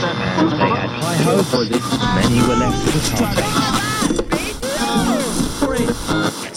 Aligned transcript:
they 0.00 0.06
had 0.08 0.88
high 0.96 1.20
hope 1.28 1.44
for 1.44 1.64
this. 1.64 1.84
Many 2.16 2.40
were 2.48 2.56
left 2.56 2.80
heartache. 3.20 3.44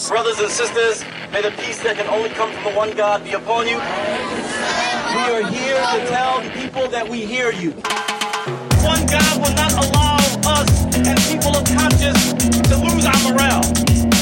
Brothers 0.08 0.40
and 0.40 0.50
sisters, 0.50 1.04
may 1.32 1.42
the 1.42 1.52
peace 1.60 1.84
that 1.84 1.98
can 1.98 2.08
only 2.08 2.30
come 2.30 2.54
from 2.54 2.64
the 2.64 2.78
one 2.78 2.96
God 2.96 3.24
be 3.24 3.34
upon 3.34 3.68
you. 3.68 3.76
We 3.76 5.24
are 5.36 5.44
here 5.52 5.76
to 5.76 6.00
tell 6.08 6.40
the 6.40 6.52
people 6.56 6.88
that 6.88 7.04
we 7.04 7.26
hear 7.26 7.52
you. 7.52 7.72
One 8.80 9.04
God 9.12 9.36
will 9.44 9.56
not 9.60 9.74
allow 9.76 10.24
us 10.48 10.70
and 10.96 11.20
people 11.28 11.52
of 11.52 11.68
conscience 11.68 12.32
to 12.72 12.76
lose 12.80 13.04
our 13.04 13.20
morale. 13.28 13.68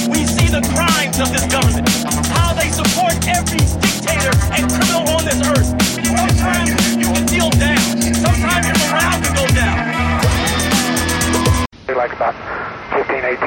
We 0.10 0.26
see 0.26 0.50
the 0.50 0.66
crimes 0.74 1.22
of 1.22 1.30
this 1.30 1.46
government, 1.46 1.86
how 2.34 2.58
they 2.58 2.74
support 2.74 3.14
every 3.30 3.62
dictator 3.86 4.34
and 4.50 4.66
criminal 4.66 5.06
on 5.14 5.30
this 5.30 5.38
earth. 5.46 5.78
Sometimes 6.10 6.74
you 6.98 7.06
can 7.14 7.28
feel 7.28 7.50
down. 7.52 7.81
Sometimes 8.42 8.66
your 8.66 8.90
morale 8.90 9.22
can 9.22 9.34
go 9.38 9.46
down. 9.54 9.78
They're 11.86 11.96
like 11.96 12.14
about 12.14 12.34
15, 12.90 13.22
18,000 13.22 13.38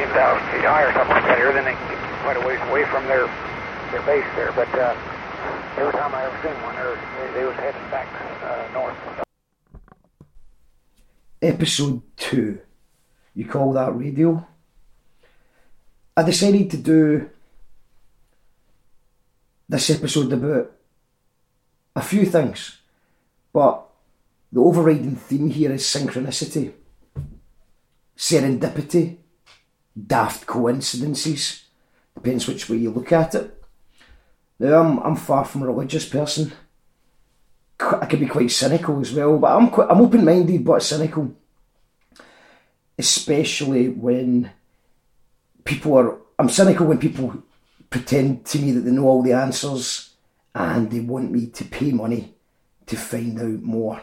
feet 0.55 0.63
high 0.63 0.87
or 0.87 0.93
something 0.95 1.19
like 1.19 1.27
that 1.27 1.37
here. 1.37 1.53
Then 1.53 1.65
they 1.65 1.75
can 1.75 1.89
get 1.91 1.99
quite 2.23 2.39
a 2.39 2.47
ways 2.47 2.63
away 2.71 2.85
from 2.87 3.03
their 3.11 3.27
their 3.91 4.03
base 4.07 4.23
there. 4.39 4.53
But 4.55 4.71
uh, 4.79 4.95
every 5.83 5.91
time 5.99 6.15
I 6.15 6.23
ever 6.31 6.39
seen 6.47 6.55
one, 6.63 6.79
they, 6.79 7.41
they 7.41 7.45
was 7.45 7.57
heading 7.57 7.83
back 7.91 8.07
uh, 8.47 8.71
north. 8.73 8.95
episode 11.43 12.01
two. 12.17 12.61
You 13.35 13.47
call 13.47 13.73
that 13.73 13.97
radio? 13.97 14.47
I 16.17 16.23
decided 16.23 16.71
to 16.71 16.77
do 16.77 17.31
this 19.69 19.91
episode 19.91 20.33
about 20.33 20.71
a 21.97 22.03
few 22.03 22.25
things, 22.27 22.79
but 23.53 23.91
the 24.55 24.61
overriding 24.61 25.17
theme 25.17 25.51
here 25.51 25.73
is 25.73 25.83
synchronicity, 25.83 26.73
serendipity, 28.17 29.17
daft 30.07 30.47
coincidences, 30.47 31.65
depends 32.15 32.47
which 32.47 32.71
way 32.71 32.77
you 32.77 32.93
look 32.93 33.11
at 33.11 33.35
it. 33.35 33.63
Now, 34.61 34.81
I'm, 34.81 34.99
I'm 35.01 35.17
far 35.17 35.45
from 35.45 35.63
a 35.63 35.67
religious 35.67 36.09
person. 36.09 36.53
I 37.81 38.07
can 38.07 38.21
be 38.21 38.27
quite 38.27 38.53
cynical 38.53 39.01
as 39.01 39.13
well, 39.13 39.39
but 39.39 39.57
I'm 39.57 39.71
quite, 39.71 39.91
I'm 39.91 40.01
open 40.01 40.25
minded 40.25 40.65
but 40.65 40.85
cynical, 40.85 41.35
especially 42.97 43.89
when 43.89 44.53
people 45.65 45.99
are. 45.99 46.19
I'm 46.39 46.49
cynical 46.49 46.87
when 46.87 46.99
people 46.99 47.43
pretend 47.91 48.47
to 48.47 48.61
me 48.61 48.71
that 48.71 48.83
they 48.83 48.93
know 48.93 49.07
all 49.07 49.23
the 49.23 49.33
answers 49.33 50.15
and 50.55 50.93
they 50.93 51.01
want 51.01 51.33
me 51.33 51.49
to 51.49 51.65
pay 51.65 51.91
money 51.91 52.37
to 52.87 52.97
find 52.97 53.41
out 53.41 53.63
more. 53.63 54.01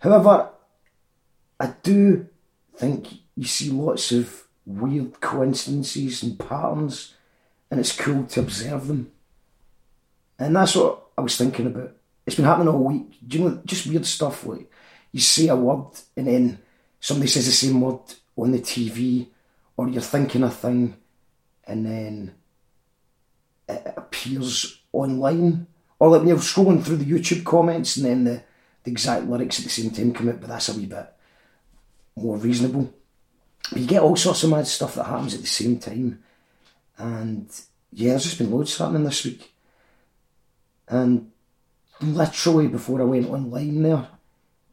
However, 0.00 0.50
I 1.58 1.74
do 1.82 2.26
think 2.76 3.08
you 3.36 3.44
see 3.44 3.70
lots 3.70 4.12
of 4.12 4.44
weird 4.66 5.20
coincidences 5.20 6.22
and 6.22 6.38
patterns, 6.38 7.14
and 7.70 7.78
it's 7.78 7.96
cool 7.96 8.24
to 8.24 8.40
observe 8.40 8.88
them. 8.88 9.12
And 10.38 10.56
that's 10.56 10.74
what 10.74 11.02
I 11.16 11.20
was 11.20 11.36
thinking 11.36 11.66
about. 11.66 11.92
It's 12.26 12.36
been 12.36 12.46
happening 12.46 12.68
all 12.68 12.84
week. 12.84 13.18
Do 13.26 13.38
you 13.38 13.44
know, 13.44 13.62
just 13.64 13.86
weird 13.86 14.06
stuff 14.06 14.46
like 14.46 14.70
you 15.12 15.20
say 15.20 15.48
a 15.48 15.56
word 15.56 15.90
and 16.16 16.26
then 16.26 16.58
somebody 17.00 17.28
says 17.28 17.46
the 17.46 17.52
same 17.52 17.80
word 17.80 18.00
on 18.36 18.52
the 18.52 18.58
TV, 18.58 19.26
or 19.76 19.88
you're 19.88 20.00
thinking 20.00 20.42
a 20.42 20.50
thing 20.50 20.96
and 21.64 21.84
then 21.84 22.34
it 23.68 23.94
appears 23.96 24.80
online. 24.92 25.66
Or 25.98 26.08
like 26.08 26.20
when 26.20 26.28
you're 26.28 26.38
scrolling 26.38 26.82
through 26.82 26.96
the 26.96 27.04
YouTube 27.04 27.44
comments 27.44 27.96
and 27.96 28.06
then 28.06 28.24
the, 28.24 28.42
the 28.84 28.90
exact 28.90 29.26
lyrics 29.26 29.58
at 29.58 29.64
the 29.64 29.70
same 29.70 29.90
time 29.90 30.12
come 30.12 30.28
out, 30.28 30.40
but 30.40 30.48
that's 30.48 30.68
a 30.68 30.74
wee 30.74 30.86
bit 30.86 31.12
more 32.16 32.36
reasonable. 32.36 32.92
But 33.70 33.80
you 33.80 33.86
get 33.86 34.02
all 34.02 34.16
sorts 34.16 34.42
of 34.42 34.50
mad 34.50 34.66
stuff 34.66 34.94
that 34.94 35.04
happens 35.04 35.34
at 35.34 35.40
the 35.40 35.46
same 35.46 35.78
time. 35.78 36.22
And 36.98 37.48
yeah, 37.92 38.10
there's 38.10 38.24
just 38.24 38.38
been 38.38 38.50
loads 38.50 38.76
happening 38.76 39.04
this 39.04 39.24
week. 39.24 39.52
And 40.88 41.30
literally 42.00 42.68
before 42.68 43.00
I 43.00 43.04
went 43.04 43.30
online 43.30 43.82
there, 43.82 44.08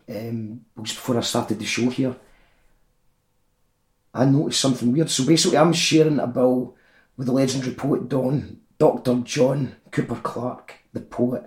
um, 0.09 0.65
just 0.81 0.95
before 0.97 1.17
I 1.17 1.21
started 1.21 1.59
the 1.59 1.65
show 1.65 1.89
here, 1.89 2.15
I 4.13 4.25
noticed 4.25 4.61
something 4.61 4.91
weird. 4.91 5.09
So 5.09 5.25
basically, 5.25 5.57
I'm 5.57 5.73
sharing 5.73 6.19
a 6.19 6.27
bill 6.27 6.75
with 7.17 7.27
the 7.27 7.33
legendary 7.33 7.75
poet 7.75 8.09
Don, 8.09 8.61
Dr. 8.79 9.15
John 9.23 9.75
Cooper 9.91 10.15
Clarke, 10.15 10.75
the 10.93 11.01
poet, 11.01 11.43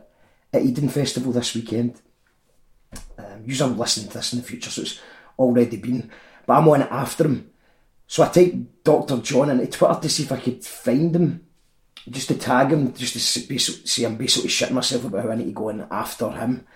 at 0.52 0.62
Eden 0.62 0.88
Festival 0.88 1.32
this 1.32 1.54
weekend. 1.54 2.00
Um, 3.18 3.42
usually 3.44 3.70
I'm 3.70 3.78
listening 3.78 4.08
to 4.08 4.14
this 4.14 4.32
in 4.32 4.40
the 4.40 4.44
future, 4.44 4.70
so 4.70 4.82
it's 4.82 5.00
already 5.38 5.76
been. 5.76 6.10
But 6.46 6.54
I'm 6.54 6.68
on 6.68 6.82
it 6.82 6.88
after 6.90 7.24
him. 7.24 7.50
So 8.06 8.22
I 8.24 8.28
typed 8.28 8.82
Dr. 8.84 9.18
John 9.18 9.50
into 9.50 9.66
Twitter 9.66 10.00
to 10.00 10.08
see 10.08 10.24
if 10.24 10.32
I 10.32 10.40
could 10.40 10.64
find 10.64 11.14
him, 11.14 11.46
just 12.08 12.28
to 12.28 12.34
tag 12.36 12.70
him, 12.72 12.92
just 12.94 13.12
to 13.12 13.18
s- 13.20 13.46
basi- 13.46 13.86
say 13.86 14.04
I'm 14.04 14.16
basically 14.16 14.50
shitting 14.50 14.72
myself 14.72 15.04
about 15.04 15.24
how 15.24 15.30
I 15.30 15.36
need 15.36 15.44
to 15.44 15.52
go 15.52 15.68
in 15.68 15.86
after 15.90 16.30
him 16.30 16.66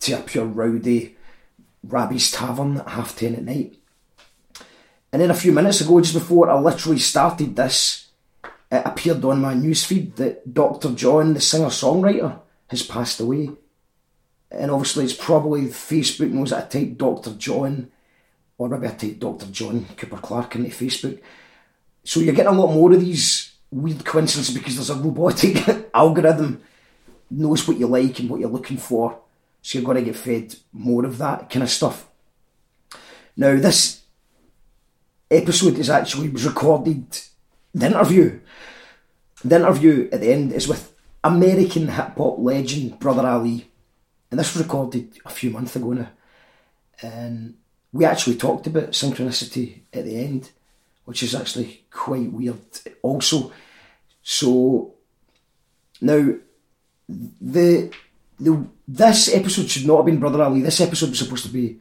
to 0.00 0.12
a 0.12 0.20
pure 0.20 0.46
rowdy 0.46 1.16
Rabbie's 1.82 2.30
Tavern 2.30 2.78
at 2.78 2.88
half 2.88 3.16
ten 3.16 3.34
at 3.34 3.44
night. 3.44 3.74
And 5.12 5.20
then 5.22 5.30
a 5.30 5.34
few 5.34 5.52
minutes 5.52 5.80
ago, 5.80 6.00
just 6.00 6.14
before 6.14 6.50
I 6.50 6.58
literally 6.58 6.98
started 6.98 7.56
this, 7.56 8.08
it 8.70 8.82
appeared 8.84 9.24
on 9.24 9.40
my 9.40 9.54
newsfeed 9.54 10.16
that 10.16 10.52
Dr. 10.52 10.90
John, 10.92 11.34
the 11.34 11.40
singer 11.40 11.66
songwriter, 11.66 12.38
has 12.68 12.82
passed 12.82 13.20
away. 13.20 13.50
And 14.50 14.70
obviously, 14.70 15.04
it's 15.04 15.14
probably 15.14 15.62
Facebook 15.66 16.30
knows 16.30 16.50
that 16.50 16.64
I 16.64 16.68
typed 16.68 16.98
Dr. 16.98 17.32
John, 17.34 17.90
or 18.56 18.68
maybe 18.68 18.86
I 18.86 18.96
typed 18.96 19.20
Dr. 19.20 19.46
John 19.46 19.86
Cooper 19.96 20.16
Clarke 20.16 20.56
into 20.56 20.70
Facebook. 20.70 21.20
So 22.04 22.20
you're 22.20 22.34
getting 22.34 22.54
a 22.54 22.60
lot 22.60 22.72
more 22.72 22.92
of 22.92 23.00
these 23.00 23.52
weird 23.70 24.04
coincidences 24.04 24.54
because 24.54 24.76
there's 24.76 24.90
a 24.90 24.94
robotic 24.94 25.90
algorithm 25.94 26.62
knows 27.30 27.68
what 27.68 27.78
you 27.78 27.86
like 27.86 28.18
and 28.18 28.30
what 28.30 28.40
you're 28.40 28.48
looking 28.48 28.78
for. 28.78 29.20
So 29.60 29.78
you're 29.78 29.84
going 29.84 29.98
to 29.98 30.10
get 30.10 30.16
fed 30.16 30.54
more 30.72 31.04
of 31.04 31.18
that 31.18 31.50
kind 31.50 31.62
of 31.62 31.70
stuff. 31.70 32.08
Now, 33.36 33.56
this 33.56 34.02
episode 35.30 35.78
is 35.78 35.90
actually 35.90 36.30
was 36.30 36.46
recorded. 36.46 37.06
The 37.74 37.86
interview, 37.86 38.40
the 39.44 39.56
interview 39.56 40.08
at 40.10 40.20
the 40.20 40.32
end 40.32 40.52
is 40.52 40.66
with 40.66 40.92
American 41.22 41.88
hip 41.88 42.16
hop 42.16 42.38
legend 42.38 42.98
Brother 42.98 43.26
Ali, 43.26 43.70
and 44.30 44.38
this 44.38 44.54
was 44.54 44.62
recorded 44.62 45.18
a 45.24 45.30
few 45.30 45.50
months 45.50 45.76
ago 45.76 45.92
now. 45.92 46.08
And 47.02 47.54
we 47.92 48.04
actually 48.04 48.36
talked 48.36 48.66
about 48.66 48.90
synchronicity 48.90 49.80
at 49.92 50.04
the 50.04 50.16
end, 50.18 50.50
which 51.04 51.22
is 51.22 51.34
actually 51.34 51.84
quite 51.90 52.32
weird. 52.32 52.58
Also, 53.02 53.52
so 54.22 54.94
now 56.00 56.34
the 57.40 57.90
the 58.38 58.66
this 58.86 59.34
episode 59.34 59.70
should 59.70 59.86
not 59.86 59.96
have 59.98 60.06
been 60.06 60.20
Brother 60.20 60.42
Ali. 60.42 60.60
This 60.60 60.80
episode 60.80 61.10
was 61.10 61.18
supposed 61.18 61.44
to 61.44 61.52
be 61.52 61.78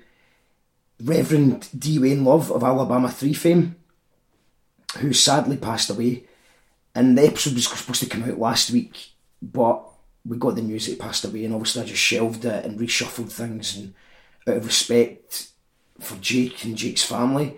Reverend 1.03 1.69
D. 1.77 1.99
Wayne 1.99 2.23
Love 2.23 2.51
of 2.51 2.63
Alabama 2.63 3.09
3 3.09 3.33
fame, 3.33 3.75
who 4.99 5.13
sadly 5.13 5.57
passed 5.57 5.89
away. 5.89 6.23
And 6.95 7.17
the 7.17 7.27
episode 7.27 7.53
was 7.53 7.67
supposed 7.67 8.01
to 8.01 8.09
come 8.09 8.23
out 8.23 8.39
last 8.39 8.71
week, 8.71 9.11
but 9.39 9.87
we 10.27 10.37
got 10.37 10.55
the 10.55 10.61
news 10.61 10.85
that 10.85 10.93
he 10.93 10.97
passed 10.97 11.25
away, 11.25 11.45
and 11.45 11.53
obviously 11.53 11.81
I 11.81 11.85
just 11.85 12.01
shelved 12.01 12.45
it 12.45 12.65
and 12.65 12.79
reshuffled 12.79 13.31
things, 13.31 13.77
and 13.77 13.93
out 14.47 14.57
of 14.57 14.65
respect 14.65 15.49
for 15.99 16.15
Jake 16.17 16.63
and 16.63 16.77
Jake's 16.77 17.03
family, 17.03 17.57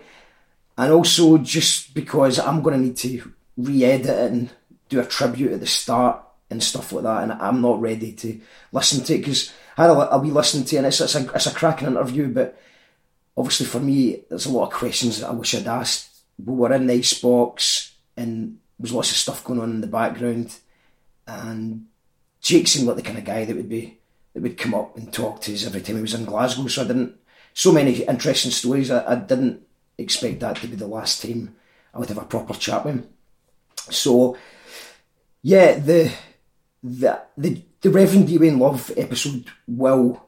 and 0.78 0.92
also 0.92 1.38
just 1.38 1.94
because 1.94 2.38
I'm 2.38 2.62
going 2.62 2.80
to 2.80 2.86
need 2.86 2.96
to 2.98 3.32
re-edit 3.56 4.06
it 4.06 4.32
and 4.32 4.50
do 4.88 5.00
a 5.00 5.04
tribute 5.04 5.52
at 5.52 5.60
the 5.60 5.66
start 5.66 6.22
and 6.48 6.62
stuff 6.62 6.92
like 6.92 7.04
that, 7.04 7.22
and 7.22 7.32
I'm 7.32 7.60
not 7.60 7.80
ready 7.80 8.12
to 8.12 8.40
listen 8.72 9.04
to 9.04 9.14
it 9.14 9.18
because 9.18 9.52
I 9.76 9.82
had 9.82 9.90
a, 9.90 10.14
a 10.14 10.18
wee 10.18 10.30
listen 10.30 10.64
to 10.64 10.76
it, 10.76 10.78
and 10.78 10.86
it's, 10.86 11.00
it's, 11.00 11.14
a, 11.14 11.32
it's 11.32 11.46
a 11.46 11.54
cracking 11.54 11.88
interview, 11.88 12.28
but 12.28 12.60
obviously 13.36 13.66
for 13.66 13.80
me, 13.80 14.22
there's 14.28 14.46
a 14.46 14.52
lot 14.52 14.66
of 14.66 14.72
questions 14.72 15.20
that 15.20 15.28
I 15.28 15.32
wish 15.32 15.54
I'd 15.54 15.66
asked. 15.66 16.08
We 16.44 16.54
were 16.54 16.72
in 16.72 16.86
the 16.86 16.94
icebox, 16.94 17.94
and 18.16 18.58
there 18.78 18.84
was 18.84 18.92
lots 18.92 19.10
of 19.10 19.16
stuff 19.16 19.44
going 19.44 19.60
on 19.60 19.70
in 19.70 19.80
the 19.80 19.86
background, 19.86 20.56
and 21.26 21.86
Jake 22.40 22.68
seemed 22.68 22.86
like 22.86 22.96
the 22.96 23.02
kind 23.02 23.18
of 23.18 23.24
guy 23.24 23.44
that 23.44 23.56
would 23.56 23.68
be 23.68 23.98
that 24.34 24.42
would 24.42 24.58
come 24.58 24.74
up 24.74 24.96
and 24.96 25.12
talk 25.12 25.40
to 25.42 25.54
us 25.54 25.66
every 25.66 25.80
time 25.80 25.96
he 25.96 26.02
was 26.02 26.14
in 26.14 26.24
Glasgow. 26.24 26.66
So 26.66 26.82
I 26.82 26.86
didn't. 26.86 27.16
So 27.52 27.72
many 27.72 28.02
interesting 28.04 28.52
stories. 28.52 28.90
I, 28.90 29.12
I 29.12 29.16
didn't 29.16 29.62
expect 29.98 30.40
that 30.40 30.56
to 30.56 30.68
be 30.68 30.76
the 30.76 30.86
last 30.86 31.22
time 31.22 31.56
I 31.92 31.98
would 31.98 32.08
have 32.08 32.18
a 32.18 32.24
proper 32.24 32.54
chat 32.54 32.84
with 32.84 32.94
him. 32.94 33.08
So, 33.90 34.36
yeah, 35.42 35.78
the 35.78 36.12
the 36.82 37.20
the, 37.36 37.62
the 37.80 37.90
Reverend 37.90 38.28
D. 38.28 38.38
Wayne 38.38 38.58
Love 38.58 38.92
episode 38.96 39.46
will 39.66 40.24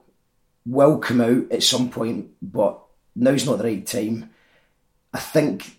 will 0.67 0.99
come 0.99 1.21
out 1.21 1.51
at 1.53 1.63
some 1.63 1.91
point, 1.91 2.31
but 2.41 2.81
now's 3.15 3.47
not 3.47 3.59
the 3.59 3.65
right 3.65 3.87
time. 3.87 4.31
I 5.13 5.19
think 5.19 5.77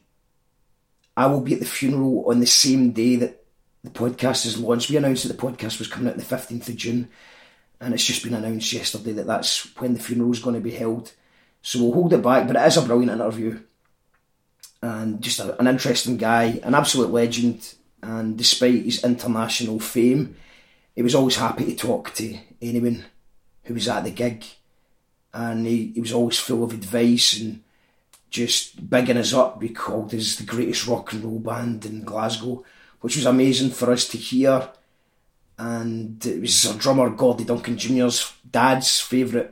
I 1.17 1.27
will 1.27 1.41
be 1.41 1.53
at 1.53 1.59
the 1.59 1.65
funeral 1.65 2.25
on 2.27 2.39
the 2.39 2.47
same 2.47 2.91
day 2.91 3.15
that 3.17 3.42
the 3.83 3.89
podcast 3.89 4.45
is 4.45 4.57
launched. 4.57 4.89
We 4.89 4.97
announced 4.97 5.27
that 5.27 5.35
the 5.35 5.41
podcast 5.41 5.79
was 5.79 5.87
coming 5.87 6.09
out 6.09 6.17
the 6.17 6.23
15th 6.23 6.69
of 6.69 6.75
June, 6.75 7.09
and 7.79 7.93
it's 7.93 8.05
just 8.05 8.23
been 8.23 8.33
announced 8.33 8.71
yesterday 8.71 9.11
that 9.13 9.27
that's 9.27 9.75
when 9.77 9.93
the 9.93 9.99
funeral 9.99 10.31
is 10.31 10.39
going 10.39 10.55
to 10.55 10.61
be 10.61 10.71
held. 10.71 11.11
So 11.61 11.79
we'll 11.79 11.93
hold 11.93 12.13
it 12.13 12.21
back, 12.21 12.47
but 12.47 12.55
it 12.55 12.67
is 12.67 12.77
a 12.77 12.81
brilliant 12.81 13.11
interview. 13.11 13.59
And 14.81 15.21
just 15.21 15.39
a, 15.39 15.57
an 15.59 15.67
interesting 15.67 16.17
guy, 16.17 16.59
an 16.63 16.75
absolute 16.75 17.11
legend. 17.11 17.75
And 18.01 18.37
despite 18.37 18.83
his 18.83 19.03
international 19.03 19.79
fame, 19.79 20.35
he 20.95 21.01
was 21.01 21.15
always 21.15 21.37
happy 21.37 21.65
to 21.65 21.75
talk 21.75 22.13
to 22.15 22.37
anyone 22.61 23.05
who 23.63 23.73
was 23.73 23.87
at 23.87 24.03
the 24.03 24.11
gig. 24.11 24.43
And 25.33 25.65
he, 25.65 25.93
he 25.95 26.01
was 26.01 26.11
always 26.13 26.37
full 26.37 26.63
of 26.63 26.73
advice 26.73 27.39
and 27.39 27.63
just 28.29 28.89
bigging 28.89 29.17
us 29.17 29.33
up. 29.33 29.61
We 29.61 29.69
called 29.69 30.13
us 30.13 30.35
the 30.35 30.43
greatest 30.43 30.85
rock 30.85 31.13
and 31.13 31.23
roll 31.23 31.39
band 31.39 31.85
in 31.85 32.03
Glasgow, 32.03 32.65
which 33.03 33.17
was 33.17 33.25
amazing 33.25 33.69
for 33.69 33.91
us 33.91 34.07
to 34.07 34.17
hear. 34.17 34.69
And 35.59 36.25
it 36.25 36.39
was 36.39 36.65
our 36.65 36.75
drummer 36.75 37.09
Gordy 37.09 37.43
Duncan 37.43 37.77
Jr.'s 37.77 38.31
dad's 38.49 39.01
favourite 39.01 39.51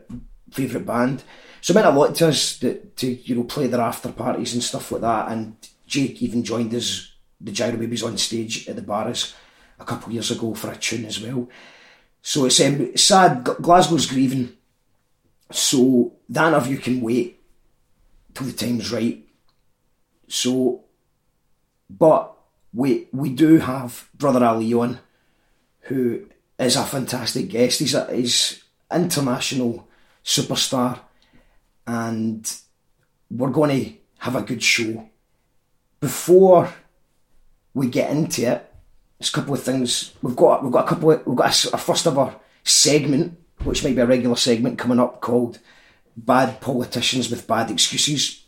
favourite 0.52 0.86
band. 0.86 1.24
So 1.60 1.72
it 1.72 1.76
meant 1.76 1.88
a 1.88 1.92
lot 1.92 2.16
to 2.16 2.30
us 2.30 2.58
to, 2.60 2.76
to 2.76 3.08
you 3.08 3.36
know 3.36 3.44
play 3.44 3.68
their 3.68 3.82
after 3.82 4.10
parties 4.14 4.54
and 4.54 4.64
stuff 4.64 4.90
like 4.94 5.02
that. 5.02 5.32
And 5.34 5.58
Jake 5.86 6.22
even 6.22 6.46
joined 6.46 6.74
us, 6.74 7.12
the 7.42 7.52
Gyro 7.52 7.76
Babies, 7.76 8.04
on 8.04 8.18
stage 8.18 8.70
at 8.70 8.78
the 8.78 8.82
Barras 8.82 9.34
a 9.78 9.84
couple 9.84 10.08
of 10.08 10.14
years 10.14 10.32
ago 10.32 10.54
for 10.54 10.72
a 10.72 10.78
tune 10.78 11.04
as 11.04 11.20
well. 11.20 11.50
So 12.22 12.46
it's 12.46 12.62
um, 12.62 12.96
sad. 12.96 13.44
Glasgow's 13.44 14.06
grieving, 14.06 14.54
so 15.52 16.14
the 16.30 16.48
interview 16.48 16.78
can 16.78 17.02
wait 17.02 17.42
till 18.34 18.48
the 18.48 18.54
time's 18.54 18.94
right. 18.94 19.28
So, 20.30 20.86
but 21.90 22.38
we 22.74 23.08
we 23.12 23.30
do 23.30 23.58
have 23.58 24.08
Brother 24.14 24.46
Ali 24.46 24.74
on, 24.74 25.00
who 25.82 26.28
is 26.58 26.76
a 26.76 26.84
fantastic 26.84 27.50
guest. 27.50 27.80
He's 27.80 27.94
a 27.94 28.14
he's 28.14 28.64
international 28.94 29.88
superstar, 30.24 31.00
and 31.86 32.52
we're 33.30 33.50
going 33.50 33.86
to 33.86 33.94
have 34.20 34.36
a 34.36 34.42
good 34.42 34.64
show. 34.64 35.10
Before 36.00 36.74
we 37.74 37.88
get 37.88 38.12
into 38.12 38.44
it, 38.44 38.74
there's 39.20 39.30
a 39.30 39.34
couple 39.34 39.54
of 39.54 39.64
things 39.64 40.14
we've 40.22 40.36
got. 40.36 40.64
We've 40.64 40.72
got 40.72 40.86
a 40.86 40.90
couple. 40.90 41.12
Of, 41.12 41.26
we've 41.26 41.38
got 41.38 41.66
a, 41.66 41.74
our 41.74 41.80
first 41.80 42.08
ever 42.08 42.36
segment, 42.64 43.38
which 43.64 43.84
might 43.84 43.96
be 43.96 44.02
a 44.02 44.06
regular 44.06 44.36
segment 44.36 44.80
coming 44.80 45.00
up, 45.00 45.22
called 45.22 45.60
"Bad 46.16 46.62
Politicians 46.62 47.30
with 47.30 47.48
Bad 47.48 47.70
Excuses." 47.70 48.46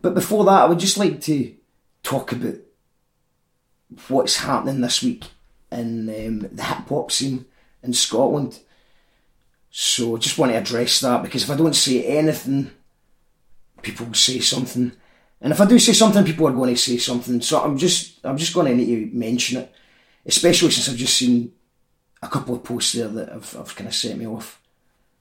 But 0.00 0.14
before 0.14 0.44
that, 0.44 0.62
I 0.62 0.64
would 0.66 0.78
just 0.78 0.98
like 0.98 1.20
to 1.22 1.54
talk 2.02 2.32
about 2.32 2.56
what's 4.08 4.36
happening 4.38 4.80
this 4.80 5.02
week 5.02 5.24
in 5.70 6.08
um, 6.08 6.48
the 6.52 6.62
hip 6.62 6.88
hop 6.88 7.10
scene 7.10 7.46
in 7.82 7.92
Scotland. 7.92 8.60
So 9.70 10.16
I 10.16 10.18
just 10.18 10.38
want 10.38 10.52
to 10.52 10.58
address 10.58 11.00
that 11.00 11.22
because 11.22 11.44
if 11.44 11.50
I 11.50 11.56
don't 11.56 11.76
say 11.76 12.04
anything, 12.04 12.70
people 13.82 14.06
will 14.06 14.14
say 14.14 14.40
something. 14.40 14.92
And 15.40 15.52
if 15.52 15.60
I 15.60 15.66
do 15.66 15.78
say 15.78 15.92
something, 15.92 16.24
people 16.24 16.48
are 16.48 16.52
going 16.52 16.74
to 16.74 16.80
say 16.80 16.96
something. 16.96 17.40
So 17.40 17.62
I'm 17.62 17.78
just 17.78 18.24
I'm 18.24 18.36
just 18.36 18.54
going 18.54 18.66
to 18.66 18.74
need 18.74 19.10
to 19.10 19.16
mention 19.16 19.58
it, 19.62 19.72
especially 20.26 20.70
since 20.70 20.88
I've 20.88 20.96
just 20.96 21.16
seen 21.16 21.52
a 22.22 22.28
couple 22.28 22.54
of 22.56 22.64
posts 22.64 22.94
there 22.94 23.08
that 23.08 23.28
have, 23.28 23.52
have 23.52 23.76
kind 23.76 23.88
of 23.88 23.94
set 23.94 24.16
me 24.16 24.26
off. 24.26 24.60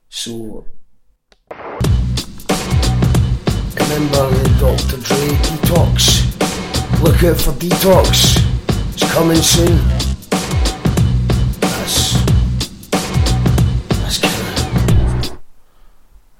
So 0.09 0.65
remember 3.89 4.29
the 4.29 4.57
Dr. 4.59 4.97
Dre 5.01 5.27
detox. 5.27 6.26
Look 7.04 7.24
out 7.24 7.38
for 7.38 7.51
detox. 7.54 8.44
It's 8.94 9.12
coming 9.13 9.38
soon. 9.38 9.78
That's 11.62 12.13
that's 14.00 14.24
of 14.24 15.39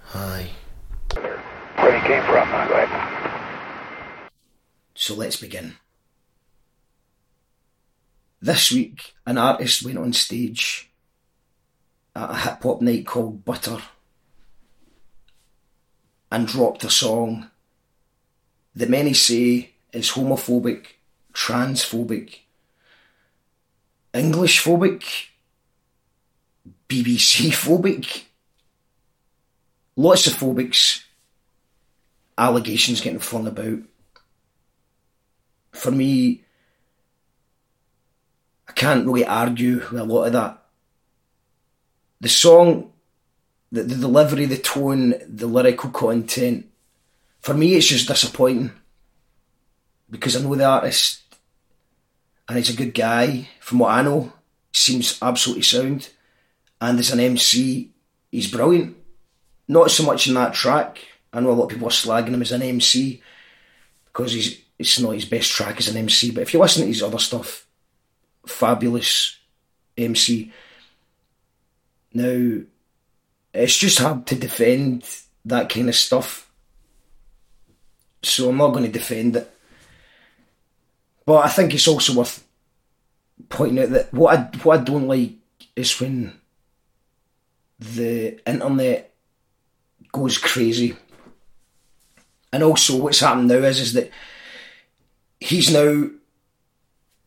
hi. 0.04 0.50
Where 1.76 2.00
he 2.00 2.08
came 2.08 2.24
from, 2.24 2.50
go 2.68 2.74
ahead. 2.74 4.30
So 4.96 5.16
let's 5.16 5.38
begin. 5.38 5.76
This 8.42 8.72
week, 8.72 9.14
an 9.26 9.38
artist 9.38 9.84
went 9.84 9.98
on 9.98 10.14
stage 10.14 10.92
at 12.16 12.30
a 12.32 12.36
hip 12.36 12.64
hop 12.64 12.82
night 12.82 13.06
called 13.06 13.46
Butter 13.46 13.82
and 16.32 16.48
dropped 16.48 16.84
a 16.84 16.90
song 16.90 17.50
that 18.76 18.90
many 18.90 19.14
say 19.14 19.72
is 19.98 20.12
homophobic, 20.12 20.86
transphobic, 21.34 22.40
English 24.14 24.64
phobic, 24.64 25.04
BBC 26.90 27.50
phobic, 27.52 28.24
lots 29.96 30.28
of 30.28 30.34
phobics, 30.34 31.04
allegations 32.38 33.02
getting 33.02 33.20
flung 33.20 33.48
about 33.48 33.80
for 35.78 35.92
me, 35.92 36.44
I 38.68 38.72
can't 38.74 39.06
really 39.06 39.26
argue 39.26 39.78
with 39.78 40.00
a 40.00 40.04
lot 40.04 40.26
of 40.26 40.34
that. 40.34 40.64
The 42.20 42.30
song, 42.30 42.92
the, 43.72 43.84
the 43.84 43.96
delivery, 43.96 44.46
the 44.46 44.58
tone, 44.58 45.14
the 45.28 45.48
lyrical 45.48 45.92
content, 45.92 46.70
for 47.40 47.54
me, 47.54 47.76
it's 47.76 47.88
just 47.88 48.08
disappointing 48.08 48.72
because 50.09 50.36
I 50.36 50.42
know 50.42 50.56
the 50.56 50.65
artist 50.65 51.21
and 52.48 52.57
he's 52.57 52.69
a 52.69 52.77
good 52.77 52.94
guy. 52.94 53.50
From 53.59 53.80
what 53.80 53.92
I 53.92 54.01
know, 54.01 54.31
seems 54.71 55.18
absolutely 55.21 55.63
sound, 55.63 56.09
and 56.80 57.00
as 57.00 57.12
an 57.12 57.19
MC, 57.19 57.92
he's 58.31 58.51
brilliant. 58.51 58.95
Not 59.68 59.92
so 59.92 60.04
much 60.04 60.27
in 60.27 60.36
that 60.36 60.54
track. 60.54 61.00
I 61.33 61.39
know 61.39 61.51
a 61.51 61.54
lot 61.54 61.65
of 61.65 61.69
people 61.69 61.88
are 61.88 61.92
slagging 61.92 62.30
him 62.30 62.42
as 62.42 62.51
an 62.51 62.62
MC 62.62 63.21
because 64.06 64.31
he's 64.31 64.62
it's 64.80 65.00
not 65.00 65.15
his 65.15 65.25
best 65.25 65.51
track 65.51 65.77
as 65.77 65.88
an 65.88 65.98
MC, 65.98 66.31
but 66.31 66.42
if 66.42 66.53
you 66.53 66.60
listen 66.60 66.83
to 66.83 66.88
his 66.88 67.01
other 67.01 67.18
stuff, 67.18 67.65
fabulous 68.45 69.38
MC. 69.98 70.51
Now, 72.13 72.62
it's 73.53 73.77
just 73.77 74.00
hard 74.00 74.27
to 74.27 74.36
defend 74.36 75.03
that 75.45 75.69
kind 75.69 75.89
of 75.89 75.95
stuff, 75.95 76.51
so 78.21 78.50
I'm 78.50 78.57
not 78.57 78.69
going 78.69 78.86
to 78.86 78.92
defend 78.92 79.36
it. 79.36 79.56
But 81.27 81.45
I 81.45 81.50
think 81.50 81.74
it's 81.74 81.89
also 81.89 82.13
worth 82.13 82.47
pointing 83.50 83.83
out 83.83 83.89
that 83.89 84.13
what 84.13 84.39
I 84.39 84.44
what 84.63 84.79
I 84.79 84.83
don't 84.83 85.09
like 85.09 85.33
is 85.75 86.00
when 86.00 86.39
the 87.79 88.39
internet 88.50 89.13
goes 90.13 90.38
crazy. 90.38 90.95
And 92.53 92.63
also 92.63 92.96
what's 92.96 93.19
happened 93.19 93.50
now 93.50 93.55
is 93.55 93.81
is 93.81 93.93
that 93.93 94.10
he's 95.38 95.69
now 95.69 96.10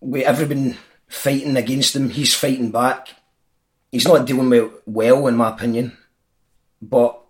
with 0.01 0.25
everyone 0.25 0.79
fighting 1.07 1.59
against 1.59 1.95
him, 1.95 2.09
he's 2.09 2.35
fighting 2.35 2.71
back. 2.71 3.09
He's 3.93 4.09
not 4.09 4.25
dealing 4.25 4.49
with 4.49 4.73
well, 4.87 5.27
in 5.27 5.37
my 5.37 5.51
opinion. 5.51 5.95
But 6.81 7.21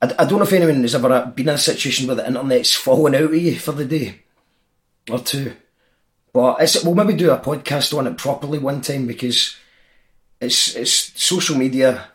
I, 0.00 0.14
I 0.20 0.24
don't 0.24 0.38
know 0.38 0.42
if 0.42 0.52
anyone 0.52 0.82
has 0.82 0.94
ever 0.94 1.32
been 1.34 1.48
in 1.48 1.54
a 1.56 1.58
situation 1.58 2.06
where 2.06 2.14
the 2.14 2.28
internet's 2.28 2.76
falling 2.76 3.16
out 3.16 3.22
of 3.22 3.34
you 3.34 3.58
for 3.58 3.72
the 3.72 3.84
day 3.84 4.22
or 5.10 5.18
two. 5.18 5.54
But 6.32 6.60
it's, 6.60 6.84
we'll 6.84 6.94
maybe 6.94 7.14
do 7.14 7.30
a 7.30 7.38
podcast 7.38 7.96
on 7.96 8.06
it 8.06 8.18
properly 8.18 8.58
one 8.58 8.80
time 8.80 9.06
because 9.06 9.56
it's 10.40 10.76
it's 10.76 10.92
social 11.20 11.56
media 11.56 12.08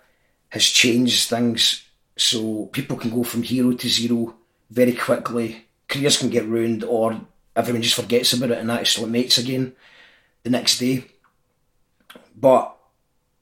has 0.50 0.63
changed 0.63 1.29
things 1.29 1.83
so 2.15 2.67
people 2.67 2.95
can 2.95 3.09
go 3.09 3.23
from 3.23 3.43
hero 3.43 3.73
to 3.73 3.89
zero 3.89 4.35
very 4.69 4.93
quickly. 4.93 5.65
Careers 5.88 6.17
can 6.17 6.29
get 6.29 6.45
ruined 6.45 6.83
or 6.83 7.19
everyone 7.55 7.81
just 7.81 7.95
forgets 7.95 8.33
about 8.33 8.51
it 8.51 8.59
and 8.59 8.71
actually 8.71 9.09
mates 9.09 9.38
again 9.38 9.73
the 10.43 10.50
next 10.50 10.79
day. 10.79 11.05
But 12.35 12.75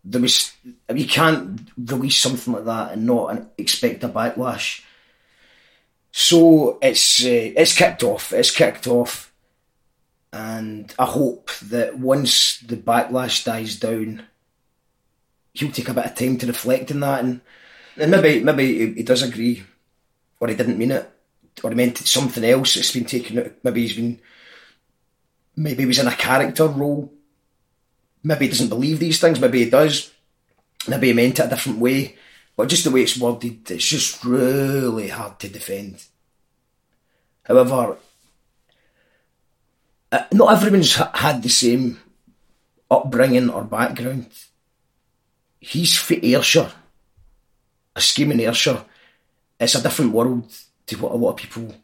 there 0.03 0.21
was 0.21 0.51
you 0.93 1.07
can't 1.07 1.61
release 1.77 2.17
something 2.17 2.53
like 2.53 2.65
that 2.65 2.93
and 2.93 3.05
not 3.05 3.51
expect 3.57 4.03
a 4.03 4.09
backlash. 4.09 4.81
So 6.11 6.79
it's 6.81 7.23
uh, 7.23 7.53
it's 7.55 7.75
kicked 7.75 8.03
off. 8.03 8.33
It's 8.33 8.51
kicked 8.51 8.87
off, 8.87 9.30
and 10.33 10.93
I 10.97 11.05
hope 11.05 11.51
that 11.63 11.97
once 11.99 12.59
the 12.59 12.77
backlash 12.77 13.43
dies 13.43 13.79
down, 13.79 14.23
he'll 15.53 15.71
take 15.71 15.89
a 15.89 15.93
bit 15.93 16.05
of 16.05 16.15
time 16.15 16.37
to 16.37 16.47
reflect 16.47 16.91
on 16.91 17.01
that, 17.01 17.23
and 17.23 17.41
and 17.97 18.11
maybe 18.11 18.43
maybe 18.43 18.93
he 18.95 19.03
does 19.03 19.23
agree, 19.23 19.63
or 20.39 20.47
he 20.47 20.55
didn't 20.55 20.77
mean 20.77 20.91
it 20.91 21.11
or 21.63 21.69
he 21.69 21.75
meant 21.75 21.97
something 21.97 22.43
else. 22.43 22.75
It's 22.75 22.91
been 22.91 23.05
taken. 23.05 23.53
Maybe 23.63 23.81
he's 23.81 23.95
been, 23.95 24.19
maybe 25.55 25.83
he 25.83 25.87
was 25.87 25.99
in 25.99 26.07
a 26.07 26.15
character 26.15 26.67
role. 26.67 27.13
Maybe 28.23 28.45
he 28.45 28.51
doesn't 28.51 28.69
believe 28.69 28.99
these 28.99 29.19
things. 29.19 29.39
Maybe 29.39 29.63
he 29.63 29.69
does. 29.69 30.11
Maybe 30.87 31.07
he 31.07 31.13
meant 31.13 31.39
it 31.39 31.45
a 31.45 31.49
different 31.49 31.79
way. 31.79 32.17
But 32.55 32.69
just 32.69 32.83
the 32.83 32.91
way 32.91 33.01
it's 33.03 33.17
worded, 33.17 33.69
it's 33.69 33.87
just 33.87 34.23
really 34.23 35.09
hard 35.09 35.39
to 35.39 35.49
defend. 35.49 36.03
However, 37.43 37.97
uh, 40.11 40.23
not 40.31 40.53
everyone's 40.53 40.95
had 40.95 41.41
the 41.41 41.49
same 41.49 41.99
upbringing 42.89 43.49
or 43.49 43.63
background. 43.63 44.27
He's 45.59 45.95
from 45.95 46.19
Ayrshire, 46.23 46.71
a 47.95 48.01
scheme 48.01 48.31
in 48.31 48.39
Ayrshire 48.39 48.83
it's 49.61 49.75
a 49.75 49.81
different 49.81 50.11
world 50.11 50.51
to 50.87 50.97
what 50.97 51.11
a 51.11 51.15
lot 51.15 51.31
of 51.31 51.37
people 51.37 51.75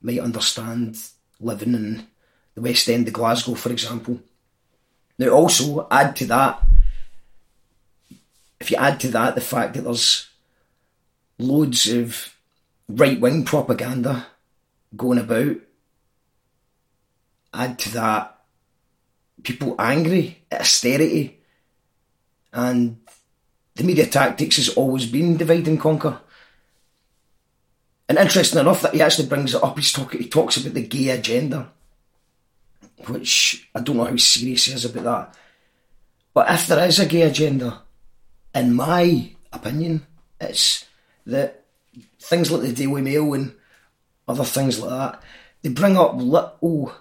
might 0.00 0.18
understand 0.18 0.98
living 1.38 1.74
in 1.74 2.06
the 2.54 2.62
West 2.62 2.88
End 2.88 3.06
of 3.06 3.12
Glasgow, 3.12 3.54
for 3.54 3.70
example. 3.70 4.18
Now, 5.18 5.28
also 5.28 5.86
add 5.90 6.16
to 6.16 6.26
that, 6.26 6.64
if 8.58 8.70
you 8.70 8.78
add 8.78 8.98
to 9.00 9.08
that 9.08 9.34
the 9.34 9.42
fact 9.42 9.74
that 9.74 9.82
there's 9.82 10.30
loads 11.38 11.86
of 11.86 12.34
right 12.88 13.20
wing 13.20 13.44
propaganda 13.44 14.26
going 14.96 15.18
about, 15.18 15.56
add 17.52 17.78
to 17.80 17.92
that 17.92 18.38
people 19.42 19.74
angry 19.78 20.42
at 20.50 20.62
austerity, 20.62 21.40
and 22.52 22.98
the 23.74 23.84
media 23.84 24.06
tactics 24.06 24.56
has 24.56 24.70
always 24.70 25.06
been 25.06 25.36
divide 25.36 25.68
and 25.68 25.80
conquer. 25.80 26.20
And 28.08 28.18
interesting 28.18 28.58
enough 28.58 28.82
that 28.82 28.94
he 28.94 29.02
actually 29.02 29.28
brings 29.28 29.54
it 29.54 29.62
up, 29.62 29.76
he's 29.78 29.92
talk, 29.92 30.14
he 30.14 30.28
talks 30.28 30.56
about 30.56 30.74
the 30.74 30.86
gay 30.86 31.10
agenda, 31.10 31.70
which 33.06 33.68
I 33.74 33.80
don't 33.80 33.98
know 33.98 34.04
how 34.04 34.16
serious 34.16 34.64
he 34.64 34.72
is 34.72 34.84
about 34.84 35.04
that. 35.04 35.38
But 36.32 36.50
if 36.50 36.66
there 36.66 36.86
is 36.86 36.98
a 36.98 37.06
gay 37.06 37.22
agenda, 37.22 37.82
in 38.54 38.74
my 38.74 39.32
opinion, 39.52 40.06
it's 40.40 40.86
that 41.26 41.64
things 42.18 42.50
like 42.50 42.62
the 42.62 42.72
Daily 42.72 43.02
Mail 43.02 43.34
and 43.34 43.54
other 44.26 44.44
things 44.44 44.80
like 44.80 44.90
that, 44.90 45.22
they 45.62 45.68
bring 45.68 45.96
up 45.96 46.16
little 46.16 46.94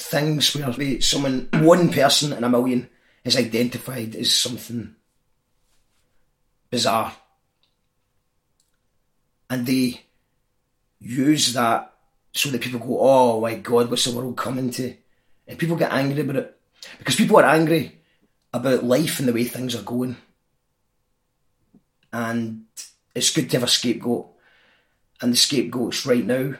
things 0.00 0.54
where 0.56 1.00
someone, 1.00 1.48
one 1.52 1.92
person 1.92 2.32
in 2.32 2.42
a 2.42 2.48
million, 2.48 2.88
is 3.24 3.36
identified 3.36 4.16
as 4.16 4.34
something 4.34 4.94
bizarre. 6.70 7.14
And 9.50 9.66
they 9.66 10.02
use 11.00 11.52
that 11.52 11.92
so 12.32 12.48
that 12.50 12.60
people 12.60 12.80
go, 12.80 12.98
oh 13.00 13.40
my 13.40 13.56
god, 13.56 13.90
what's 13.90 14.04
the 14.04 14.16
world 14.16 14.36
coming 14.36 14.70
to? 14.70 14.94
And 15.46 15.58
people 15.58 15.76
get 15.76 15.92
angry 15.92 16.22
about 16.22 16.36
it. 16.36 16.56
Because 16.98 17.16
people 17.16 17.36
are 17.36 17.44
angry 17.44 17.98
about 18.54 18.84
life 18.84 19.18
and 19.18 19.28
the 19.28 19.32
way 19.32 19.44
things 19.44 19.74
are 19.74 19.82
going. 19.82 20.16
And 22.12 22.64
it's 23.14 23.34
good 23.34 23.50
to 23.50 23.56
have 23.58 23.64
a 23.64 23.68
scapegoat. 23.68 24.28
And 25.20 25.32
the 25.32 25.36
scapegoats 25.36 26.06
right 26.06 26.24
now 26.24 26.54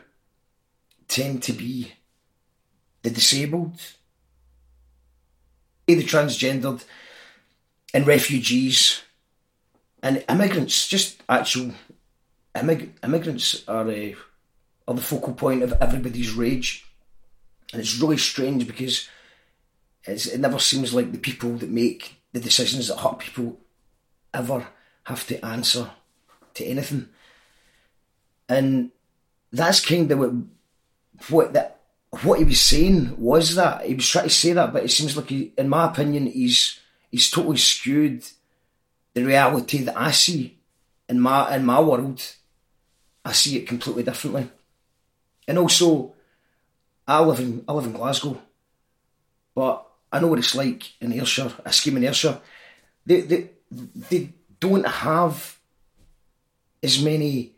tend 1.09 1.43
to 1.45 1.53
be 1.53 1.93
the 3.03 3.11
disabled, 3.11 3.81
the 5.87 6.03
transgendered, 6.03 6.85
and 7.93 8.07
refugees, 8.07 9.03
and 10.03 10.25
immigrants, 10.29 10.89
just 10.89 11.23
actual 11.29 11.73
immig- 12.55 12.93
immigrants 13.03 13.65
are, 13.69 13.89
uh, 13.89 14.13
are 14.87 14.95
the 14.95 15.03
focal 15.03 15.35
point 15.35 15.63
of 15.63 15.73
everybody's 15.81 16.33
rage. 16.33 16.85
And 17.73 17.81
it's 17.81 18.01
really 18.01 18.17
strange 18.17 18.67
because 18.67 19.09
it 20.07 20.41
never 20.41 20.59
seems 20.59 20.95
like 20.95 21.13
the 21.13 21.19
people 21.19 21.57
that 21.59 21.71
make 21.71 22.21
the 22.33 22.41
decisions 22.41 22.89
that 22.89 22.99
hurt 22.99 23.19
people 23.19 23.59
ever 24.33 24.67
have 25.05 25.27
to 25.27 25.45
answer 25.45 25.91
to 26.55 26.65
anything. 26.65 27.09
And 28.49 28.91
that's 29.53 29.85
kind 29.85 30.11
of 30.11 30.19
what 30.19 30.33
what 31.29 31.53
that 31.53 31.80
what 32.23 32.39
he 32.39 32.45
was 32.45 32.61
saying 32.61 33.15
was 33.19 33.55
that 33.55 33.85
he 33.85 33.95
was 33.95 34.09
trying 34.09 34.25
to 34.25 34.31
say 34.31 34.53
that, 34.53 34.73
but 34.73 34.85
it 34.85 34.91
seems 34.91 35.17
like 35.17 35.29
he, 35.29 35.53
in 35.57 35.69
my 35.69 35.87
opinion, 35.87 36.27
he's 36.27 36.81
he's 37.11 37.31
totally 37.31 37.57
skewed 37.57 38.25
the 39.15 39.25
reality 39.25 39.83
that 39.83 39.97
I 39.97 40.11
see 40.11 40.59
in 41.09 41.21
my 41.21 41.55
in 41.55 41.65
my 41.65 41.81
world. 41.81 42.23
I 43.25 43.33
see 43.33 43.59
it 43.59 43.69
completely 43.69 44.03
differently, 44.03 44.51
and 45.47 45.59
also, 45.59 46.15
I 47.07 47.21
live 47.21 47.39
in 47.39 47.65
I 47.69 47.73
live 47.73 47.87
in 47.87 47.93
Glasgow, 47.93 48.41
but 49.55 49.87
I 50.13 50.19
know 50.19 50.29
what 50.29 50.39
it's 50.41 50.55
like 50.55 51.01
in 51.01 51.13
Ayrshire, 51.13 51.53
a 51.65 51.73
scheme 51.73 51.97
in 51.99 52.05
Ayrshire. 52.05 52.41
They 53.07 53.21
they 53.21 53.51
they 53.71 54.33
don't 54.59 54.87
have 54.87 55.59
as 56.83 57.03
many 57.03 57.53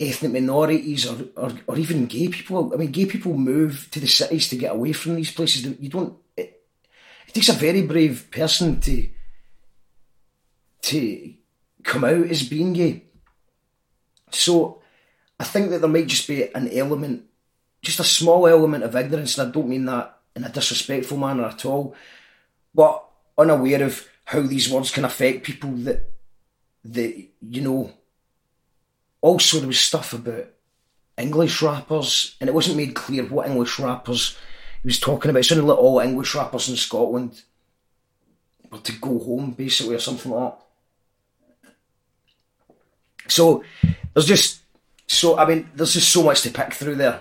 ethnic 0.00 0.32
minorities 0.32 1.06
or, 1.06 1.26
or, 1.36 1.52
or 1.66 1.78
even 1.78 2.06
gay 2.06 2.28
people. 2.28 2.72
I 2.72 2.76
mean, 2.76 2.90
gay 2.90 3.06
people 3.06 3.34
move 3.34 3.88
to 3.90 4.00
the 4.00 4.06
cities 4.06 4.48
to 4.48 4.56
get 4.56 4.72
away 4.72 4.92
from 4.92 5.16
these 5.16 5.32
places. 5.32 5.64
You 5.80 5.88
don't. 5.88 6.16
It, 6.36 6.62
it 7.26 7.34
takes 7.34 7.48
a 7.48 7.54
very 7.54 7.82
brave 7.82 8.30
person 8.30 8.80
to 8.80 9.08
to 10.82 11.34
come 11.82 12.04
out 12.04 12.26
as 12.28 12.48
being 12.48 12.72
gay. 12.72 13.04
So, 14.30 14.82
I 15.40 15.44
think 15.44 15.70
that 15.70 15.80
there 15.80 15.90
might 15.90 16.06
just 16.06 16.28
be 16.28 16.52
an 16.54 16.68
element, 16.70 17.24
just 17.82 18.00
a 18.00 18.04
small 18.04 18.46
element 18.46 18.84
of 18.84 18.94
ignorance, 18.94 19.36
and 19.36 19.48
I 19.48 19.52
don't 19.52 19.68
mean 19.68 19.86
that 19.86 20.18
in 20.36 20.44
a 20.44 20.48
disrespectful 20.48 21.16
manner 21.18 21.44
at 21.44 21.64
all, 21.64 21.94
but 22.74 23.04
unaware 23.36 23.82
of 23.82 24.06
how 24.24 24.42
these 24.42 24.70
words 24.70 24.90
can 24.90 25.04
affect 25.04 25.44
people 25.44 25.70
that 25.70 26.10
that 26.84 27.26
you 27.40 27.60
know 27.60 27.92
also, 29.20 29.58
there 29.58 29.66
was 29.66 29.80
stuff 29.80 30.12
about 30.12 30.46
English 31.16 31.62
rappers, 31.62 32.36
and 32.40 32.48
it 32.48 32.54
wasn't 32.54 32.76
made 32.76 32.94
clear 32.94 33.24
what 33.24 33.48
English 33.48 33.78
rappers 33.78 34.36
he 34.82 34.88
was 34.88 35.00
talking 35.00 35.30
about. 35.30 35.40
It 35.40 35.44
sounded 35.44 35.66
like 35.66 35.78
all 35.78 35.98
English 35.98 36.34
rappers 36.34 36.68
in 36.68 36.76
Scotland 36.76 37.42
were 38.70 38.78
to 38.78 38.92
go 38.92 39.18
home, 39.18 39.52
basically, 39.52 39.96
or 39.96 39.98
something 39.98 40.30
like 40.30 40.52
that. 40.52 40.58
So 43.28 43.64
there's 44.14 44.26
just 44.26 44.60
so 45.06 45.38
I 45.38 45.46
mean, 45.46 45.68
there's 45.74 45.94
just 45.94 46.10
so 46.10 46.22
much 46.22 46.42
to 46.42 46.50
pick 46.50 46.72
through 46.72 46.94
there 46.94 47.20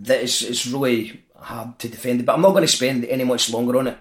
that 0.00 0.22
it's 0.22 0.42
it's 0.42 0.66
really 0.66 1.24
hard 1.36 1.78
to 1.80 1.88
defend 1.88 2.20
it. 2.20 2.26
But 2.26 2.34
I'm 2.34 2.42
not 2.42 2.50
going 2.50 2.62
to 2.62 2.68
spend 2.68 3.04
any 3.04 3.24
much 3.24 3.50
longer 3.50 3.78
on 3.78 3.88
it. 3.88 3.98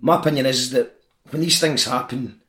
My 0.00 0.18
opinion 0.18 0.46
is 0.46 0.70
that 0.70 0.96
when 1.30 1.42
these 1.42 1.60
things 1.60 1.84
happen, 1.84 2.40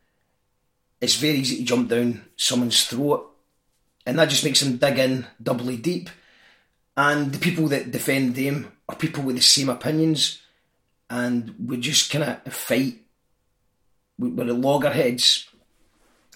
it's 1.01 1.15
very 1.15 1.35
easy 1.39 1.57
to 1.57 1.63
jump 1.63 1.89
down 1.89 2.25
someone's 2.35 2.85
throat 2.85 3.32
and 4.05 4.19
that 4.19 4.29
just 4.29 4.43
makes 4.43 4.59
them 4.59 4.77
dig 4.77 4.99
in 4.99 5.25
doubly 5.41 5.77
deep. 5.77 6.09
And 6.95 7.31
the 7.31 7.39
people 7.39 7.67
that 7.69 7.91
defend 7.91 8.35
them 8.35 8.71
are 8.87 8.95
people 8.95 9.23
with 9.23 9.35
the 9.35 9.41
same 9.41 9.69
opinions, 9.69 10.41
and 11.09 11.55
we 11.65 11.77
just 11.77 12.11
kind 12.11 12.23
of 12.23 12.53
fight 12.53 12.99
We're 14.19 14.45
the 14.45 14.53
loggerheads. 14.53 15.47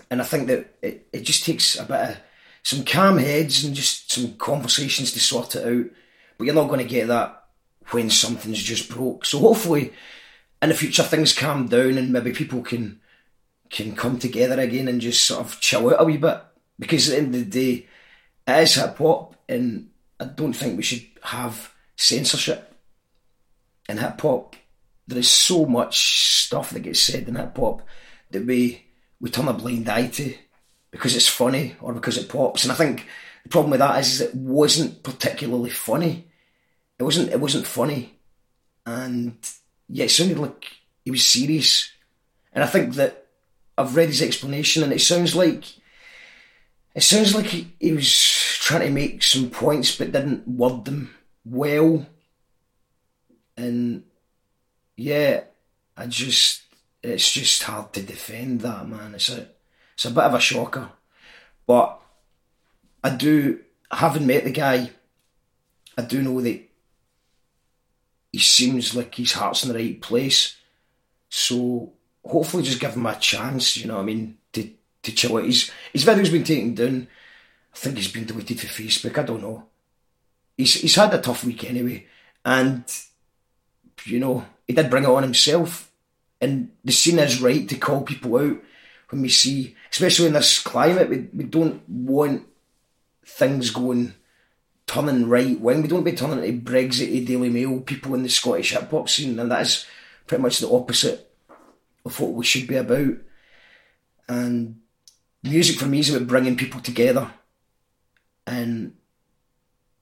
And 0.09 0.21
I 0.21 0.25
think 0.25 0.47
that 0.47 0.75
it, 0.81 1.07
it 1.11 1.23
just 1.23 1.45
takes 1.45 1.77
a 1.77 1.83
bit 1.83 2.09
of 2.09 2.17
some 2.63 2.83
calm 2.85 3.17
heads 3.17 3.63
and 3.63 3.75
just 3.75 4.11
some 4.11 4.35
conversations 4.35 5.11
to 5.13 5.19
sort 5.19 5.55
it 5.55 5.65
out. 5.65 5.91
But 6.37 6.45
you're 6.45 6.55
not 6.55 6.69
going 6.69 6.79
to 6.79 6.85
get 6.85 7.07
that 7.07 7.45
when 7.89 8.09
something's 8.09 8.61
just 8.61 8.89
broke. 8.89 9.25
So 9.25 9.39
hopefully, 9.39 9.93
in 10.61 10.69
the 10.69 10.75
future, 10.75 11.03
things 11.03 11.33
calm 11.33 11.67
down 11.67 11.97
and 11.97 12.11
maybe 12.11 12.31
people 12.31 12.61
can 12.61 12.99
can 13.69 13.95
come 13.95 14.17
together 14.17 14.59
again 14.61 14.87
and 14.87 15.01
just 15.01 15.25
sort 15.25 15.41
of 15.45 15.59
chill 15.59 15.89
out 15.89 16.01
a 16.01 16.05
wee 16.05 16.17
bit 16.17 16.41
because 16.79 17.09
at 17.09 17.11
the 17.11 17.17
end 17.17 17.35
of 17.35 17.49
the 17.49 17.75
day, 17.75 17.87
it 18.47 18.63
is 18.63 18.75
hip 18.75 18.97
hop, 18.97 19.35
and 19.49 19.89
I 20.19 20.25
don't 20.25 20.53
think 20.53 20.77
we 20.77 20.83
should 20.83 21.05
have 21.23 21.73
censorship 21.95 22.75
in 23.89 23.97
hip 23.97 24.19
hop. 24.21 24.55
There 25.07 25.19
is 25.19 25.29
so 25.29 25.65
much 25.65 26.43
stuff 26.43 26.71
that 26.71 26.81
gets 26.81 26.99
said 26.99 27.27
in 27.27 27.35
hip 27.35 27.57
hop 27.57 27.81
that 28.31 28.45
we 28.45 28.83
we 29.19 29.29
turn 29.29 29.47
a 29.47 29.53
blind 29.53 29.89
eye 29.89 30.07
to 30.07 30.33
because 30.91 31.15
it's 31.15 31.27
funny 31.27 31.75
or 31.81 31.93
because 31.93 32.17
it 32.17 32.29
pops. 32.29 32.63
And 32.63 32.71
I 32.71 32.75
think 32.75 33.07
the 33.43 33.49
problem 33.49 33.71
with 33.71 33.79
that 33.79 33.99
is, 33.99 34.13
is 34.13 34.21
it 34.21 34.35
wasn't 34.35 35.03
particularly 35.03 35.69
funny. 35.69 36.27
It 36.99 37.03
wasn't. 37.03 37.31
It 37.31 37.39
wasn't 37.39 37.67
funny, 37.67 38.17
and 38.85 39.37
yeah, 39.87 40.05
it 40.05 40.11
sounded 40.11 40.39
like 40.39 40.65
he 41.05 41.11
was 41.11 41.25
serious. 41.25 41.91
And 42.53 42.63
I 42.63 42.67
think 42.67 42.95
that 42.95 43.27
I've 43.77 43.95
read 43.95 44.09
his 44.09 44.21
explanation, 44.21 44.81
and 44.83 44.91
it 44.91 45.01
sounds 45.01 45.35
like 45.35 45.63
it 46.97 47.03
sounds 47.03 47.35
like 47.35 47.45
he, 47.45 47.71
he 47.79 47.91
was 47.93 48.11
trying 48.11 48.81
to 48.81 48.89
make 48.89 49.21
some 49.21 49.51
points 49.51 49.95
but 49.95 50.11
didn't 50.11 50.47
word 50.47 50.83
them 50.85 51.13
well. 51.45 52.07
And 53.55 54.03
yeah, 54.95 55.43
I 55.95 56.07
just 56.07 56.63
it's 57.03 57.31
just 57.31 57.61
hard 57.61 57.93
to 57.93 58.01
defend 58.01 58.61
that 58.61 58.89
man. 58.89 59.13
It's 59.13 59.29
a 59.29 59.47
it's 59.93 60.05
a 60.05 60.09
bit 60.09 60.23
of 60.23 60.33
a 60.33 60.39
shocker. 60.39 60.89
But 61.67 61.99
I 63.03 63.11
do 63.11 63.59
having 63.91 64.25
met 64.25 64.45
the 64.45 64.51
guy, 64.51 64.89
I 65.95 66.01
do 66.01 66.23
know 66.23 66.41
that 66.41 66.67
he 68.31 68.39
seems 68.39 68.95
like 68.95 69.13
his 69.13 69.33
heart's 69.33 69.63
in 69.63 69.71
the 69.71 69.77
right 69.77 70.01
place. 70.01 70.57
So 71.29 71.93
hopefully 72.25 72.63
just 72.63 72.79
give 72.79 72.95
him 72.95 73.05
a 73.05 73.15
chance, 73.15 73.77
you 73.77 73.85
know 73.85 73.97
what 73.97 74.01
I 74.01 74.05
mean, 74.05 74.36
to 75.07 75.11
to 75.11 75.15
chill 75.15 75.37
out. 75.37 75.45
His, 75.45 75.71
his 75.93 76.03
video's 76.03 76.29
been 76.29 76.43
taken 76.43 76.75
down. 76.75 77.07
I 77.73 77.77
think 77.77 77.97
he's 77.97 78.11
been 78.11 78.25
deleted 78.25 78.59
for 78.59 78.67
Facebook. 78.67 79.17
I 79.17 79.23
don't 79.23 79.41
know. 79.41 79.65
He's 80.55 80.73
he's 80.75 80.95
had 80.95 81.13
a 81.13 81.21
tough 81.21 81.43
week 81.43 81.63
anyway, 81.63 82.07
and 82.43 82.83
you 84.05 84.19
know 84.19 84.45
he 84.65 84.73
did 84.73 84.89
bring 84.89 85.03
it 85.03 85.09
on 85.09 85.23
himself. 85.23 85.91
And 86.39 86.71
the 86.83 86.91
scene 86.91 87.19
is 87.19 87.41
right 87.41 87.67
to 87.67 87.77
call 87.77 88.01
people 88.01 88.37
out 88.37 88.57
when 89.09 89.21
we 89.21 89.29
see, 89.29 89.75
especially 89.91 90.27
in 90.27 90.33
this 90.33 90.59
climate, 90.59 91.09
we, 91.09 91.27
we 91.33 91.45
don't 91.45 91.87
want 91.89 92.45
things 93.25 93.71
going 93.71 94.13
turning 94.85 95.27
right 95.27 95.59
wing. 95.59 95.81
We 95.81 95.87
don't 95.87 96.03
be 96.03 96.11
turning 96.13 96.43
into 96.43 96.71
Brexit, 96.71 97.25
Daily 97.25 97.49
Mail 97.49 97.81
people 97.81 98.13
in 98.15 98.23
the 98.23 98.29
Scottish 98.29 98.71
hip 98.71 98.91
hop 98.91 99.09
scene, 99.09 99.39
and 99.39 99.51
that 99.51 99.61
is 99.61 99.85
pretty 100.25 100.41
much 100.41 100.59
the 100.59 100.69
opposite 100.69 101.31
of 102.05 102.19
what 102.19 102.33
we 102.33 102.45
should 102.45 102.67
be 102.67 102.75
about. 102.75 103.15
And 104.27 104.79
music 105.47 105.79
for 105.79 105.85
me 105.85 105.99
is 105.99 106.13
about 106.13 106.27
bringing 106.27 106.57
people 106.57 106.81
together, 106.81 107.31
and 108.45 108.93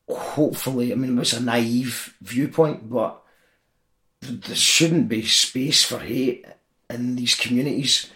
hopefully, 0.09 0.91
I 0.91 0.95
mean, 0.95 1.17
it's 1.17 1.33
a 1.33 1.41
naive 1.41 2.15
viewpoint, 2.21 2.89
but 2.89 3.21
there 4.21 4.55
shouldn't 4.55 5.07
be 5.07 5.23
space 5.23 5.83
for 5.83 5.99
hate 5.99 6.45
in 6.89 7.15
these 7.15 7.35
communities. 7.35 8.11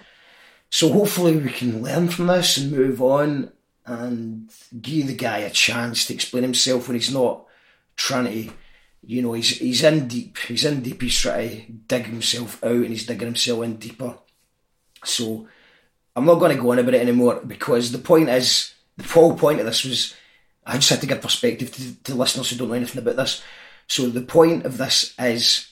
So 0.69 0.91
hopefully 0.91 1.37
we 1.37 1.49
can 1.49 1.81
learn 1.81 2.09
from 2.09 2.27
this 2.27 2.57
and 2.57 2.71
move 2.71 3.01
on 3.01 3.51
and 3.85 4.51
give 4.79 5.07
the 5.07 5.15
guy 5.15 5.39
a 5.39 5.49
chance 5.49 6.05
to 6.05 6.13
explain 6.13 6.43
himself 6.43 6.87
when 6.87 6.95
he's 6.95 7.13
not 7.13 7.45
trying 7.95 8.25
to, 8.25 8.53
you 9.01 9.21
know, 9.21 9.33
he's 9.33 9.57
he's 9.57 9.83
in 9.83 10.07
deep. 10.07 10.37
He's 10.37 10.65
in 10.65 10.81
deep. 10.81 11.01
He's 11.01 11.17
trying 11.17 11.49
to 11.49 11.71
dig 11.71 12.05
himself 12.05 12.63
out 12.63 12.71
and 12.71 12.89
he's 12.89 13.07
digging 13.07 13.27
himself 13.27 13.63
in 13.63 13.77
deeper. 13.77 14.15
So 15.03 15.47
I'm 16.19 16.25
not 16.25 16.39
going 16.39 16.55
to 16.55 16.61
go 16.61 16.71
on 16.71 16.79
about 16.79 16.93
it 16.93 17.01
anymore 17.01 17.41
because 17.45 17.91
the 17.91 17.97
point 17.97 18.29
is, 18.29 18.73
the 18.97 19.03
whole 19.05 19.35
point 19.35 19.59
of 19.59 19.65
this 19.65 19.83
was, 19.83 20.15
I 20.65 20.75
just 20.75 20.89
had 20.89 21.01
to 21.01 21.07
give 21.07 21.21
perspective 21.21 21.71
to, 21.71 21.95
to 22.03 22.15
listeners 22.15 22.49
who 22.49 22.57
don't 22.57 22.67
know 22.67 22.75
anything 22.75 23.01
about 23.01 23.15
this. 23.15 23.41
So 23.87 24.07
the 24.07 24.21
point 24.21 24.65
of 24.65 24.77
this 24.77 25.15
is 25.17 25.67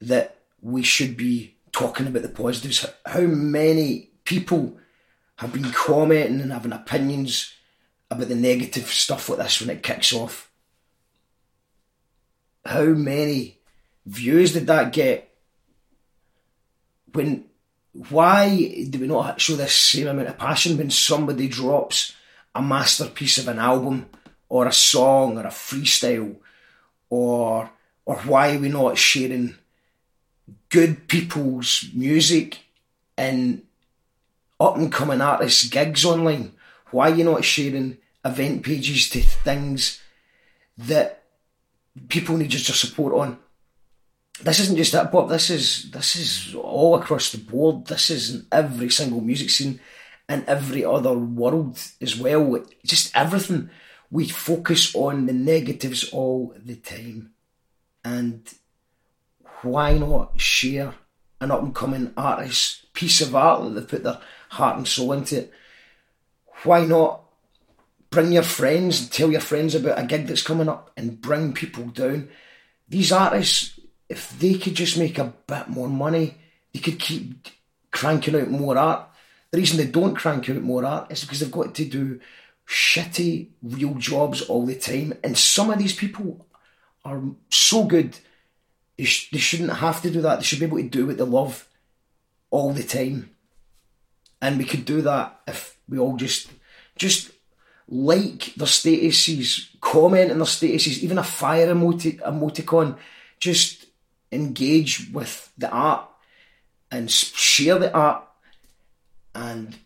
that 0.00 0.38
we 0.60 0.82
should 0.82 1.16
be 1.16 1.56
talking 1.72 2.06
about 2.06 2.22
the 2.22 2.28
positives. 2.28 2.84
How 3.06 3.20
many 3.20 4.10
people 4.24 4.76
have 5.36 5.52
been 5.52 5.70
commenting 5.70 6.40
and 6.40 6.52
having 6.52 6.72
opinions 6.72 7.52
about 8.10 8.28
the 8.28 8.34
negative 8.34 8.86
stuff 8.86 9.28
like 9.28 9.38
this 9.38 9.60
when 9.60 9.70
it 9.70 9.82
kicks 9.82 10.12
off. 10.12 10.50
How 12.64 12.84
many 12.84 13.58
views 14.04 14.52
did 14.52 14.66
that 14.66 14.92
get? 14.92 15.32
When 17.12 17.44
why 18.10 18.84
do 18.90 19.00
we 19.00 19.06
not 19.06 19.40
show 19.40 19.56
this 19.56 19.74
same 19.74 20.08
amount 20.08 20.28
of 20.28 20.38
passion 20.38 20.76
when 20.76 20.90
somebody 20.90 21.48
drops 21.48 22.12
a 22.54 22.60
masterpiece 22.60 23.38
of 23.38 23.48
an 23.48 23.58
album 23.58 24.06
or 24.48 24.66
a 24.66 24.72
song 24.72 25.38
or 25.38 25.44
a 25.44 25.50
freestyle 25.50 26.36
or 27.10 27.70
or 28.04 28.16
why 28.18 28.54
are 28.54 28.58
we 28.58 28.68
not 28.68 28.96
sharing 28.96 29.56
good 30.68 31.08
people's 31.08 31.86
music 31.92 32.60
and 33.16 33.62
up 34.60 34.76
and 34.76 34.92
coming 34.92 35.20
artists' 35.20 35.68
gigs 35.68 36.04
online? 36.04 36.52
Why 36.90 37.10
are 37.10 37.14
you 37.14 37.24
not 37.24 37.44
sharing 37.44 37.98
event 38.24 38.62
pages 38.62 39.08
to 39.10 39.22
things 39.22 40.00
that 40.78 41.24
people 42.08 42.36
need 42.36 42.50
just 42.50 42.68
your 42.68 42.76
support 42.76 43.14
on? 43.14 43.38
This 44.42 44.60
isn't 44.60 44.76
just 44.76 44.92
hip 44.92 45.12
hop. 45.12 45.28
This 45.28 45.50
is 45.50 45.90
this 45.90 46.16
is 46.16 46.54
all 46.54 46.94
across 46.96 47.32
the 47.32 47.38
board. 47.38 47.86
This 47.86 48.10
is 48.10 48.34
in 48.34 48.46
every 48.52 48.90
single 48.90 49.20
music 49.20 49.50
scene, 49.50 49.80
and 50.28 50.44
every 50.46 50.84
other 50.84 51.14
world 51.14 51.80
as 52.00 52.16
well. 52.18 52.64
Just 52.84 53.16
everything. 53.16 53.70
We 54.10 54.28
focus 54.28 54.94
on 54.94 55.26
the 55.26 55.32
negatives 55.32 56.10
all 56.10 56.54
the 56.64 56.76
time, 56.76 57.32
and 58.04 58.46
why 59.62 59.98
not 59.98 60.40
share 60.40 60.94
an 61.40 61.50
up 61.50 61.62
and 61.62 61.74
coming 61.74 62.12
artist 62.16 62.92
piece 62.92 63.20
of 63.20 63.34
art 63.34 63.62
that 63.62 63.70
they've 63.70 63.88
put 63.88 64.04
their 64.04 64.18
heart 64.50 64.78
and 64.78 64.88
soul 64.88 65.12
into. 65.12 65.48
Why 66.64 66.84
not 66.84 67.22
bring 68.10 68.32
your 68.32 68.42
friends 68.42 69.00
and 69.00 69.12
tell 69.12 69.30
your 69.30 69.40
friends 69.40 69.74
about 69.74 69.98
a 69.98 70.06
gig 70.06 70.26
that's 70.26 70.42
coming 70.42 70.68
up 70.68 70.90
and 70.96 71.20
bring 71.20 71.52
people 71.52 71.84
down? 71.86 72.28
These 72.88 73.12
artists, 73.12 73.75
if 74.08 74.38
they 74.38 74.54
could 74.54 74.74
just 74.74 74.98
make 74.98 75.18
a 75.18 75.32
bit 75.46 75.68
more 75.68 75.88
money, 75.88 76.36
they 76.72 76.80
could 76.80 76.98
keep 76.98 77.48
cranking 77.90 78.36
out 78.36 78.50
more 78.50 78.76
art. 78.78 79.08
The 79.50 79.58
reason 79.58 79.78
they 79.78 79.90
don't 79.90 80.14
crank 80.14 80.48
out 80.48 80.62
more 80.62 80.84
art 80.84 81.10
is 81.10 81.22
because 81.22 81.40
they've 81.40 81.50
got 81.50 81.74
to 81.74 81.84
do 81.84 82.20
shitty 82.66 83.48
real 83.62 83.94
jobs 83.94 84.42
all 84.42 84.66
the 84.66 84.74
time. 84.74 85.14
And 85.22 85.36
some 85.36 85.70
of 85.70 85.78
these 85.78 85.94
people 85.94 86.46
are 87.04 87.22
so 87.50 87.84
good, 87.84 88.18
they, 88.98 89.04
sh- 89.04 89.30
they 89.30 89.38
shouldn't 89.38 89.72
have 89.72 90.02
to 90.02 90.10
do 90.10 90.20
that. 90.22 90.36
They 90.36 90.44
should 90.44 90.60
be 90.60 90.66
able 90.66 90.78
to 90.78 90.88
do 90.88 91.06
what 91.06 91.16
they 91.18 91.24
love 91.24 91.68
all 92.50 92.72
the 92.72 92.82
time 92.82 93.30
and 94.40 94.58
we 94.58 94.64
could 94.64 94.84
do 94.84 95.02
that 95.02 95.40
if 95.46 95.76
we 95.88 95.98
all 95.98 96.16
just 96.16 96.48
just 96.96 97.32
like 97.88 98.54
their 98.56 98.66
statuses, 98.66 99.68
comment 99.80 100.32
on 100.32 100.38
their 100.38 100.46
statuses, 100.46 100.98
even 100.98 101.18
a 101.18 101.22
fire 101.22 101.72
emoti- 101.72 102.20
emoticon, 102.20 102.96
just 103.38 103.85
engage 104.36 105.10
with 105.12 105.50
the 105.58 105.70
art 105.70 106.08
and 106.90 107.10
share 107.10 107.78
the 107.78 107.92
art 107.92 108.22
and 109.34 109.76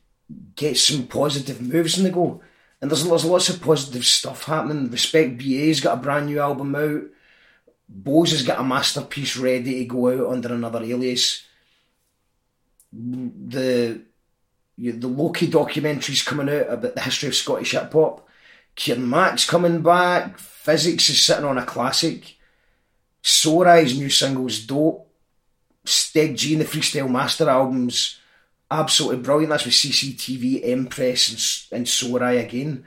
get 0.55 0.77
some 0.77 1.07
positive 1.07 1.61
moves 1.63 1.97
in 1.97 2.05
the 2.05 2.11
go. 2.11 2.43
And 2.81 2.91
there's, 2.91 3.05
there's 3.05 3.25
lots 3.25 3.49
of 3.49 3.61
positive 3.61 4.07
stuff 4.07 4.45
happening. 4.45 4.91
Respect 4.91 5.39
BA's 5.39 5.81
got 5.81 5.99
a 5.99 6.01
brand 6.01 6.27
new 6.27 6.41
album 6.41 6.75
out. 6.75 7.03
Bose 7.89 8.33
has 8.33 8.43
got 8.43 8.61
a 8.61 8.65
masterpiece 8.65 9.37
ready 9.37 9.81
to 9.81 9.85
go 9.87 10.09
out 10.09 10.33
under 10.33 10.55
another 10.55 10.83
alias. 10.83 11.45
The 12.93 14.03
the 14.79 15.09
Loki 15.09 15.47
documentaries 15.47 16.25
coming 16.25 16.49
out 16.49 16.71
about 16.71 16.95
the 16.95 17.03
history 17.03 17.29
of 17.29 17.35
Scottish 17.35 17.73
hip 17.73 17.93
hop. 17.93 18.27
Kieran 18.75 19.09
Mack's 19.11 19.45
coming 19.45 19.83
back. 19.83 20.39
Physics 20.39 21.11
is 21.11 21.21
sitting 21.21 21.45
on 21.45 21.59
a 21.59 21.67
classic. 21.67 22.37
Sorai's 23.23 23.99
new 23.99 24.11
single's 24.11 24.61
dope. 24.61 25.07
Steg 25.85 26.37
G 26.37 26.53
and 26.55 26.63
the 26.63 26.67
Freestyle 26.67 27.11
Master 27.11 27.49
albums 27.49 28.19
absolutely 28.71 29.23
brilliant. 29.23 29.51
That's 29.51 29.65
with 29.65 29.75
CCTV, 29.75 30.69
Empress, 30.69 31.71
and, 31.73 31.79
and 31.79 31.87
Sorai 31.87 32.45
again. 32.45 32.85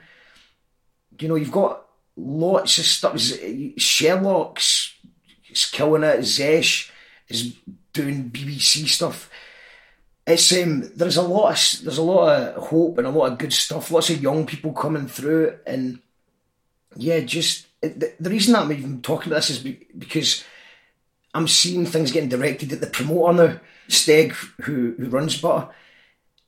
You 1.18 1.28
know, 1.28 1.34
you've 1.34 1.52
got 1.52 1.84
lots 2.16 2.78
of 2.78 2.84
stuff. 2.84 3.20
Sherlock's 3.76 4.94
is 5.50 5.66
killing 5.66 6.04
it. 6.04 6.20
Zesh 6.20 6.90
is 7.28 7.54
doing 7.92 8.30
BBC 8.30 8.88
stuff 8.88 9.28
it's 10.26 10.52
um, 10.52 10.90
there's 10.94 11.16
a 11.16 11.22
lot 11.22 11.52
of 11.52 11.84
there's 11.84 11.98
a 11.98 12.02
lot 12.02 12.28
of 12.28 12.68
hope 12.68 12.98
and 12.98 13.06
a 13.06 13.10
lot 13.10 13.32
of 13.32 13.38
good 13.38 13.52
stuff. 13.52 13.90
Lots 13.90 14.10
of 14.10 14.22
young 14.22 14.46
people 14.46 14.72
coming 14.72 15.06
through, 15.06 15.58
and 15.66 16.00
yeah, 16.96 17.20
just 17.20 17.66
the, 17.88 18.12
the 18.20 18.30
reason 18.30 18.52
that 18.52 18.62
I'm 18.62 18.72
even 18.72 19.02
talking 19.02 19.32
about 19.32 19.42
this 19.46 19.50
is 19.50 19.58
because 19.58 20.44
I'm 21.34 21.48
seeing 21.48 21.86
things 21.86 22.12
getting 22.12 22.28
directed 22.28 22.72
at 22.72 22.80
the 22.80 22.86
promoter 22.86 23.32
now, 23.32 23.60
Steg, 23.88 24.32
who 24.62 24.94
who 24.98 25.08
runs 25.08 25.40
Butter, 25.40 25.68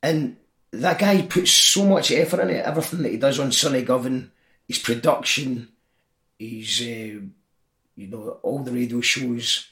and 0.03 0.37
that 0.73 0.99
guy 0.99 1.23
puts 1.23 1.51
so 1.51 1.85
much 1.85 2.11
effort 2.11 2.41
into 2.41 2.67
everything 2.67 3.03
that 3.03 3.13
he 3.13 3.19
does 3.19 3.39
on 3.39 3.53
Sunny 3.53 3.83
Govan, 3.83 4.31
his 4.67 4.79
production, 4.79 5.69
his 6.39 6.81
uh, 6.81 7.21
you 7.97 8.07
know 8.09 8.39
all 8.43 8.61
the 8.61 8.73
radio 8.73 9.01
shows, 9.01 9.69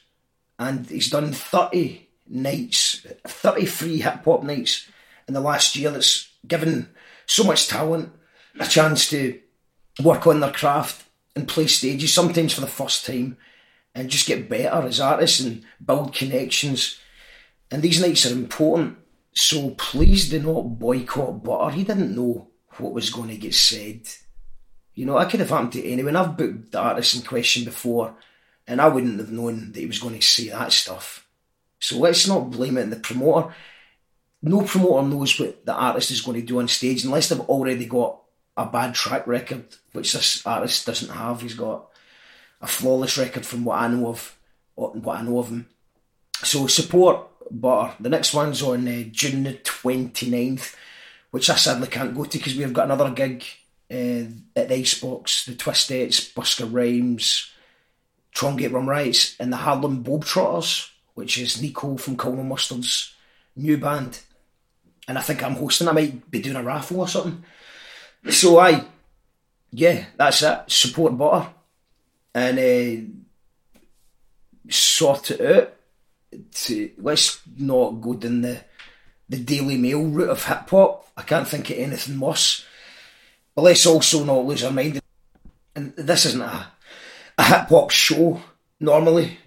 and 0.58 0.86
he's 0.86 1.10
done 1.10 1.32
thirty 1.32 2.08
nights, 2.26 3.06
33 3.26 3.98
hip 3.98 4.24
hop 4.24 4.42
nights 4.42 4.88
in 5.28 5.34
the 5.34 5.40
last 5.40 5.76
year 5.76 5.90
that's 5.90 6.30
given 6.46 6.88
so 7.26 7.44
much 7.44 7.68
talent 7.68 8.12
a 8.58 8.66
chance 8.66 9.08
to 9.10 9.38
work 10.02 10.26
on 10.26 10.40
their 10.40 10.52
craft 10.52 11.03
and 11.36 11.48
play 11.48 11.66
stages, 11.66 12.12
sometimes 12.12 12.52
for 12.52 12.60
the 12.60 12.66
first 12.66 13.06
time, 13.06 13.36
and 13.94 14.10
just 14.10 14.26
get 14.26 14.48
better 14.48 14.86
as 14.86 15.00
artists 15.00 15.40
and 15.40 15.64
build 15.84 16.14
connections. 16.14 16.98
And 17.70 17.82
these 17.82 18.00
nights 18.00 18.26
are 18.26 18.32
important. 18.32 18.98
So 19.32 19.70
please 19.70 20.28
do 20.30 20.40
not 20.40 20.78
boycott 20.78 21.42
Butter. 21.42 21.74
He 21.74 21.84
didn't 21.84 22.14
know 22.14 22.48
what 22.78 22.92
was 22.92 23.10
going 23.10 23.30
to 23.30 23.36
get 23.36 23.54
said. 23.54 24.02
You 24.94 25.06
know, 25.06 25.16
I 25.16 25.24
could 25.24 25.40
have 25.40 25.50
happened 25.50 25.72
to 25.72 25.84
anyone. 25.84 26.14
I've 26.14 26.36
booked 26.36 26.70
the 26.70 26.80
artist 26.80 27.16
in 27.16 27.22
question 27.22 27.64
before, 27.64 28.14
and 28.66 28.80
I 28.80 28.88
wouldn't 28.88 29.18
have 29.18 29.32
known 29.32 29.72
that 29.72 29.80
he 29.80 29.86
was 29.86 29.98
going 29.98 30.14
to 30.14 30.22
say 30.22 30.48
that 30.50 30.72
stuff. 30.72 31.26
So 31.80 31.98
let's 31.98 32.28
not 32.28 32.50
blame 32.50 32.78
it 32.78 32.84
on 32.84 32.90
the 32.90 32.96
promoter. 32.96 33.52
No 34.40 34.62
promoter 34.62 35.08
knows 35.08 35.38
what 35.38 35.66
the 35.66 35.74
artist 35.74 36.10
is 36.12 36.20
going 36.20 36.40
to 36.40 36.46
do 36.46 36.60
on 36.60 36.68
stage 36.68 37.04
unless 37.04 37.28
they've 37.28 37.40
already 37.40 37.86
got 37.86 38.20
a 38.56 38.66
bad 38.66 38.94
track 38.94 39.26
record, 39.26 39.64
which 39.92 40.12
this 40.12 40.46
artist 40.46 40.86
doesn't 40.86 41.14
have. 41.14 41.40
He's 41.40 41.54
got 41.54 41.88
a 42.60 42.66
flawless 42.66 43.18
record 43.18 43.44
from 43.44 43.64
what 43.64 43.80
I 43.80 43.88
know 43.88 44.08
of 44.08 44.36
what 44.74 45.18
I 45.18 45.22
know 45.22 45.38
of 45.38 45.48
him. 45.48 45.68
So 46.42 46.66
support 46.66 47.28
Butter. 47.50 47.94
The 48.00 48.08
next 48.08 48.32
one's 48.34 48.62
on 48.62 48.88
uh, 48.88 49.04
June 49.10 49.44
the 49.44 49.54
29th, 49.54 50.74
which 51.30 51.50
I 51.50 51.56
sadly 51.56 51.88
can't 51.88 52.14
go 52.14 52.24
to 52.24 52.38
because 52.38 52.56
we've 52.56 52.72
got 52.72 52.86
another 52.86 53.10
gig 53.10 53.44
uh, 53.90 54.24
at 54.56 54.68
the 54.68 54.74
Icebox, 54.74 55.46
the 55.46 55.52
Twistettes, 55.52 56.32
Busker 56.32 56.68
Rhymes, 56.72 57.52
Trongate 58.34 58.72
Rum 58.72 58.88
Rights, 58.88 59.36
and 59.38 59.52
the 59.52 59.58
Harlem 59.58 60.02
Bob 60.02 60.24
Trotters 60.24 60.90
which 61.14 61.38
is 61.38 61.62
Nico 61.62 61.96
from 61.96 62.16
Colonel 62.16 62.44
Mustard's 62.44 63.14
new 63.56 63.78
band. 63.78 64.20
And 65.08 65.18
I 65.18 65.22
think 65.22 65.42
I'm 65.42 65.54
hosting. 65.54 65.88
I 65.88 65.92
might 65.92 66.30
be 66.30 66.40
doing 66.40 66.56
a 66.56 66.62
raffle 66.62 67.00
or 67.00 67.08
something. 67.08 67.44
So 68.30 68.58
I, 68.58 68.84
yeah, 69.70 70.06
that's 70.16 70.42
it. 70.42 70.62
Support 70.68 71.18
butter 71.18 71.48
and 72.34 72.58
uh, 72.58 73.80
sort 74.70 75.30
it 75.30 75.40
out. 75.40 75.72
To, 76.52 76.90
let's 76.98 77.40
not 77.56 78.00
go 78.00 78.14
down 78.14 78.40
the 78.40 78.60
the 79.28 79.38
Daily 79.38 79.76
Mail 79.76 80.04
route 80.04 80.30
of 80.30 80.44
hip 80.44 80.68
hop. 80.68 81.08
I 81.16 81.22
can't 81.22 81.48
think 81.48 81.70
of 81.70 81.78
anything 81.78 82.20
worse. 82.20 82.64
But 83.54 83.62
let's 83.62 83.86
also 83.86 84.24
not 84.24 84.44
lose 84.44 84.64
our 84.64 84.72
mind. 84.72 85.00
And 85.76 85.94
this 85.96 86.26
isn't 86.26 86.42
a, 86.42 86.66
a 87.38 87.42
hip 87.42 87.68
hop 87.68 87.90
show 87.90 88.40
normally. 88.80 89.38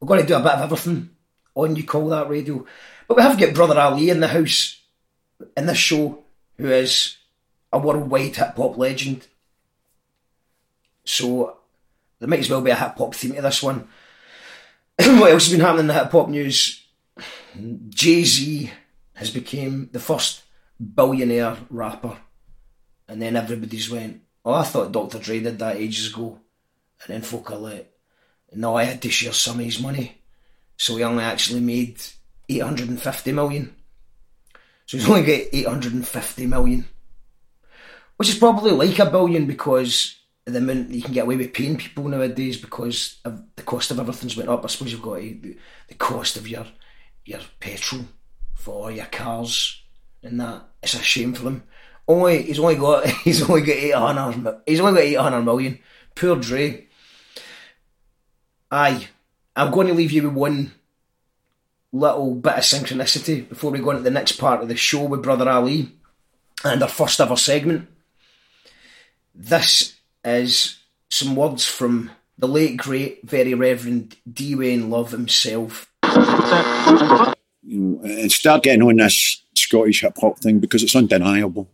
We're 0.00 0.08
going 0.08 0.20
to 0.20 0.26
do 0.26 0.34
a 0.34 0.40
bit 0.40 0.52
of 0.52 0.62
everything 0.62 1.10
on 1.54 1.76
You 1.76 1.84
Call 1.84 2.08
That 2.08 2.28
Radio. 2.28 2.66
But 3.06 3.16
we 3.16 3.22
have 3.22 3.38
got 3.38 3.54
Brother 3.54 3.78
Ali 3.78 4.10
in 4.10 4.20
the 4.20 4.28
house 4.28 4.80
in 5.56 5.66
this 5.66 5.78
show, 5.78 6.22
who 6.56 6.70
is 6.70 7.16
a 7.72 7.78
worldwide 7.78 8.36
hip 8.36 8.56
hop 8.56 8.76
legend. 8.76 9.26
So 11.04 11.56
there 12.18 12.28
might 12.28 12.40
as 12.40 12.50
well 12.50 12.60
be 12.60 12.70
a 12.70 12.76
hip 12.76 12.96
hop 12.98 13.14
theme 13.14 13.34
to 13.34 13.42
this 13.42 13.62
one. 13.62 13.88
what 14.96 15.32
else 15.32 15.44
has 15.46 15.52
been 15.52 15.60
happening 15.60 15.80
in 15.80 15.86
the 15.88 15.94
hip 15.94 16.12
hop 16.12 16.28
news? 16.28 16.86
Jay 17.88 18.24
Z 18.24 18.70
has 19.14 19.30
become 19.30 19.88
the 19.92 20.00
first 20.00 20.42
billionaire 20.80 21.56
rapper, 21.70 22.16
and 23.08 23.20
then 23.20 23.36
everybody's 23.36 23.90
went, 23.90 24.22
"Oh, 24.44 24.54
I 24.54 24.64
thought 24.64 24.92
Dr. 24.92 25.18
Dre 25.18 25.40
did 25.40 25.58
that 25.58 25.76
ages 25.76 26.12
ago," 26.12 26.40
and 27.04 27.14
then 27.14 27.22
folk 27.22 27.50
are 27.50 27.58
like, 27.58 27.92
"No, 28.52 28.76
I 28.76 28.84
had 28.84 29.02
to 29.02 29.10
share 29.10 29.32
some 29.32 29.58
of 29.58 29.64
his 29.64 29.80
money," 29.80 30.22
so 30.76 30.96
he 30.96 31.04
only 31.04 31.24
actually 31.24 31.60
made 31.60 32.00
eight 32.48 32.62
hundred 32.62 32.88
and 32.88 33.00
fifty 33.00 33.32
million. 33.32 33.74
So 34.86 34.96
he's 34.96 35.08
only 35.08 35.22
got 35.22 35.48
eight 35.52 35.66
hundred 35.66 35.92
and 35.94 36.06
fifty 36.06 36.46
million, 36.46 36.86
which 38.22 38.28
is 38.28 38.38
probably 38.38 38.70
like 38.70 39.00
a 39.00 39.10
billion 39.10 39.46
because 39.46 40.16
the 40.44 40.58
amount 40.58 40.90
you 40.90 41.02
can 41.02 41.12
get 41.12 41.24
away 41.24 41.34
with 41.34 41.52
paying 41.52 41.76
people 41.76 42.06
nowadays 42.06 42.56
because 42.56 43.18
of 43.24 43.42
the 43.56 43.64
cost 43.64 43.90
of 43.90 43.98
everything's 43.98 44.36
went 44.36 44.48
up. 44.48 44.62
I 44.62 44.68
suppose 44.68 44.92
you've 44.92 45.02
got 45.02 45.16
the, 45.16 45.56
the 45.88 45.94
cost 45.94 46.36
of 46.36 46.46
your 46.46 46.64
your 47.24 47.40
petrol 47.58 48.04
for 48.54 48.92
your 48.92 49.06
cars 49.06 49.82
and 50.22 50.38
that. 50.38 50.62
It's 50.84 50.94
a 50.94 51.02
shame 51.02 51.32
for 51.34 51.42
them. 51.42 51.64
Only 52.06 52.42
he's 52.42 52.60
only 52.60 52.76
got 52.76 53.08
he's 53.24 53.42
only 53.42 53.62
got 53.62 53.74
eight 53.74 53.94
hundred 53.94 54.60
he's 54.66 54.78
only 54.78 54.92
got 54.92 55.04
eight 55.04 55.14
hundred 55.14 55.42
million. 55.42 55.80
Poor 56.14 56.36
Dre. 56.36 56.86
Aye, 58.70 59.08
I'm 59.56 59.72
going 59.72 59.88
to 59.88 59.94
leave 59.94 60.12
you 60.12 60.22
with 60.22 60.34
one 60.34 60.70
little 61.90 62.36
bit 62.36 62.54
of 62.54 62.62
synchronicity 62.62 63.48
before 63.48 63.72
we 63.72 63.80
go 63.80 63.90
into 63.90 64.04
the 64.04 64.12
next 64.12 64.38
part 64.38 64.62
of 64.62 64.68
the 64.68 64.76
show 64.76 65.06
with 65.06 65.24
Brother 65.24 65.48
Ali 65.48 65.90
and 66.64 66.80
our 66.84 66.88
first 66.88 67.20
ever 67.20 67.34
segment. 67.34 67.88
This 69.34 69.98
is 70.24 70.78
some 71.10 71.34
words 71.36 71.66
from 71.66 72.10
the 72.36 72.46
late, 72.46 72.76
great, 72.76 73.26
very 73.26 73.54
Reverend 73.54 74.16
D. 74.30 74.54
Wayne 74.54 74.90
Love 74.90 75.10
himself. 75.10 75.90
And 76.02 77.34
start 78.30 78.64
getting 78.64 78.82
on 78.82 78.96
this 78.96 79.42
Scottish 79.54 80.02
hip 80.02 80.18
hop 80.20 80.38
thing 80.38 80.58
because 80.58 80.82
it's 80.82 80.94
undeniable. 80.94 81.70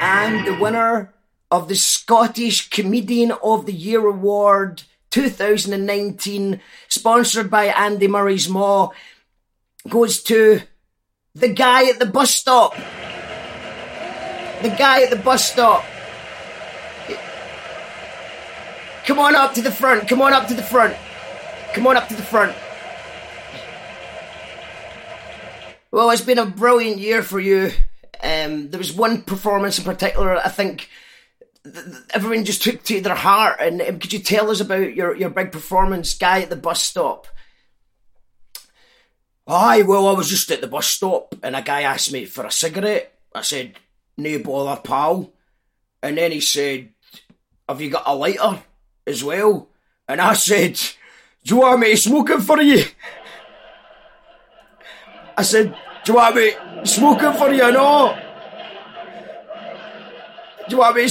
And 0.00 0.44
the 0.44 0.58
winner 0.60 1.14
of 1.52 1.68
the 1.68 1.76
Scottish 1.76 2.68
Comedian 2.70 3.32
of 3.44 3.66
the 3.66 3.72
Year 3.72 4.04
Award 4.06 4.82
2019, 5.10 6.60
sponsored 6.88 7.48
by 7.48 7.66
Andy 7.66 8.08
Murray's 8.08 8.48
Maw, 8.48 8.90
goes 9.88 10.22
to 10.24 10.60
the 11.34 11.48
guy 11.48 11.88
at 11.88 11.98
the 11.98 12.06
bus 12.06 12.34
stop. 12.34 12.74
The 14.62 14.74
guy 14.76 15.02
at 15.02 15.10
the 15.10 15.16
bus 15.16 15.50
stop. 15.50 15.84
Come 19.06 19.18
on 19.18 19.34
up 19.34 19.54
to 19.54 19.62
the 19.62 19.70
front. 19.70 20.08
Come 20.08 20.20
on 20.20 20.32
up 20.32 20.48
to 20.48 20.54
the 20.54 20.62
front. 20.62 20.96
Come 21.74 21.86
on 21.86 21.96
up 21.96 22.08
to 22.08 22.14
the 22.14 22.22
front. 22.22 22.54
Well, 25.90 26.10
it's 26.10 26.22
been 26.22 26.38
a 26.38 26.46
brilliant 26.46 26.98
year 26.98 27.22
for 27.22 27.40
you. 27.40 27.70
Um, 28.22 28.70
there 28.70 28.78
was 28.78 28.92
one 28.92 29.22
performance 29.22 29.78
in 29.78 29.84
particular, 29.84 30.36
I 30.36 30.48
think 30.48 30.90
everyone 32.10 32.44
just 32.44 32.62
took 32.62 32.82
to 32.84 33.00
their 33.00 33.14
heart. 33.14 33.58
And 33.60 33.80
um, 33.80 33.98
could 33.98 34.12
you 34.12 34.18
tell 34.18 34.50
us 34.50 34.60
about 34.60 34.94
your, 34.94 35.16
your 35.16 35.30
big 35.30 35.52
performance, 35.52 36.14
guy 36.14 36.42
at 36.42 36.50
the 36.50 36.56
bus 36.56 36.82
stop? 36.82 37.26
Aye, 39.50 39.80
well, 39.80 40.06
I 40.06 40.12
was 40.12 40.28
just 40.28 40.50
at 40.50 40.60
the 40.60 40.66
bus 40.66 40.86
stop 40.86 41.34
and 41.42 41.56
a 41.56 41.62
guy 41.62 41.80
asked 41.80 42.12
me 42.12 42.26
for 42.26 42.44
a 42.44 42.50
cigarette. 42.50 43.18
I 43.34 43.40
said, 43.40 43.76
no 44.18 44.38
bother, 44.40 44.78
pal. 44.82 45.32
And 46.02 46.18
then 46.18 46.32
he 46.32 46.40
said, 46.40 46.90
have 47.66 47.80
you 47.80 47.88
got 47.88 48.02
a 48.04 48.14
lighter 48.14 48.62
as 49.06 49.24
well? 49.24 49.70
And 50.06 50.20
I 50.20 50.34
said, 50.34 50.74
do 51.44 51.54
you 51.54 51.60
want 51.62 51.80
me 51.80 51.92
it 51.92 52.40
for 52.42 52.60
you? 52.60 52.84
I 55.34 55.42
said, 55.42 55.74
do 56.04 56.12
you 56.12 56.18
want 56.18 56.36
me 56.36 56.48
it 56.48 57.38
for 57.38 57.50
you? 57.50 57.72
No. 57.72 58.18
Do 60.68 60.76
you 60.76 60.78
want 60.78 60.96
me 60.96 61.04
it 61.04 61.10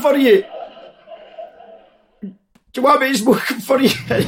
for 0.00 0.14
you? 0.14 0.44
Do 2.20 2.34
you 2.74 2.82
want 2.82 3.00
me 3.00 3.08
it 3.12 3.62
for 3.62 3.80
you? 3.80 3.88
the 4.08 4.24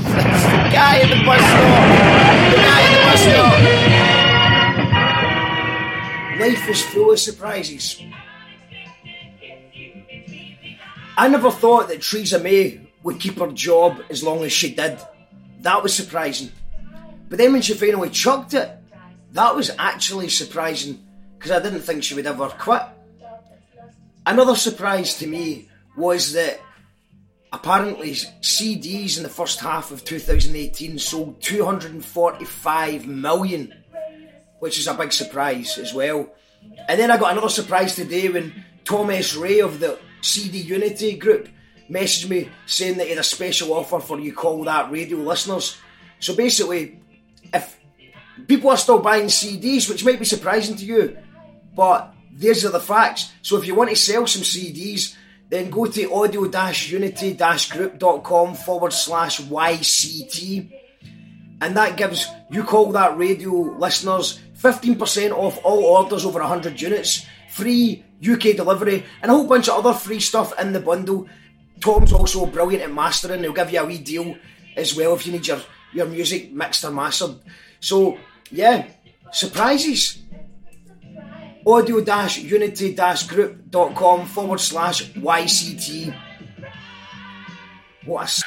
guy 0.73 1.01
at 1.01 1.09
the 1.11 1.25
bus 1.27 1.41
stop. 1.41 2.60
Life 6.41 6.69
is 6.69 6.83
full 6.83 7.13
of 7.13 7.19
surprises. 7.19 8.01
I 11.17 11.29
never 11.29 11.51
thought 11.51 11.89
that 11.89 12.03
Theresa 12.03 12.39
May 12.39 12.81
would 13.03 13.21
keep 13.21 13.39
her 13.39 13.53
job 13.53 14.03
as 14.09 14.23
long 14.23 14.43
as 14.45 14.53
she 14.53 14.75
did. 14.75 14.99
That 15.61 15.83
was 15.83 15.95
surprising. 15.95 16.51
But 17.29 17.39
then 17.39 17.53
when 17.53 17.63
she 17.63 17.75
finally 17.75 18.11
chucked 18.11 18.55
it, 18.55 18.71
that 19.33 19.55
was 19.55 19.71
actually 19.79 20.29
surprising 20.29 21.05
because 21.39 21.51
I 21.53 21.61
didn't 21.61 21.83
think 21.83 22.05
she 22.05 22.15
would 22.15 22.27
ever 22.27 22.49
quit. 22.49 22.83
Another 24.27 24.55
surprise 24.55 25.17
to 25.19 25.27
me 25.27 25.69
was 25.97 26.33
that 26.33 26.61
apparently 27.53 28.13
CDs 28.13 29.17
in 29.17 29.23
the 29.23 29.29
first 29.29 29.61
half 29.61 29.91
of 29.91 30.05
2018 30.05 30.99
sold 30.99 31.41
245 31.41 33.07
million, 33.07 33.75
which 34.61 34.79
is 34.79 34.87
a 34.87 34.95
big 34.95 35.13
surprise 35.13 35.79
as 35.79 35.93
well. 35.93 36.29
And 36.89 37.01
then 37.01 37.11
I 37.11 37.17
got 37.17 37.33
another 37.33 37.49
surprise 37.49 37.95
today 37.95 38.29
when 38.29 38.65
Thomas 38.85 39.35
Ray 39.35 39.61
of 39.61 39.81
the 39.81 39.99
CD 40.21 40.59
Unity 40.59 41.17
group 41.17 41.49
messaged 41.91 42.29
me 42.29 42.49
saying 42.67 42.99
that 42.99 43.05
he 43.05 43.11
had 43.11 43.19
a 43.19 43.25
special 43.25 43.73
offer 43.73 43.99
for 43.99 44.21
you 44.21 44.33
call 44.33 44.65
that 44.65 44.91
radio 44.91 45.19
listeners. 45.19 45.77
So 46.21 46.37
basically, 46.37 47.01
if 47.53 47.79
people 48.47 48.71
are 48.71 48.77
still 48.77 49.01
buying 49.01 49.27
CDs, 49.27 49.89
which 49.89 50.05
might 50.05 50.19
be 50.19 50.25
surprising 50.25 50.77
to 50.77 50.85
you, 50.85 51.19
but 51.75 52.15
these 52.33 52.65
are 52.65 52.71
the 52.71 52.81
facts. 52.81 53.33
So 53.43 53.57
if 53.57 53.67
you 53.67 53.75
want 53.75 53.91
to 53.91 53.97
sell 53.97 54.27
some 54.27 54.43
CDs, 54.43 55.17
then 55.51 55.69
go 55.69 55.85
to 55.87 56.13
audio-unity-group.com 56.13 58.55
forward 58.55 58.93
slash 58.93 59.41
YCT. 59.41 60.71
And 61.61 61.77
that 61.77 61.97
gives 61.97 62.29
You 62.51 62.63
Call 62.65 62.93
That 62.93 63.19
Radio 63.19 63.53
listeners 63.53 64.41
15% 64.57 65.33
off 65.33 65.59
all 65.65 65.85
orders 65.85 66.25
over 66.25 66.39
100 66.39 66.81
units, 66.81 67.27
free 67.51 68.05
UK 68.23 68.57
delivery, 68.57 69.05
and 69.23 69.31
a 69.31 69.35
whole 69.35 69.47
bunch 69.47 69.69
of 69.69 69.85
other 69.85 69.99
free 69.99 70.21
stuff 70.21 70.59
in 70.61 70.73
the 70.73 70.81
bundle. 70.81 71.29
Tom's 71.81 72.13
also 72.13 72.47
brilliant 72.47 72.85
at 72.85 72.93
mastering, 72.93 73.43
he'll 73.43 73.53
give 73.53 73.73
you 73.73 73.81
a 73.81 73.87
wee 73.87 73.99
deal 73.99 74.37
as 74.77 74.95
well 74.95 75.15
if 75.15 75.27
you 75.27 75.33
need 75.33 75.45
your, 75.47 75.61
your 75.93 76.07
music 76.07 76.53
mixed 76.53 76.85
or 76.85 76.93
mastered. 76.93 77.37
So, 77.81 78.19
yeah, 78.51 78.87
surprises 79.33 80.23
audio-unity-group.com 81.67 84.27
forward 84.27 84.61
slash 84.61 85.13
YCT. 85.13 86.15
What 88.05 88.39
a 88.39 88.43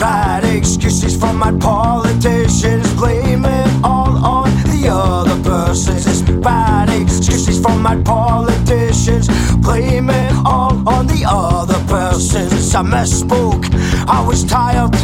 Bad 0.00 0.44
excuses 0.44 1.14
from 1.14 1.36
my 1.36 1.52
politicians, 1.58 2.90
blame 2.94 3.44
it 3.44 3.84
all 3.84 4.16
on 4.24 4.48
the 4.64 4.88
other 4.90 5.38
persons. 5.42 6.06
It's 6.06 6.22
bad 6.22 6.88
excuses 6.88 7.60
from 7.60 7.82
my 7.82 8.02
politicians, 8.02 9.28
blame 9.56 10.08
it 10.08 10.32
all 10.46 10.88
on 10.88 11.06
the 11.06 11.26
other 11.28 11.78
persons. 11.86 12.74
I 12.74 12.82
misspoke, 12.82 13.66
I 14.08 14.26
was 14.26 14.42
tired. 14.44 14.94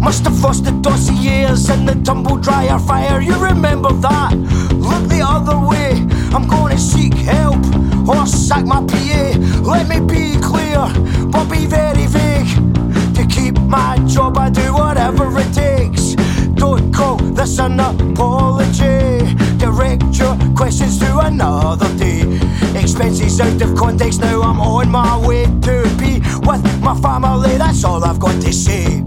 Must 0.00 0.24
have 0.24 0.42
lost 0.42 0.64
the 0.64 0.72
dossiers 0.72 1.70
in 1.70 1.86
the 1.86 1.94
tumble 2.04 2.36
dryer 2.36 2.78
fire. 2.78 3.20
You 3.20 3.36
remember 3.42 3.92
that? 3.92 4.34
Look 4.74 5.08
the 5.08 5.22
other 5.26 5.58
way. 5.58 5.92
I'm 6.34 6.46
gonna 6.46 6.78
seek 6.78 7.14
help 7.14 7.62
or 8.08 8.26
sack 8.26 8.64
my 8.66 8.84
PA. 8.84 9.24
Let 9.62 9.88
me 9.88 10.00
be 10.00 10.38
clear, 10.40 10.80
but 11.30 11.44
be 11.50 11.66
very 11.66 12.06
vague. 12.06 12.50
To 13.14 13.26
keep 13.26 13.58
my 13.60 13.98
job, 14.06 14.36
I 14.36 14.50
do 14.50 14.74
whatever 14.74 15.26
it 15.38 15.52
takes. 15.52 16.14
Don't 16.54 16.92
call 16.92 17.16
this 17.16 17.58
an 17.58 17.80
apology. 17.80 19.34
Direct 19.58 20.04
your 20.18 20.36
questions 20.54 20.98
to 20.98 21.18
another 21.20 21.88
day. 21.96 22.22
Expenses 22.74 23.40
out 23.40 23.60
of 23.62 23.74
context, 23.76 24.20
now 24.20 24.42
I'm 24.42 24.60
on 24.60 24.90
my 24.90 25.16
way 25.26 25.44
to 25.44 25.74
be 25.98 26.20
with 26.46 26.82
my 26.82 26.94
family. 27.00 27.56
That's 27.56 27.84
all 27.84 28.04
I've 28.04 28.18
got 28.18 28.40
to 28.42 28.52
say. 28.52 29.02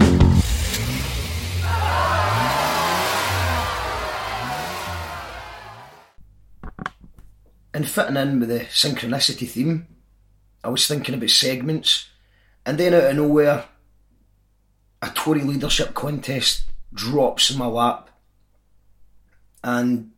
And 7.74 7.88
fitting 7.88 8.16
in 8.16 8.40
with 8.40 8.48
the 8.48 8.60
synchronicity 8.60 9.48
theme, 9.48 9.86
I 10.64 10.68
was 10.68 10.86
thinking 10.86 11.14
about 11.14 11.30
segments, 11.30 12.08
and 12.64 12.78
then 12.78 12.94
out 12.94 13.04
of 13.04 13.16
nowhere, 13.16 13.64
a 15.02 15.10
Tory 15.10 15.42
leadership 15.42 15.94
contest 15.94 16.64
drops 16.92 17.50
in 17.50 17.58
my 17.58 17.66
lap. 17.66 18.10
And 19.62 20.10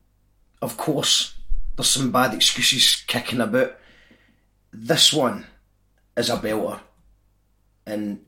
of 0.62 0.76
course, 0.76 1.34
there's 1.76 1.90
some 1.90 2.12
bad 2.12 2.34
excuses 2.34 3.04
kicking 3.06 3.40
about. 3.40 3.76
This 4.72 5.12
one 5.12 5.46
is 6.16 6.30
a 6.30 6.36
belter. 6.36 6.80
And 7.86 8.24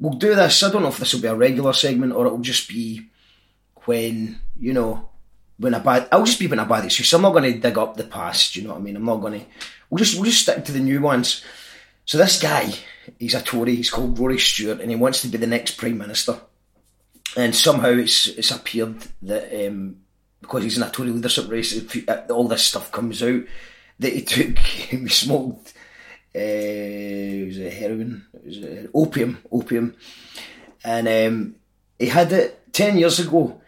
we'll 0.00 0.14
do 0.14 0.34
this. 0.34 0.62
I 0.62 0.70
don't 0.70 0.82
know 0.82 0.88
if 0.88 0.98
this 0.98 1.12
will 1.12 1.20
be 1.20 1.28
a 1.28 1.34
regular 1.34 1.72
segment 1.72 2.12
or 2.12 2.26
it'll 2.26 2.38
just 2.38 2.68
be 2.68 3.08
when, 3.84 4.40
you 4.58 4.72
know, 4.72 5.10
when 5.58 5.74
a 5.74 5.80
bad 5.80 6.08
I'll 6.10 6.24
just 6.24 6.38
be 6.38 6.46
when 6.46 6.58
a 6.58 6.66
bad 6.66 6.84
excuse. 6.84 7.08
So 7.08 7.16
I'm 7.16 7.22
not 7.22 7.32
gonna 7.32 7.58
dig 7.58 7.78
up 7.78 7.96
the 7.96 8.04
past, 8.04 8.56
you 8.56 8.62
know 8.62 8.70
what 8.70 8.78
I 8.78 8.82
mean? 8.82 8.96
I'm 8.96 9.04
not 9.04 9.16
gonna 9.16 9.40
we'll 9.90 9.98
just 9.98 10.16
we'll 10.16 10.30
just 10.30 10.42
stick 10.42 10.64
to 10.64 10.72
the 10.72 10.80
new 10.80 11.00
ones. 11.00 11.44
So 12.06 12.18
this 12.18 12.40
guy, 12.40 12.72
he's 13.18 13.34
a 13.34 13.42
Tory, 13.42 13.76
he's 13.76 13.90
called 13.90 14.18
Rory 14.18 14.38
Stewart 14.38 14.80
and 14.80 14.90
he 14.90 14.96
wants 14.96 15.22
to 15.22 15.28
be 15.28 15.38
the 15.38 15.46
next 15.46 15.76
Prime 15.76 15.96
Minister. 15.96 16.38
And 17.36 17.54
somehow 17.54 17.90
it's 17.90 18.28
it's 18.28 18.50
appeared 18.50 18.96
that 19.22 19.66
um, 19.66 19.96
because 20.40 20.62
he's 20.62 20.76
in 20.76 20.82
a 20.82 20.90
Tory 20.90 21.10
leadership 21.10 21.48
race, 21.48 21.74
all 22.30 22.48
this 22.48 22.64
stuff 22.64 22.92
comes 22.92 23.22
out 23.22 23.42
that 23.98 24.12
he 24.12 24.22
took, 24.22 24.58
he 24.58 25.08
smoked, 25.08 25.72
uh, 26.34 27.46
was 27.46 27.58
it 27.58 27.72
heroin? 27.72 28.26
Was 28.44 28.58
it 28.58 28.90
opium? 28.92 29.38
Opium, 29.50 29.94
and 30.84 31.08
um, 31.08 31.54
he 31.98 32.06
had 32.06 32.32
it 32.32 32.72
ten 32.72 32.98
years 32.98 33.18
ago, 33.20 33.60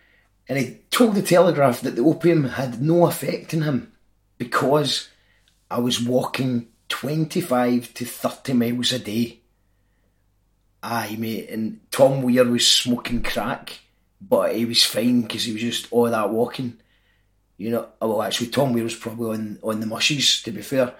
and 0.48 0.58
he 0.58 0.80
told 0.90 1.14
the 1.14 1.22
Telegraph 1.22 1.80
that 1.80 1.96
the 1.96 2.02
opium 2.02 2.44
had 2.44 2.82
no 2.82 3.06
effect 3.06 3.54
on 3.54 3.62
him 3.62 3.92
because 4.38 5.08
I 5.70 5.80
was 5.80 6.02
walking 6.02 6.68
twenty-five 6.88 7.92
to 7.94 8.04
thirty 8.04 8.52
miles 8.52 8.92
a 8.92 8.98
day. 8.98 9.40
Aye, 10.82 11.16
mate, 11.18 11.50
and 11.50 11.80
Tom 11.90 12.22
Weir 12.22 12.44
was 12.44 12.66
smoking 12.66 13.22
crack 13.22 13.80
but 14.20 14.54
he 14.54 14.64
was 14.64 14.84
fine 14.84 15.22
because 15.22 15.44
he 15.44 15.52
was 15.52 15.62
just 15.62 15.92
all 15.92 16.10
that 16.10 16.30
walking. 16.30 16.78
You 17.56 17.70
know, 17.70 17.88
oh, 18.00 18.08
well, 18.08 18.22
actually, 18.22 18.48
Tom 18.48 18.72
Weir 18.72 18.84
was 18.84 18.94
probably 18.94 19.36
on, 19.36 19.58
on 19.62 19.80
the 19.80 19.86
mushies, 19.86 20.42
to 20.44 20.50
be 20.50 20.62
fair. 20.62 20.94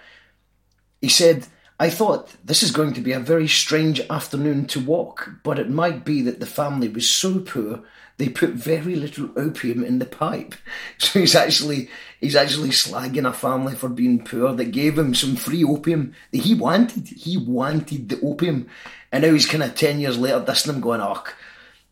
He 1.00 1.09
said, 1.09 1.46
I 1.78 1.90
thought 1.90 2.35
this 2.44 2.62
is 2.62 2.70
going 2.70 2.94
to 2.94 3.02
be 3.02 3.12
a 3.12 3.20
very 3.20 3.48
strange 3.48 4.00
afternoon 4.09 4.66
to 4.68 4.80
walk, 4.80 5.30
but 5.42 5.59
it 5.59 5.68
might 5.68 6.04
be 6.04 6.22
that 6.22 6.40
the 6.40 6.46
family 6.46 6.88
was 6.88 7.09
so 7.09 7.40
poor 7.40 7.82
they 8.18 8.29
put 8.29 8.50
very 8.50 8.96
little 8.96 9.31
opium 9.37 9.85
in 9.85 9.98
the 9.98 10.07
pipe. 10.07 10.55
So 10.98 11.20
he's 11.20 11.35
actually 11.35 11.90
he's 12.20 12.37
actually 12.37 12.70
slagging 12.70 13.29
a 13.29 13.33
family 13.33 13.74
for 13.74 13.88
being 13.88 14.24
poor 14.24 14.55
that 14.55 14.70
gave 14.70 14.98
him 14.98 15.14
some 15.14 15.37
free 15.37 15.62
opium 15.62 16.14
that 16.33 16.42
he 16.42 16.55
wanted. 16.55 17.09
He 17.09 17.37
wanted 17.37 18.09
the 18.09 18.20
opium. 18.22 18.68
And 19.12 19.22
now 19.22 19.33
he's 19.33 19.46
kind 19.46 19.62
of 19.62 19.74
10 19.74 20.00
years 20.00 20.18
later 20.18 20.40
dissing 20.40 20.70
him 20.70 20.81
going, 20.81 21.00
oh, 21.00 21.22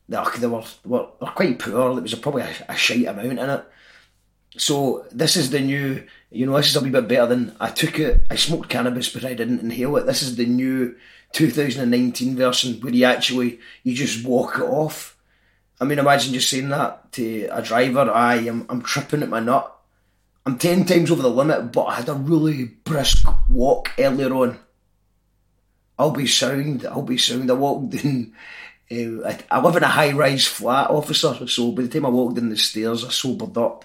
they 0.08 0.46
were, 0.46 0.64
were, 0.84 1.08
were 1.20 1.30
quite 1.34 1.58
poor. 1.58 1.94
There 1.94 2.02
was 2.02 2.14
probably 2.14 2.42
a, 2.42 2.54
a 2.68 2.76
shite 2.76 3.06
amount 3.06 3.38
in 3.38 3.50
it. 3.50 3.64
So 4.56 5.06
this 5.10 5.36
is 5.36 5.50
the 5.50 5.60
new, 5.60 6.04
you 6.30 6.46
know, 6.46 6.56
this 6.56 6.70
is 6.70 6.76
a 6.76 6.80
wee 6.80 6.90
bit 6.90 7.08
better 7.08 7.26
than 7.26 7.56
I 7.60 7.70
took 7.70 7.98
it. 7.98 8.22
I 8.30 8.36
smoked 8.36 8.68
cannabis, 8.68 9.12
but 9.12 9.24
I 9.24 9.34
didn't 9.34 9.60
inhale 9.60 9.96
it. 9.96 10.06
This 10.06 10.22
is 10.22 10.36
the 10.36 10.46
new 10.46 10.94
2019 11.32 12.36
version 12.36 12.80
where 12.80 12.94
you 12.94 13.04
actually 13.04 13.58
you 13.82 13.94
just 13.94 14.24
walk 14.24 14.56
it 14.56 14.62
off. 14.62 15.13
I 15.80 15.84
mean, 15.84 15.98
imagine 15.98 16.32
just 16.32 16.48
saying 16.48 16.68
that 16.68 17.12
to 17.12 17.48
a 17.50 17.62
driver. 17.62 18.10
I 18.10 18.36
am 18.36 18.66
I'm 18.68 18.82
tripping 18.82 19.22
at 19.22 19.28
my 19.28 19.40
nut. 19.40 19.70
I'm 20.46 20.58
ten 20.58 20.84
times 20.84 21.10
over 21.10 21.22
the 21.22 21.30
limit, 21.30 21.72
but 21.72 21.84
I 21.84 21.94
had 21.96 22.08
a 22.08 22.14
really 22.14 22.64
brisk 22.64 23.26
walk 23.48 23.90
earlier 23.98 24.32
on. 24.34 24.58
I'll 25.98 26.10
be 26.10 26.26
sound. 26.26 26.86
I'll 26.86 27.02
be 27.02 27.18
sound. 27.18 27.50
I 27.50 27.54
walked 27.54 27.94
in 27.94 28.34
uh, 28.90 29.26
I, 29.26 29.38
I, 29.50 29.60
live 29.60 29.76
in 29.76 29.82
a 29.82 29.88
high 29.88 30.12
rise 30.12 30.46
flat, 30.46 30.90
officer, 30.90 31.46
so 31.48 31.72
by 31.72 31.82
the 31.82 31.88
time 31.88 32.04
I 32.04 32.10
walked 32.10 32.38
in 32.38 32.50
the 32.50 32.56
stairs, 32.56 33.04
I 33.04 33.08
sobered 33.08 33.56
up. 33.56 33.84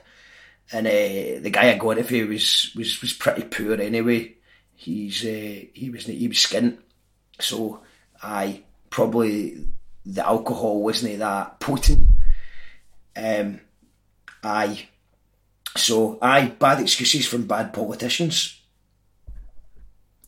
And 0.71 0.86
uh, 0.86 1.41
the 1.41 1.49
guy 1.52 1.71
I 1.71 1.78
got 1.78 1.97
it 1.97 2.06
for 2.06 2.28
was, 2.28 2.71
was, 2.75 3.02
was 3.02 3.13
pretty 3.13 3.43
poor 3.43 3.80
anyway. 3.82 4.36
He's 4.75 5.25
uh, 5.25 5.65
he 5.73 5.89
was 5.89 6.06
he 6.06 6.28
was 6.28 6.38
skint, 6.38 6.78
so 7.39 7.82
I 8.21 8.62
probably 8.89 9.67
the 10.05 10.25
alcohol 10.25 10.81
wasn't 10.81 11.19
that 11.19 11.59
potent. 11.59 12.05
Um, 13.15 13.59
aye, 14.43 14.88
so 15.75 16.17
aye, 16.21 16.53
bad 16.57 16.81
excuses 16.81 17.27
from 17.27 17.47
bad 17.47 17.73
politicians. 17.73 18.62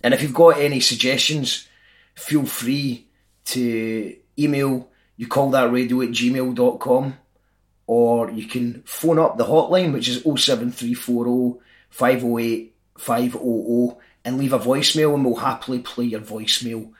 And 0.03 0.13
if 0.13 0.21
you've 0.21 0.33
got 0.33 0.59
any 0.59 0.79
suggestions, 0.79 1.67
feel 2.15 2.45
free 2.45 3.07
to 3.45 4.15
email 4.37 4.89
you 5.17 5.27
call 5.27 5.51
that 5.51 5.71
radio 5.71 6.01
at 6.01 6.09
gmail.com 6.09 7.17
or 7.87 8.31
you 8.31 8.47
can 8.47 8.81
phone 8.85 9.19
up 9.19 9.37
the 9.37 9.45
hotline 9.45 9.93
which 9.93 10.07
is 10.07 10.23
07340 10.23 11.59
508 11.89 12.75
500 12.97 13.97
and 14.23 14.37
leave 14.37 14.53
a 14.53 14.59
voicemail 14.59 15.13
and 15.13 15.25
we'll 15.25 15.35
happily 15.35 15.79
play 15.79 16.05
your 16.05 16.21
voicemail 16.21 16.91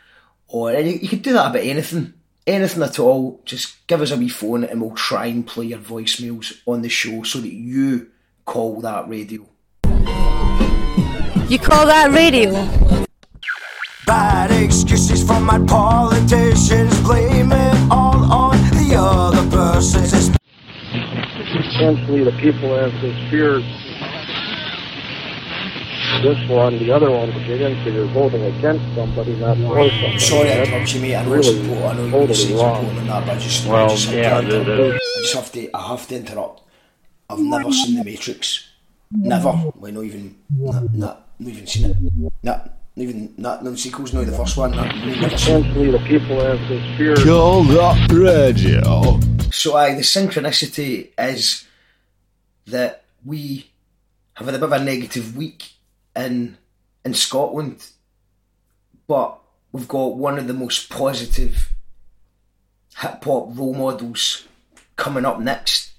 or 0.48 0.72
you, 0.74 1.00
you 1.02 1.08
could 1.08 1.22
do 1.22 1.34
that 1.34 1.50
about 1.50 1.64
anything 1.64 2.14
anything 2.48 2.84
at 2.84 3.00
all 3.00 3.42
just 3.46 3.86
give 3.88 4.02
us 4.02 4.12
a 4.12 4.18
wee 4.18 4.30
phone 4.30 4.64
and 4.64 4.82
we'll 4.82 4.92
try 4.92 5.26
and 5.28 5.48
play 5.48 5.66
your 5.66 5.80
voicemails 5.80 6.62
on 6.66 6.82
the 6.82 6.90
show 6.90 7.24
so 7.24 7.40
that 7.40 7.54
you 7.54 8.10
call 8.46 8.82
that 8.82 9.08
radio 9.08 9.46
you 11.48 11.60
call 11.60 11.86
that 11.86 12.12
radio 12.12 13.08
Bad 14.12 14.52
excuses 14.52 15.24
from 15.24 15.46
my 15.46 15.58
politicians, 15.68 17.00
blame 17.02 17.52
it 17.52 17.92
all 17.92 18.32
on 18.32 18.58
the 18.72 18.96
other 18.98 19.50
persons. 19.50 20.32
Essentially, 21.72 22.24
the 22.24 22.36
people 22.42 22.76
have 22.76 22.92
this 23.02 23.16
fear. 23.30 23.62
This 26.22 26.50
one, 26.50 26.78
the 26.78 26.92
other 26.92 27.10
one, 27.10 27.30
to 27.32 27.40
get 27.48 27.62
into, 27.62 27.92
you're 27.92 28.06
voting 28.08 28.44
against 28.44 28.84
somebody, 28.96 29.36
not 29.38 29.58
for 29.58 29.90
somebody. 29.90 30.20
Sorry, 30.20 30.52
I 30.52 30.64
interrupt 30.64 30.94
you, 30.94 31.02
mate. 31.02 31.16
I 31.16 31.24
know 31.24 31.32
really 31.32 31.48
it's 31.50 31.58
important. 31.60 31.86
I 31.86 31.94
know 32.04 32.12
totally 32.12 32.28
you 32.28 32.34
say 32.36 32.54
it's 32.54 32.62
wrong. 32.62 32.76
important 32.86 33.00
and 33.00 33.10
that, 33.10 33.26
but 33.26 33.36
I 33.36 33.40
just, 33.40 33.66
Well, 33.68 33.86
I 33.86 33.88
just, 33.90 34.12
yeah, 34.12 34.20
I, 34.38 34.42
can't 34.42 34.50
the- 34.52 34.64
the- 34.64 34.94
I 34.96 35.22
just 35.22 35.34
have 35.36 35.52
to. 35.54 35.70
I 35.74 35.88
have 35.88 36.08
to 36.08 36.16
interrupt. 36.16 36.62
I've 37.30 37.40
never 37.40 37.72
seen 37.72 37.96
the 37.98 38.04
Matrix. 38.04 38.68
Never. 39.12 39.52
Well, 39.76 39.92
not 39.92 40.04
even. 40.04 40.36
Not, 40.50 40.94
not, 40.94 41.28
not 41.40 41.50
even 41.50 41.66
seen 41.68 41.86
it. 41.92 41.98
Not, 42.44 42.66
not 42.96 43.04
even. 43.04 43.34
Not 43.38 43.64
no 43.64 43.76
sequels. 43.76 44.14
No, 44.14 44.24
the 44.24 44.32
first 44.38 44.58
one. 44.58 44.72
Not, 44.72 44.94
never 44.96 45.14
seen. 45.16 45.24
it. 45.24 45.34
Essentially, 45.34 45.92
the 45.92 46.00
people 46.00 46.40
have 46.44 46.60
this 46.70 46.98
fear. 46.98 47.16
Call 47.16 47.64
that 47.64 48.12
radio. 48.12 49.20
So, 49.52 49.76
aye, 49.76 49.96
the 49.96 50.02
synchronicity 50.02 51.10
is 51.18 51.66
that 52.68 53.04
we 53.26 53.70
have 54.36 54.46
had 54.48 54.56
a 54.56 54.60
bit 54.60 54.66
of 54.66 54.82
a 54.82 54.84
negative 54.84 55.36
week 55.36 55.72
in 56.16 56.58
in 57.04 57.14
Scotland, 57.14 57.88
but 59.08 59.40
we've 59.72 59.88
got 59.88 60.18
one 60.18 60.38
of 60.38 60.48
the 60.48 60.54
most 60.54 60.90
positive 60.90 61.70
hip 62.98 63.24
hop 63.24 63.58
role 63.58 63.74
models 63.74 64.48
coming 64.96 65.26
up 65.26 65.40
next. 65.40 65.92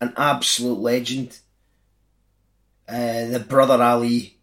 An 0.00 0.14
absolute 0.16 0.78
legend. 0.78 1.38
Uh, 2.88 3.26
the 3.26 3.44
brother 3.46 3.82
Ali, 3.82 4.38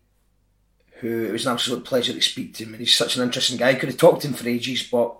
who 1.00 1.26
it 1.26 1.32
was 1.32 1.46
an 1.46 1.54
absolute 1.54 1.84
pleasure 1.84 2.14
to 2.14 2.22
speak 2.22 2.54
to 2.54 2.64
him, 2.64 2.74
and 2.74 2.80
he's 2.80 2.94
such 2.94 3.16
an 3.16 3.24
interesting 3.24 3.58
guy. 3.58 3.70
I 3.70 3.76
could 3.76 3.90
have 3.90 3.98
talked 3.98 4.22
to 4.22 4.28
him 4.28 4.34
for 4.36 4.48
ages, 4.48 4.84
but 4.84 5.18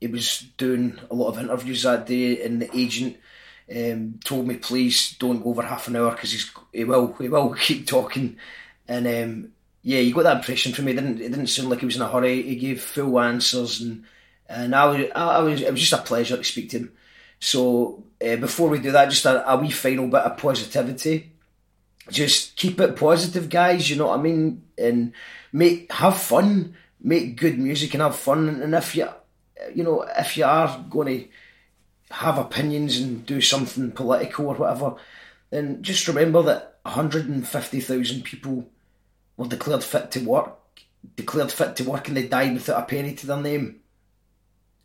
he 0.00 0.06
was 0.06 0.46
doing 0.56 0.98
a 1.10 1.14
lot 1.14 1.28
of 1.28 1.38
interviews 1.38 1.82
that 1.82 2.06
day, 2.06 2.42
and 2.42 2.62
the 2.62 2.74
agent 2.74 3.18
um, 3.74 4.18
told 4.24 4.46
me, 4.46 4.56
please 4.56 5.16
don't 5.18 5.42
go 5.42 5.50
over 5.50 5.62
half 5.62 5.88
an 5.88 5.96
hour 5.96 6.12
because 6.12 6.50
he 6.72 6.84
will 6.84 7.12
he 7.14 7.28
will 7.28 7.54
keep 7.58 7.86
talking, 7.86 8.36
and 8.88 9.06
um, 9.06 9.52
yeah, 9.82 10.00
you 10.00 10.14
got 10.14 10.24
that 10.24 10.38
impression 10.38 10.72
from 10.72 10.86
me. 10.86 10.92
It 10.92 10.96
didn't 10.96 11.20
it 11.20 11.28
didn't 11.30 11.48
sound 11.48 11.70
like 11.70 11.80
he 11.80 11.86
was 11.86 11.96
in 11.96 12.02
a 12.02 12.08
hurry. 12.08 12.42
He 12.42 12.56
gave 12.56 12.82
full 12.82 13.20
answers, 13.20 13.80
and 13.80 14.04
and 14.48 14.74
I 14.74 14.86
was 14.86 15.10
I, 15.14 15.38
was 15.40 15.60
it 15.60 15.70
was 15.70 15.80
just 15.80 15.92
a 15.92 16.04
pleasure 16.04 16.36
to 16.36 16.44
speak 16.44 16.70
to 16.70 16.78
him. 16.78 16.92
So 17.38 18.04
uh, 18.24 18.36
before 18.36 18.68
we 18.68 18.78
do 18.78 18.92
that, 18.92 19.10
just 19.10 19.26
a, 19.26 19.50
a 19.50 19.56
wee 19.56 19.70
final 19.70 20.08
bit 20.08 20.22
of 20.22 20.38
positivity. 20.38 21.32
Just 22.10 22.56
keep 22.56 22.80
it 22.80 22.96
positive, 22.96 23.48
guys. 23.48 23.88
You 23.88 23.96
know 23.96 24.08
what 24.08 24.18
I 24.18 24.22
mean, 24.22 24.62
and 24.76 25.12
make 25.52 25.92
have 25.92 26.18
fun, 26.18 26.76
make 27.00 27.36
good 27.36 27.58
music, 27.58 27.94
and 27.94 28.02
have 28.02 28.16
fun. 28.16 28.48
And 28.48 28.74
if 28.74 28.96
you, 28.96 29.08
you 29.74 29.84
know, 29.84 30.02
if 30.18 30.36
you 30.36 30.44
are 30.44 30.84
going 30.90 31.18
to 31.18 31.28
have 32.10 32.38
opinions 32.38 32.98
and 32.98 33.26
do 33.26 33.40
something 33.40 33.92
political 33.92 34.46
or 34.46 34.54
whatever, 34.54 34.96
then 35.50 35.82
just 35.82 36.08
remember 36.08 36.42
that 36.42 36.78
150,000 36.84 38.22
people 38.22 38.66
were 39.36 39.46
declared 39.46 39.84
fit 39.84 40.10
to 40.12 40.20
work, 40.20 40.56
declared 41.16 41.52
fit 41.52 41.76
to 41.76 41.84
work, 41.84 42.08
and 42.08 42.16
they 42.16 42.28
died 42.28 42.54
without 42.54 42.82
a 42.82 42.86
penny 42.86 43.14
to 43.14 43.26
their 43.26 43.40
name. 43.40 43.80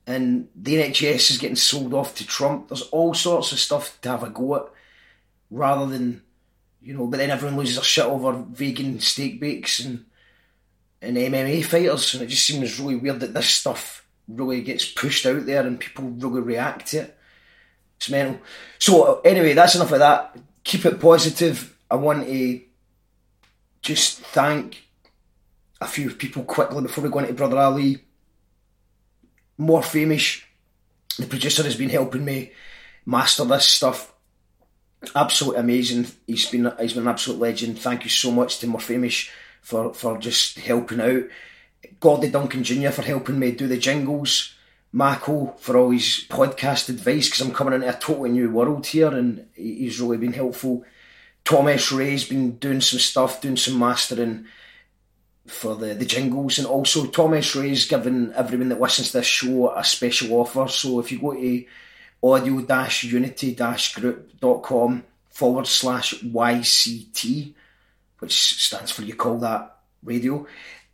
And 0.08 0.48
the 0.56 0.76
NHS 0.76 1.32
is 1.32 1.38
getting 1.38 1.56
sold 1.56 1.94
off 1.94 2.16
to 2.16 2.26
Trump. 2.26 2.70
There's 2.70 2.82
all 2.84 3.14
sorts 3.14 3.52
of 3.52 3.60
stuff 3.60 4.00
to 4.02 4.10
have 4.10 4.24
a 4.24 4.30
go 4.30 4.56
at, 4.56 4.64
rather 5.52 5.86
than, 5.86 6.24
you 6.82 6.96
know. 6.96 7.06
But 7.06 7.18
then 7.18 7.30
everyone 7.30 7.58
loses 7.58 7.76
their 7.76 7.84
shit 7.84 8.06
over 8.06 8.44
vegan 8.50 9.00
steak 9.02 9.40
bakes 9.40 9.80
and 9.80 10.06
and 11.02 11.18
MMA 11.18 11.64
fighters, 11.64 12.14
and 12.14 12.24
it 12.24 12.28
just 12.28 12.46
seems 12.46 12.80
really 12.80 12.96
weird 12.96 13.22
that 13.22 13.34
this 13.34 13.48
stuff 13.48 14.06
really 14.28 14.62
gets 14.62 14.86
pushed 14.86 15.26
out 15.26 15.46
there 15.46 15.66
and 15.66 15.80
people 15.80 16.06
really 16.06 16.42
react 16.42 16.88
to 16.88 16.98
it. 17.00 17.18
It's 17.98 18.10
mental. 18.10 18.40
So 18.78 19.22
anyway, 19.22 19.54
that's 19.54 19.76
enough 19.76 19.92
of 19.92 20.00
that. 20.00 20.38
Keep 20.64 20.86
it 20.86 21.00
positive. 21.00 21.76
I 21.90 21.96
want 21.96 22.26
to 22.26 22.62
just 23.82 24.20
thank 24.20 24.84
a 25.82 25.88
few 25.88 26.10
people 26.12 26.44
quickly 26.44 26.82
before 26.82 27.04
we 27.04 27.10
go 27.10 27.20
into 27.20 27.34
Brother 27.34 27.58
Ali. 27.58 28.04
Morphamish, 29.60 30.44
the 31.18 31.26
producer 31.26 31.64
has 31.64 31.76
been 31.76 31.90
helping 31.90 32.24
me 32.24 32.52
master 33.06 33.44
this 33.44 33.66
stuff. 33.66 34.14
Absolutely 35.16 35.60
amazing. 35.60 36.08
He's 36.28 36.50
been 36.50 36.72
he's 36.80 36.94
been 36.94 37.04
an 37.04 37.10
absolute 37.10 37.40
legend. 37.40 37.80
Thank 37.80 38.04
you 38.04 38.10
so 38.10 38.32
much 38.32 38.60
to 38.60 38.68
Morphamish 38.68 39.30
for, 39.62 39.94
for 39.94 40.18
just 40.18 40.60
helping 40.60 41.02
out. 41.02 41.24
Gordie 42.00 42.30
Duncan 42.30 42.64
Jr. 42.64 42.90
for 42.90 43.02
helping 43.02 43.40
me 43.40 43.52
do 43.52 43.68
the 43.68 43.78
jingles. 43.78 44.56
Mako 44.92 45.56
for 45.60 45.78
all 45.78 45.92
his 45.92 46.26
podcast 46.30 46.90
advice 46.90 47.28
because 47.28 47.42
I'm 47.42 47.54
coming 47.54 47.76
into 47.76 47.88
a 47.90 47.94
totally 47.94 48.32
new 48.32 48.50
world 48.50 48.88
here 48.88 49.14
and 49.14 49.46
he's 49.56 50.02
really 50.02 50.18
been 50.18 50.34
helpful. 50.34 50.84
Tom 51.44 51.68
S. 51.68 51.92
Ray's 51.92 52.26
been 52.26 52.58
doing 52.58 52.82
some 52.82 53.00
stuff, 53.00 53.42
doing 53.42 53.58
some 53.58 53.80
mastering 53.80 54.46
for 55.48 55.76
the, 55.76 55.96
the 55.96 56.06
jingles 56.06 56.60
and 56.60 56.68
also 56.68 57.08
Tom 57.08 57.34
S. 57.34 57.56
Ray's 57.56 57.86
given 57.86 58.32
everyone 58.36 58.70
that 58.70 58.80
listens 58.80 59.10
to 59.12 59.18
this 59.18 59.26
show 59.26 59.76
a 59.76 59.84
special 59.84 60.40
offer. 60.40 60.68
So 60.68 61.00
if 61.00 61.12
you 61.12 61.20
go 61.20 61.34
to 61.34 61.66
audio-unity-group.com 62.22 65.04
forward 65.30 65.68
slash 65.68 66.16
YCT, 66.22 67.54
which 68.20 68.62
stands 68.62 68.92
for 68.92 69.04
you 69.04 69.16
call 69.16 69.38
that 69.40 69.78
radio, 70.04 70.46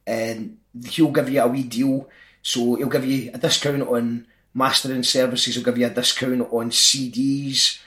and 0.06 0.58
he'll 0.88 1.12
give 1.12 1.30
you 1.30 1.42
a 1.42 1.48
wee 1.48 1.64
deal. 1.64 2.08
So 2.42 2.76
he'll 2.76 2.90
give 2.90 3.06
you 3.06 3.32
a 3.34 3.38
discount 3.38 3.82
on 3.82 4.28
mastering 4.54 5.04
services, 5.04 5.56
he'll 5.56 5.64
give 5.64 5.78
you 5.78 5.88
a 5.88 5.90
discount 5.90 6.42
on 6.52 6.70
CDs, 6.70 7.80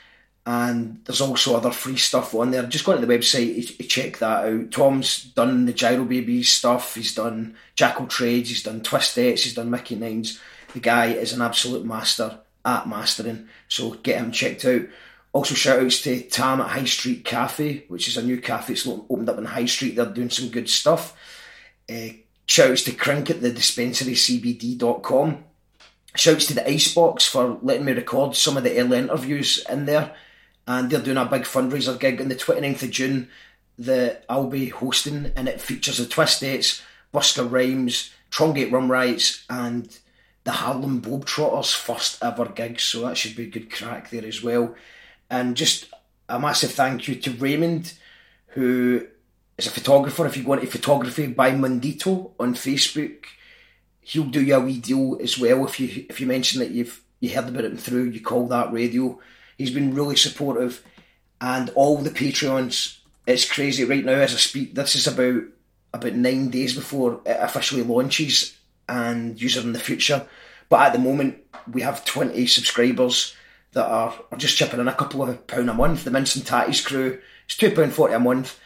and 0.49 0.99
there's 1.05 1.21
also 1.21 1.55
other 1.55 1.69
free 1.69 1.95
stuff 1.95 2.33
on 2.33 2.49
there. 2.49 2.63
Just 2.63 2.83
go 2.83 2.99
to 2.99 3.05
the 3.05 3.17
website, 3.17 3.87
check 3.87 4.17
that 4.17 4.45
out. 4.45 4.71
Tom's 4.71 5.25
done 5.25 5.67
the 5.67 5.73
Gyro 5.73 6.05
Babies 6.05 6.51
stuff, 6.51 6.95
he's 6.95 7.13
done 7.13 7.55
Jackal 7.75 8.07
Trades, 8.07 8.49
he's 8.49 8.63
done 8.63 8.81
Twistettes, 8.81 9.43
he's 9.43 9.53
done 9.53 9.69
Mickey 9.69 9.95
Nines. 9.95 10.39
The 10.73 10.79
guy 10.79 11.11
is 11.11 11.33
an 11.33 11.43
absolute 11.43 11.85
master 11.85 12.39
at 12.65 12.89
mastering, 12.89 13.47
so 13.67 13.91
get 13.91 14.17
him 14.17 14.31
checked 14.31 14.65
out. 14.65 14.81
Also, 15.33 15.53
shout 15.53 15.83
outs 15.83 16.01
to 16.01 16.19
Tam 16.21 16.61
at 16.61 16.69
High 16.69 16.85
Street 16.85 17.23
Cafe, 17.23 17.85
which 17.87 18.07
is 18.07 18.17
a 18.17 18.23
new 18.23 18.41
cafe 18.41 18.73
that's 18.73 18.87
opened 18.87 19.29
up 19.29 19.37
in 19.37 19.45
High 19.45 19.65
Street. 19.65 19.97
They're 19.97 20.07
doing 20.07 20.31
some 20.31 20.49
good 20.49 20.67
stuff. 20.67 21.15
Uh, 21.87 22.07
shout 22.47 22.71
outs 22.71 22.81
to 22.85 22.91
Crink 22.93 23.29
at 23.29 23.43
the 23.43 23.51
dispensarycbd.com. 23.51 25.43
Shout 26.15 26.33
outs 26.33 26.47
to 26.47 26.55
the 26.55 26.67
Icebox 26.67 27.27
for 27.27 27.59
letting 27.61 27.85
me 27.85 27.91
record 27.91 28.35
some 28.35 28.57
of 28.57 28.63
the 28.63 28.79
early 28.79 28.97
interviews 28.97 29.63
in 29.69 29.85
there. 29.85 30.15
And 30.69 30.91
they're 30.91 31.01
doing 31.01 31.17
a 31.17 31.25
big 31.25 31.41
fundraiser 31.41 31.99
gig 31.99 32.21
on 32.21 32.29
the 32.29 32.35
29th 32.35 32.83
of 32.83 32.91
June 32.91 33.27
that 33.79 34.23
I'll 34.29 34.45
be 34.47 34.69
hosting, 34.69 35.31
and 35.35 35.49
it 35.49 35.59
features 35.59 35.97
the 35.97 36.05
Twistettes, 36.05 36.83
Busker 37.11 37.49
Rhymes, 37.49 38.11
Trongate 38.29 38.71
Rum 38.71 38.91
Rights, 38.91 39.43
and 39.49 39.97
the 40.43 40.51
Harlem 40.51 41.01
Globetrotters' 41.01 41.75
first 41.75 42.23
ever 42.23 42.45
gig. 42.45 42.79
So 42.79 43.01
that 43.01 43.17
should 43.17 43.35
be 43.35 43.45
a 43.45 43.49
good 43.49 43.71
crack 43.71 44.11
there 44.11 44.23
as 44.23 44.43
well. 44.43 44.75
And 45.27 45.57
just 45.57 45.87
a 46.27 46.39
massive 46.39 46.71
thank 46.71 47.07
you 47.07 47.15
to 47.15 47.31
Raymond, 47.31 47.93
who 48.49 49.07
is 49.57 49.65
a 49.65 49.71
photographer. 49.71 50.27
If 50.27 50.37
you 50.37 50.43
go 50.43 50.53
into 50.53 50.67
photography 50.67 51.25
by 51.25 51.49
Mundito 51.49 52.31
on 52.39 52.53
Facebook, 52.53 53.25
he'll 54.01 54.25
do 54.25 54.43
you 54.43 54.55
a 54.55 54.59
wee 54.59 54.77
deal 54.77 55.17
as 55.19 55.39
well. 55.39 55.65
If 55.65 55.79
you 55.79 56.05
if 56.09 56.21
you 56.21 56.27
mention 56.27 56.59
that 56.59 56.69
you've 56.69 57.01
you 57.21 57.33
heard 57.33 57.49
about 57.49 57.65
it 57.65 57.79
through, 57.79 58.05
you 58.11 58.21
call 58.21 58.47
that 58.49 58.71
radio. 58.71 59.19
He's 59.59 59.71
been 59.71 59.93
really 59.93 60.15
supportive, 60.15 60.83
and 61.41 61.69
all 61.75 61.97
the 61.97 62.09
Patreons. 62.09 62.97
It's 63.27 63.47
crazy 63.47 63.83
right 63.83 64.03
now 64.03 64.13
as 64.13 64.33
I 64.33 64.37
speak. 64.37 64.73
This 64.73 64.95
is 64.95 65.05
about 65.05 65.43
about 65.93 66.13
nine 66.13 66.49
days 66.49 66.73
before 66.73 67.21
it 67.25 67.37
officially 67.39 67.83
launches 67.83 68.57
and 68.87 69.39
use 69.39 69.57
it 69.57 69.65
in 69.65 69.73
the 69.73 69.79
future. 69.79 70.25
But 70.69 70.87
at 70.87 70.93
the 70.93 70.99
moment, 70.99 71.39
we 71.69 71.81
have 71.81 72.05
20 72.05 72.47
subscribers 72.47 73.35
that 73.73 73.85
are, 73.85 74.17
are 74.31 74.37
just 74.37 74.57
chipping 74.57 74.79
in 74.79 74.87
a 74.87 74.93
couple 74.93 75.23
of 75.23 75.45
pound 75.45 75.69
a 75.69 75.73
month. 75.73 76.05
The 76.05 76.11
Mince 76.11 76.35
and 76.35 76.45
Tatties 76.45 76.85
crew, 76.85 77.19
it's 77.45 77.57
£2.40 77.57 78.15
a 78.15 78.19
month, 78.19 78.59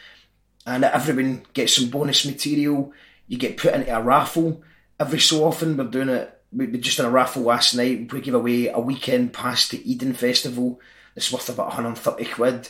and 0.68 0.84
everyone 0.84 1.46
gets 1.54 1.76
some 1.76 1.90
bonus 1.90 2.26
material. 2.26 2.94
You 3.28 3.38
get 3.38 3.58
put 3.58 3.74
into 3.74 3.96
a 3.96 4.02
raffle 4.02 4.62
every 5.00 5.20
so 5.20 5.46
often. 5.46 5.76
We're 5.76 5.86
doing 5.86 6.10
it, 6.10 6.42
we 6.56 6.68
just 6.78 6.98
did 6.98 7.06
a 7.06 7.10
raffle 7.10 7.44
last 7.44 7.74
night. 7.74 8.12
We 8.12 8.22
gave 8.22 8.34
away 8.34 8.68
a 8.68 8.80
weekend 8.80 9.34
pass 9.34 9.68
to 9.70 9.86
Eden 9.86 10.14
Festival. 10.14 10.80
It's 11.16 11.32
worth 11.32 11.50
about 11.50 11.68
130 11.68 12.26
quid. 12.26 12.70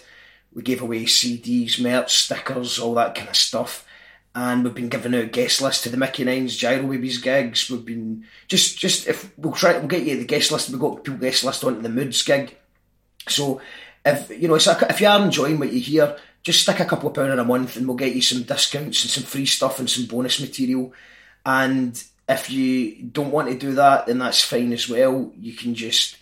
We 0.54 0.62
gave 0.62 0.82
away 0.82 1.06
CDs, 1.06 1.82
merch, 1.82 2.14
stickers, 2.14 2.80
all 2.80 2.94
that 2.96 3.16
kind 3.16 3.30
of 3.30 3.36
stuff 3.36 3.86
and 4.36 4.64
we've 4.64 4.74
been 4.74 4.90
giving 4.90 5.14
out 5.14 5.32
guest 5.32 5.62
lists 5.62 5.84
to 5.84 5.90
the 5.90 5.98
Mickey 5.98 6.24
Nines, 6.24 6.58
Gyro 6.58 6.88
Babies 6.88 7.20
gigs. 7.20 7.70
We've 7.70 7.86
been 7.86 8.26
just 8.48 8.78
just 8.80 9.08
if 9.08 9.32
we'll 9.38 9.54
try 9.54 9.78
we'll 9.78 9.88
get 9.88 10.04
you 10.04 10.18
the 10.18 10.26
guest 10.26 10.52
list. 10.52 10.70
We've 10.70 10.80
got 10.80 11.04
people 11.04 11.20
guest 11.20 11.44
list 11.44 11.64
onto 11.64 11.82
the 11.82 11.90
Moods 11.90 12.24
gig. 12.24 12.58
So 13.28 13.62
if 14.04 14.30
you 14.30 14.48
know 14.48 14.56
if 14.56 15.02
you 15.02 15.08
are 15.08 15.24
enjoying 15.24 15.60
what 15.60 15.72
you 15.72 15.80
hear, 15.80 16.18
just 16.42 16.64
stick 16.64 16.80
a 16.80 16.86
couple 16.86 17.10
of 17.10 17.16
pound 17.16 17.32
in 17.32 17.40
a 17.40 17.46
month, 17.46 17.78
and 17.78 17.88
we'll 17.88 17.96
get 17.96 18.16
you 18.16 18.22
some 18.22 18.44
discounts 18.44 19.04
and 19.04 19.12
some 19.12 19.24
free 19.24 19.46
stuff 19.46 19.80
and 19.80 19.90
some 19.90 20.06
bonus 20.06 20.40
material. 20.42 20.94
And 21.46 22.02
if 22.28 22.50
you 22.50 23.04
don't 23.04 23.32
want 23.32 23.50
to 23.50 23.58
do 23.58 23.74
that, 23.76 24.06
then 24.06 24.20
that's 24.20 24.44
fine 24.44 24.72
as 24.72 24.88
well. 24.88 25.32
You 25.38 25.54
can 25.54 25.76
just 25.76 26.18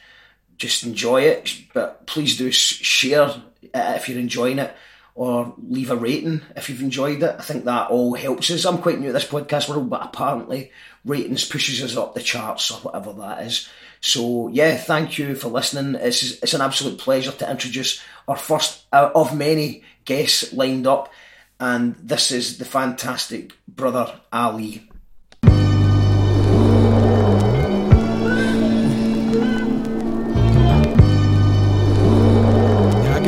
just 0.58 0.84
enjoy 0.84 1.24
it, 1.24 1.56
but 1.74 2.06
please 2.06 2.38
do 2.38 2.52
share 2.52 3.42
if 3.74 4.08
you're 4.08 4.20
enjoying 4.20 4.60
it 4.60 4.76
or 5.16 5.54
leave 5.58 5.92
a 5.92 5.96
rating 5.96 6.42
if 6.56 6.70
you've 6.70 6.82
enjoyed 6.82 7.22
it. 7.24 7.36
I 7.38 7.42
think 7.42 7.66
that 7.66 7.90
all 7.90 8.14
helps 8.14 8.50
us. 8.52 8.66
I'm 8.66 8.78
quite 8.78 9.00
new 9.00 9.08
to 9.08 9.14
this 9.14 9.26
podcast 9.26 9.70
world, 9.70 9.90
but 9.90 10.04
apparently 10.04 10.72
ratings 11.04 11.46
pushes 11.46 11.84
us 11.84 11.98
up 11.98 12.14
the 12.14 12.22
charts 12.22 12.72
or 12.72 12.78
whatever 12.80 13.14
that 13.14 13.44
is. 13.44 13.68
So 14.02 14.48
yeah, 14.50 14.78
thank 14.78 15.18
you 15.18 15.36
for 15.36 15.50
listening. 15.50 15.96
It's 15.96 16.42
it's 16.42 16.54
an 16.54 16.62
absolute 16.62 16.98
pleasure 16.98 17.32
to 17.32 17.52
introduce 17.52 18.02
our 18.28 18.38
first 18.38 18.86
uh, 18.92 19.12
of 19.14 19.36
many 19.36 19.84
guests 20.06 20.54
lined 20.54 20.88
up, 20.88 21.12
and 21.60 21.96
this 21.96 22.32
is 22.32 22.58
the 22.58 22.66
fantastic 22.66 23.54
brother 23.68 24.20
Ali. 24.32 24.91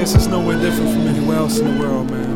Guess 0.04 0.16
it's 0.16 0.28
nowhere 0.28 0.60
different 0.60 0.92
from 0.92 1.08
anywhere 1.08 1.38
else 1.38 1.60
in 1.60 1.66
the 1.66 1.80
world, 1.80 2.12
man. 2.12 2.28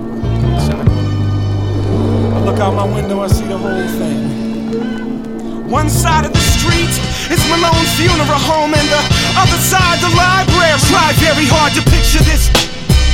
I 2.32 2.40
look 2.48 2.60
out 2.64 2.74
my 2.74 2.88
window, 2.88 3.20
I 3.20 3.28
see 3.28 3.44
the 3.44 3.58
whole 3.58 3.88
thing. 4.00 5.68
One 5.68 5.90
side 5.90 6.24
of 6.24 6.32
the 6.32 6.40
street 6.56 6.88
is 7.28 7.44
Malone's 7.52 7.92
funeral 8.00 8.40
home, 8.40 8.72
and 8.72 8.88
the 8.88 9.04
other 9.36 9.60
side, 9.60 10.00
the 10.00 10.08
library. 10.16 10.80
Try 10.88 11.12
very 11.20 11.44
hard 11.44 11.76
to 11.76 11.84
picture 11.92 12.24
this 12.24 12.48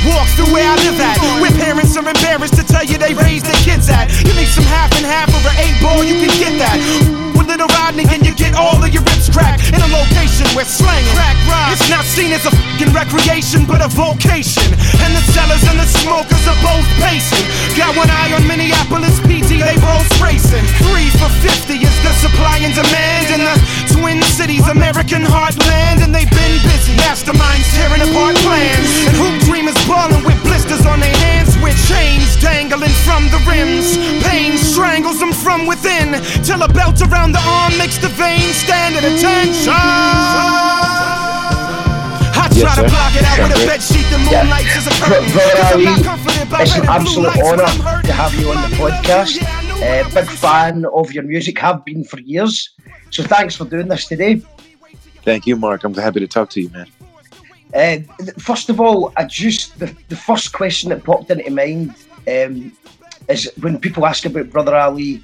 walks 0.06 0.38
the 0.38 0.46
way 0.54 0.62
I 0.62 0.78
live 0.86 1.02
at. 1.02 1.18
Where 1.42 1.50
parents 1.58 1.96
are 1.96 2.06
embarrassed 2.06 2.54
to 2.54 2.62
tell 2.62 2.84
you 2.84 2.96
they 2.96 3.12
raised 3.12 3.46
their 3.46 3.58
kids 3.66 3.90
at. 3.90 4.06
You 4.22 4.38
need 4.38 4.46
some 4.54 4.70
half 4.70 4.94
and 4.94 5.04
half 5.04 5.34
or 5.34 5.42
an 5.50 5.58
eight 5.66 5.82
ball, 5.82 6.04
you 6.04 6.14
can 6.14 6.30
get 6.38 6.54
that 6.62 7.23
little 7.46 7.68
Rodney 7.80 8.04
and 8.08 8.24
you 8.24 8.34
get 8.34 8.54
all 8.56 8.80
of 8.80 8.90
your 8.92 9.04
ribs 9.04 9.28
cracked 9.28 9.68
in 9.68 9.80
a 9.80 9.90
location 9.92 10.48
where 10.56 10.64
slang 10.64 11.04
crack 11.12 11.36
rhymes. 11.48 11.80
It's 11.80 11.90
not 11.90 12.04
seen 12.04 12.32
as 12.32 12.44
a 12.46 12.52
fucking 12.52 12.92
recreation, 12.92 13.68
but 13.68 13.84
a 13.84 13.88
vocation. 13.88 14.68
And 15.04 15.10
the 15.12 15.24
sellers 15.32 15.64
and 15.68 15.78
the 15.78 15.88
smokers 16.02 16.44
are 16.48 16.60
both 16.64 16.86
pacing. 17.00 17.44
Got 17.76 17.96
one 17.96 18.10
eye 18.10 18.32
on 18.32 18.46
Minneapolis 18.48 19.20
PD, 19.28 19.60
they 19.60 19.76
both 19.80 20.08
racing. 20.20 20.64
Three 20.88 21.10
for 21.20 21.30
50 21.44 21.80
is 21.80 21.96
the 22.02 22.12
supply 22.24 22.58
and 22.64 22.72
demand 22.74 23.26
in 23.30 23.40
the 23.44 23.56
Twin 23.94 24.22
Cities, 24.34 24.66
American 24.68 25.22
heartland. 25.22 26.02
And 26.02 26.14
they've 26.14 26.30
been 26.30 26.56
busy, 26.64 26.96
masterminds 27.04 27.68
tearing 27.76 28.02
apart 28.02 28.36
plans. 28.40 28.88
And 29.08 29.14
hoop 29.16 29.36
dreamers 29.44 29.78
balling 29.86 30.24
with 30.24 30.40
blisters 30.42 30.84
on 30.86 31.00
their 31.00 31.16
hands 31.28 31.54
with 31.62 31.76
chains 31.88 32.36
dangling 32.40 32.92
from 33.08 33.24
the 33.30 33.40
rims. 33.48 33.96
Pain 34.24 34.56
strangles 34.58 35.18
them 35.18 35.32
from 35.32 35.66
within 35.66 36.20
till 36.44 36.62
a 36.62 36.68
belt 36.68 37.00
around 37.02 37.32
the 37.34 37.42
arm 37.42 37.76
makes 37.78 37.98
the 37.98 38.08
vein 38.08 38.52
stand 38.54 38.94
at 38.96 39.04
attention. 39.04 39.72
I 42.36 42.48
try 42.54 42.74
to 42.78 42.88
block 42.88 43.14
it 43.18 43.24
out 43.26 43.38
with 43.48 43.62
a 43.62 43.66
bed 43.66 43.82
sheet 43.82 44.06
that 44.10 44.20
moonlights 44.22 44.76
as 44.78 44.86
a 44.86 44.94
curtain. 45.02 45.32
Brother 45.32 45.54
'Cause 45.58 45.72
Ali, 45.72 45.84
not 45.84 46.04
comforted 46.04 46.50
by 46.50 46.62
it's 46.62 46.76
an 46.76 46.86
absolute 46.86 47.26
lights 47.26 47.42
when 47.50 47.60
I'm 47.60 47.80
honour 47.86 48.02
to 48.02 48.12
have 48.12 48.34
you 48.34 48.50
on 48.50 48.58
the 48.70 48.76
podcast. 48.76 49.42
Uh, 49.82 50.08
big 50.14 50.30
fan 50.30 50.84
of 50.86 51.12
your 51.12 51.24
music, 51.24 51.58
have 51.58 51.84
been 51.84 52.04
for 52.04 52.20
years. 52.20 52.70
So 53.10 53.22
thanks 53.22 53.56
for 53.56 53.64
doing 53.64 53.88
this 53.88 54.06
today. 54.06 54.40
Thank 55.24 55.46
you, 55.46 55.56
Mark. 55.56 55.84
I'm 55.84 55.94
happy 55.94 56.20
to 56.20 56.28
talk 56.28 56.50
to 56.50 56.60
you, 56.60 56.70
man. 56.70 56.86
Uh, 57.74 57.98
first 58.38 58.70
of 58.70 58.80
all, 58.80 59.12
I 59.16 59.24
just 59.24 59.78
the, 59.80 59.92
the 60.08 60.16
first 60.16 60.52
question 60.52 60.90
that 60.90 61.02
popped 61.02 61.30
into 61.30 61.50
mind 61.50 61.94
um, 62.28 62.72
is 63.28 63.50
when 63.60 63.80
people 63.80 64.06
ask 64.06 64.24
about 64.26 64.50
Brother 64.50 64.76
Ali, 64.76 65.22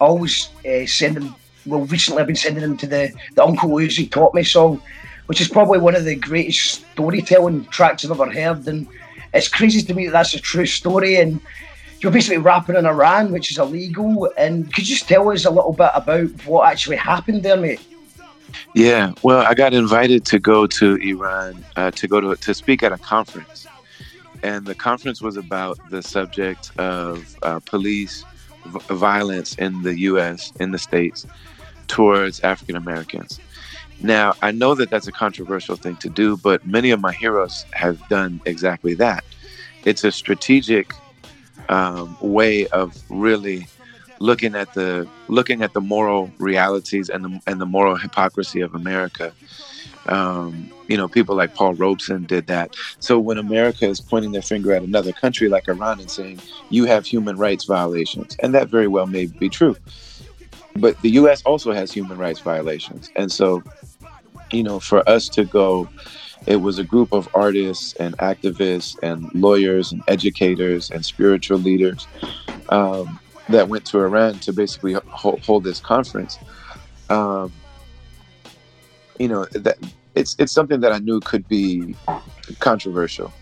I 0.00 0.04
always 0.04 0.48
uh, 0.64 0.86
send 0.86 1.16
them. 1.16 1.34
Well, 1.68 1.82
recently 1.82 2.20
I've 2.20 2.26
been 2.26 2.36
sending 2.36 2.64
him 2.64 2.76
to 2.78 2.86
the 2.86 3.12
the 3.34 3.44
Uncle 3.44 3.80
Usi 3.80 4.06
Taught 4.06 4.34
Me 4.34 4.42
song, 4.42 4.80
which 5.26 5.40
is 5.40 5.48
probably 5.48 5.78
one 5.78 5.94
of 5.94 6.04
the 6.04 6.14
greatest 6.14 6.86
storytelling 6.92 7.66
tracks 7.66 8.04
I've 8.04 8.10
ever 8.10 8.30
heard, 8.30 8.66
and 8.66 8.88
it's 9.34 9.48
crazy 9.48 9.82
to 9.82 9.94
me 9.94 10.06
that 10.06 10.12
that's 10.12 10.34
a 10.34 10.40
true 10.40 10.66
story. 10.66 11.16
And 11.16 11.40
you're 12.00 12.12
basically 12.12 12.38
rapping 12.38 12.76
in 12.76 12.86
Iran, 12.86 13.32
which 13.32 13.50
is 13.50 13.58
illegal. 13.58 14.30
And 14.38 14.72
could 14.72 14.88
you 14.88 14.94
just 14.94 15.08
tell 15.08 15.28
us 15.30 15.44
a 15.44 15.50
little 15.50 15.72
bit 15.72 15.90
about 15.94 16.28
what 16.46 16.70
actually 16.70 16.96
happened 16.96 17.42
there, 17.42 17.56
mate? 17.56 17.80
Yeah, 18.74 19.12
well, 19.22 19.44
I 19.46 19.54
got 19.54 19.74
invited 19.74 20.24
to 20.26 20.38
go 20.38 20.66
to 20.66 20.96
Iran 20.96 21.64
uh, 21.76 21.90
to 21.90 22.08
go 22.08 22.20
to 22.20 22.34
to 22.34 22.54
speak 22.54 22.82
at 22.82 22.92
a 22.92 22.98
conference, 22.98 23.66
and 24.42 24.64
the 24.64 24.74
conference 24.74 25.20
was 25.20 25.36
about 25.36 25.78
the 25.90 26.02
subject 26.02 26.70
of 26.78 27.36
uh, 27.42 27.60
police 27.60 28.24
v- 28.64 28.94
violence 28.94 29.54
in 29.56 29.82
the 29.82 29.98
U.S. 30.00 30.52
in 30.60 30.70
the 30.70 30.78
states 30.78 31.26
towards 31.88 32.40
African 32.40 32.76
Americans. 32.76 33.40
Now, 34.00 34.34
I 34.42 34.52
know 34.52 34.74
that 34.74 34.90
that's 34.90 35.08
a 35.08 35.12
controversial 35.12 35.74
thing 35.74 35.96
to 35.96 36.08
do, 36.08 36.36
but 36.36 36.64
many 36.66 36.90
of 36.90 37.00
my 37.00 37.12
heroes 37.12 37.64
have 37.72 38.06
done 38.08 38.40
exactly 38.44 38.94
that. 38.94 39.24
It's 39.84 40.04
a 40.04 40.12
strategic 40.12 40.92
um, 41.68 42.16
way 42.20 42.66
of 42.68 42.96
really 43.08 43.66
looking 44.20 44.54
at 44.54 44.74
the 44.74 45.08
looking 45.28 45.62
at 45.62 45.72
the 45.72 45.80
moral 45.80 46.30
realities 46.38 47.08
and 47.08 47.24
the 47.24 47.40
and 47.46 47.60
the 47.60 47.66
moral 47.66 47.96
hypocrisy 47.96 48.60
of 48.60 48.74
America. 48.74 49.32
Um, 50.06 50.72
you 50.86 50.96
know, 50.96 51.06
people 51.06 51.36
like 51.36 51.54
Paul 51.54 51.74
Robeson 51.74 52.24
did 52.24 52.46
that. 52.46 52.74
So 52.98 53.18
when 53.18 53.36
America 53.36 53.86
is 53.86 54.00
pointing 54.00 54.32
their 54.32 54.42
finger 54.42 54.72
at 54.72 54.82
another 54.82 55.12
country 55.12 55.50
like 55.50 55.68
Iran 55.68 56.00
and 56.00 56.10
saying 56.10 56.40
you 56.70 56.86
have 56.86 57.04
human 57.04 57.36
rights 57.36 57.64
violations, 57.64 58.36
and 58.42 58.54
that 58.54 58.68
very 58.68 58.88
well 58.88 59.06
may 59.06 59.26
be 59.26 59.50
true, 59.50 59.76
but 60.80 61.00
the 61.02 61.10
U.S. 61.12 61.42
also 61.42 61.72
has 61.72 61.92
human 61.92 62.18
rights 62.18 62.40
violations, 62.40 63.10
and 63.16 63.30
so 63.30 63.62
you 64.52 64.62
know, 64.62 64.80
for 64.80 65.08
us 65.08 65.28
to 65.30 65.44
go 65.44 65.88
it 66.46 66.56
was 66.56 66.78
a 66.78 66.84
group 66.84 67.12
of 67.12 67.28
artists 67.34 67.94
and 68.00 68.16
activists 68.18 68.96
and 69.02 69.30
lawyers 69.34 69.92
and 69.92 70.02
educators 70.08 70.90
and 70.90 71.04
spiritual 71.04 71.58
leaders 71.58 72.06
um, 72.70 73.20
that 73.50 73.68
went 73.68 73.84
to 73.86 74.00
Iran 74.00 74.38
to 74.40 74.52
basically 74.52 74.94
hold, 75.08 75.40
hold 75.44 75.64
this 75.64 75.80
conference. 75.80 76.38
Um, 77.10 77.52
you 79.18 79.28
know 79.28 79.46
that 79.52 79.76
it's 80.14 80.36
it's 80.38 80.52
something 80.52 80.80
that 80.80 80.92
I 80.92 80.98
knew 81.00 81.20
could 81.20 81.46
be 81.48 81.96
controversial, 82.60 83.32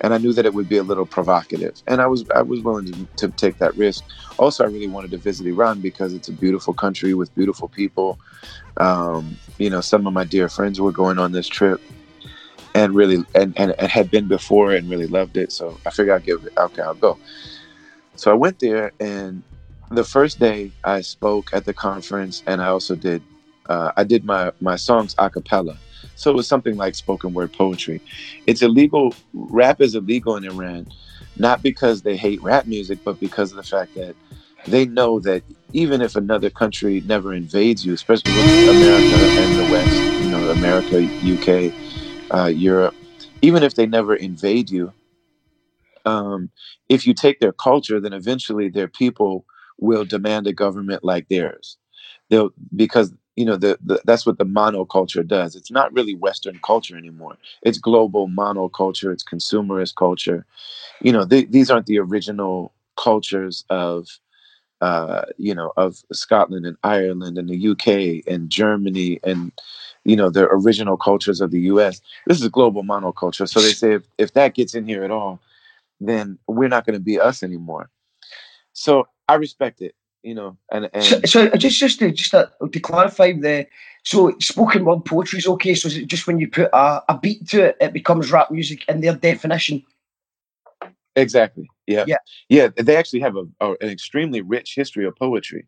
and 0.00 0.14
I 0.14 0.18
knew 0.18 0.32
that 0.34 0.46
it 0.46 0.54
would 0.54 0.68
be 0.68 0.76
a 0.76 0.82
little 0.82 1.06
provocative, 1.06 1.82
and 1.86 2.00
I 2.00 2.06
was 2.06 2.24
I 2.34 2.42
was 2.42 2.62
willing 2.62 2.86
to, 2.86 3.08
to 3.16 3.28
take 3.32 3.58
that 3.58 3.76
risk. 3.76 4.04
Also, 4.38 4.64
I 4.64 4.68
really 4.68 4.88
wanted 4.88 5.10
to 5.12 5.18
visit 5.18 5.46
Iran 5.46 5.80
because 5.80 6.14
it's 6.14 6.28
a 6.28 6.32
beautiful 6.32 6.74
country 6.74 7.14
with 7.14 7.34
beautiful 7.34 7.68
people. 7.68 8.18
Um, 8.78 9.40
you 9.58 9.70
know, 9.70 9.80
some 9.80 10.06
of 10.06 10.12
my 10.12 10.24
dear 10.24 10.48
friends 10.48 10.80
were 10.80 10.92
going 10.92 11.18
on 11.18 11.32
this 11.32 11.48
trip 11.48 11.80
and 12.74 12.94
really 12.94 13.24
and, 13.34 13.54
and, 13.58 13.74
and 13.78 13.90
had 13.90 14.10
been 14.10 14.28
before 14.28 14.72
and 14.72 14.90
really 14.90 15.06
loved 15.06 15.36
it. 15.36 15.52
So 15.52 15.80
I 15.86 15.90
figured 15.90 16.16
I'd 16.16 16.24
give 16.24 16.44
it 16.44 16.52
okay, 16.58 16.82
I'll 16.82 16.94
go. 16.94 17.18
So 18.16 18.30
I 18.30 18.34
went 18.34 18.60
there 18.60 18.92
and 19.00 19.44
the 19.90 20.04
first 20.04 20.38
day 20.38 20.72
I 20.84 21.00
spoke 21.02 21.50
at 21.52 21.64
the 21.64 21.74
conference 21.74 22.42
and 22.46 22.62
I 22.62 22.68
also 22.68 22.96
did 22.96 23.24
uh, 23.68 23.92
I 23.96 24.04
did 24.04 24.24
my 24.24 24.52
my 24.60 24.76
songs 24.76 25.14
a 25.18 25.30
cappella. 25.30 25.80
So 26.16 26.30
it 26.30 26.36
was 26.36 26.48
something 26.48 26.76
like 26.76 26.94
spoken 26.94 27.34
word 27.34 27.52
poetry. 27.52 28.02
It's 28.46 28.62
illegal 28.62 29.16
rap 29.34 29.80
is 29.80 29.94
illegal 29.94 30.36
in 30.36 30.44
Iran, 30.44 30.88
not 31.36 31.62
because 31.62 32.02
they 32.02 32.16
hate 32.16 32.42
rap 32.42 32.66
music, 32.66 33.00
but 33.04 33.20
because 33.20 33.52
of 33.52 33.56
the 33.56 33.64
fact 33.64 33.94
that 33.96 34.16
they 34.66 34.86
know 34.86 35.20
that 35.20 35.44
even 35.72 36.02
if 36.02 36.16
another 36.16 36.50
country 36.50 37.02
never 37.06 37.34
invades 37.34 37.84
you, 37.84 37.94
especially 37.94 38.46
America 38.66 39.30
and 39.36 39.56
the 39.56 39.64
West, 39.66 40.10
you 40.16 40.28
know, 40.28 40.48
America, 40.48 41.08
UK, 41.22 41.74
uh, 42.32 42.46
Europe, 42.46 42.96
even 43.42 43.62
if 43.62 43.74
they 43.74 43.86
never 43.86 44.14
invade 44.16 44.70
you, 44.70 44.94
um, 46.04 46.50
if 46.88 47.06
you 47.06 47.14
take 47.14 47.40
their 47.40 47.52
culture, 47.52 48.00
then 48.00 48.12
eventually 48.12 48.68
their 48.68 48.88
people 48.88 49.44
will 49.78 50.04
demand 50.04 50.46
a 50.46 50.52
government 50.52 51.04
like 51.04 51.28
theirs. 51.28 51.78
They'll 52.30 52.50
because 52.74 53.12
you 53.36 53.44
know 53.44 53.56
the, 53.56 53.78
the 53.84 54.00
that's 54.04 54.26
what 54.26 54.38
the 54.38 54.46
monoculture 54.46 55.26
does. 55.26 55.54
It's 55.54 55.70
not 55.70 55.92
really 55.92 56.14
Western 56.14 56.58
culture 56.64 56.96
anymore. 56.96 57.36
It's 57.62 57.78
global 57.78 58.28
monoculture. 58.28 59.12
It's 59.12 59.24
consumerist 59.24 59.94
culture. 59.94 60.44
You 61.02 61.12
know 61.12 61.26
th- 61.26 61.50
these 61.50 61.70
aren't 61.70 61.86
the 61.86 61.98
original 61.98 62.72
cultures 62.96 63.64
of 63.68 64.08
uh, 64.80 65.22
you 65.36 65.54
know 65.54 65.72
of 65.76 66.02
Scotland 66.12 66.66
and 66.66 66.76
Ireland 66.82 67.38
and 67.38 67.48
the 67.48 67.68
UK 67.68 68.26
and 68.30 68.50
Germany 68.50 69.20
and 69.22 69.52
you 70.04 70.16
know 70.16 70.30
the 70.30 70.48
original 70.48 70.96
cultures 70.96 71.40
of 71.40 71.50
the 71.50 71.60
US. 71.72 72.00
This 72.26 72.40
is 72.40 72.48
global 72.48 72.82
monoculture. 72.82 73.48
So 73.48 73.60
they 73.60 73.72
say 73.72 73.94
if, 73.94 74.04
if 74.18 74.32
that 74.32 74.54
gets 74.54 74.74
in 74.74 74.86
here 74.86 75.04
at 75.04 75.10
all, 75.10 75.40
then 76.00 76.38
we're 76.46 76.68
not 76.68 76.86
going 76.86 76.98
to 76.98 77.04
be 77.04 77.20
us 77.20 77.42
anymore. 77.42 77.90
So 78.72 79.08
I 79.28 79.34
respect 79.34 79.80
it, 79.80 79.94
you 80.26 80.34
know, 80.34 80.56
and, 80.72 80.90
and 80.92 81.04
So, 81.04 81.20
so 81.24 81.48
just 81.50 81.78
just 81.78 82.00
to 82.00 82.10
just 82.10 82.32
to, 82.32 82.50
to 82.72 82.80
clarify 82.80 83.32
the 83.32 83.66
so 84.02 84.34
spoken 84.40 84.84
word 84.84 85.04
poetry 85.04 85.38
is 85.38 85.46
okay. 85.46 85.74
So 85.74 85.86
is 85.86 85.96
it 85.96 86.08
just 86.08 86.26
when 86.26 86.40
you 86.40 86.48
put 86.48 86.68
a, 86.72 87.02
a 87.08 87.16
beat 87.16 87.48
to 87.50 87.66
it, 87.66 87.76
it 87.80 87.92
becomes 87.92 88.32
rap 88.32 88.50
music 88.50 88.84
in 88.88 89.00
their 89.00 89.14
definition? 89.14 89.84
Exactly. 91.14 91.70
Yeah. 91.86 92.04
Yeah. 92.08 92.18
Yeah. 92.48 92.68
They 92.76 92.96
actually 92.96 93.20
have 93.20 93.36
a, 93.36 93.44
a 93.60 93.70
an 93.80 93.88
extremely 93.88 94.40
rich 94.40 94.74
history 94.74 95.06
of 95.06 95.14
poetry. 95.14 95.66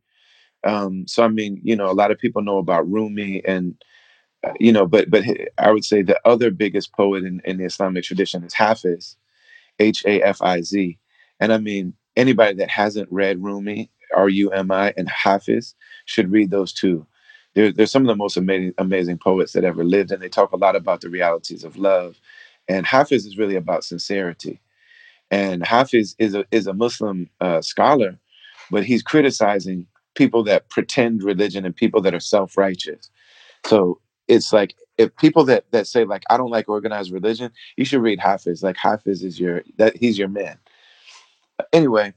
Um, 0.64 1.06
so 1.06 1.22
I 1.22 1.28
mean, 1.28 1.60
you 1.62 1.76
know, 1.76 1.88
a 1.88 1.94
lot 1.94 2.10
of 2.10 2.18
people 2.18 2.42
know 2.42 2.58
about 2.58 2.90
Rumi 2.90 3.44
and 3.44 3.76
uh, 4.44 4.54
you 4.58 4.72
know, 4.72 4.86
but 4.86 5.08
but 5.08 5.22
I 5.58 5.70
would 5.70 5.84
say 5.84 6.02
the 6.02 6.20
other 6.24 6.50
biggest 6.50 6.92
poet 6.94 7.22
in, 7.22 7.40
in 7.44 7.58
the 7.58 7.64
Islamic 7.64 8.02
tradition 8.02 8.42
is 8.42 8.54
Hafiz, 8.54 9.16
H 9.78 10.04
A 10.04 10.20
F 10.22 10.42
I 10.42 10.62
Z. 10.62 10.98
And 11.38 11.52
I 11.52 11.58
mean, 11.58 11.94
anybody 12.16 12.54
that 12.56 12.70
hasn't 12.70 13.08
read 13.12 13.40
Rumi, 13.40 13.88
R 14.14 14.28
U 14.28 14.50
M 14.50 14.70
I, 14.70 14.92
and 14.96 15.08
Hafiz 15.08 15.74
should 16.06 16.32
read 16.32 16.50
those 16.50 16.72
two. 16.72 17.06
They're, 17.54 17.72
they're 17.72 17.86
some 17.86 18.02
of 18.02 18.08
the 18.08 18.16
most 18.16 18.36
amazing, 18.36 18.74
amazing 18.78 19.18
poets 19.18 19.52
that 19.52 19.64
ever 19.64 19.84
lived, 19.84 20.12
and 20.12 20.22
they 20.22 20.28
talk 20.28 20.52
a 20.52 20.56
lot 20.56 20.76
about 20.76 21.00
the 21.00 21.10
realities 21.10 21.64
of 21.64 21.76
love. 21.76 22.20
And 22.68 22.86
Hafiz 22.86 23.24
is 23.26 23.38
really 23.38 23.56
about 23.56 23.84
sincerity. 23.84 24.60
And 25.30 25.64
Hafiz 25.66 26.14
is 26.18 26.34
a, 26.34 26.44
is 26.50 26.66
a 26.66 26.74
Muslim 26.74 27.28
uh, 27.40 27.60
scholar, 27.60 28.18
but 28.70 28.84
he's 28.84 29.02
criticizing 29.02 29.86
people 30.14 30.42
that 30.44 30.68
pretend 30.68 31.22
religion 31.22 31.64
and 31.64 31.74
people 31.74 32.00
that 32.02 32.14
are 32.14 32.20
self 32.20 32.56
righteous. 32.56 33.10
So 33.66 34.00
it's 34.26 34.52
like 34.52 34.74
if 34.98 35.14
people 35.16 35.44
that 35.44 35.70
that 35.70 35.86
say 35.86 36.04
like 36.04 36.24
I 36.30 36.36
don't 36.36 36.50
like 36.50 36.68
organized 36.68 37.12
religion, 37.12 37.50
you 37.76 37.84
should 37.84 38.02
read 38.02 38.20
Hafiz. 38.20 38.62
Like 38.62 38.76
Hafiz 38.76 39.22
is 39.22 39.40
your 39.40 39.62
that 39.76 39.96
he's 39.96 40.18
your 40.18 40.28
man. 40.28 40.58
Anyway, 41.72 42.14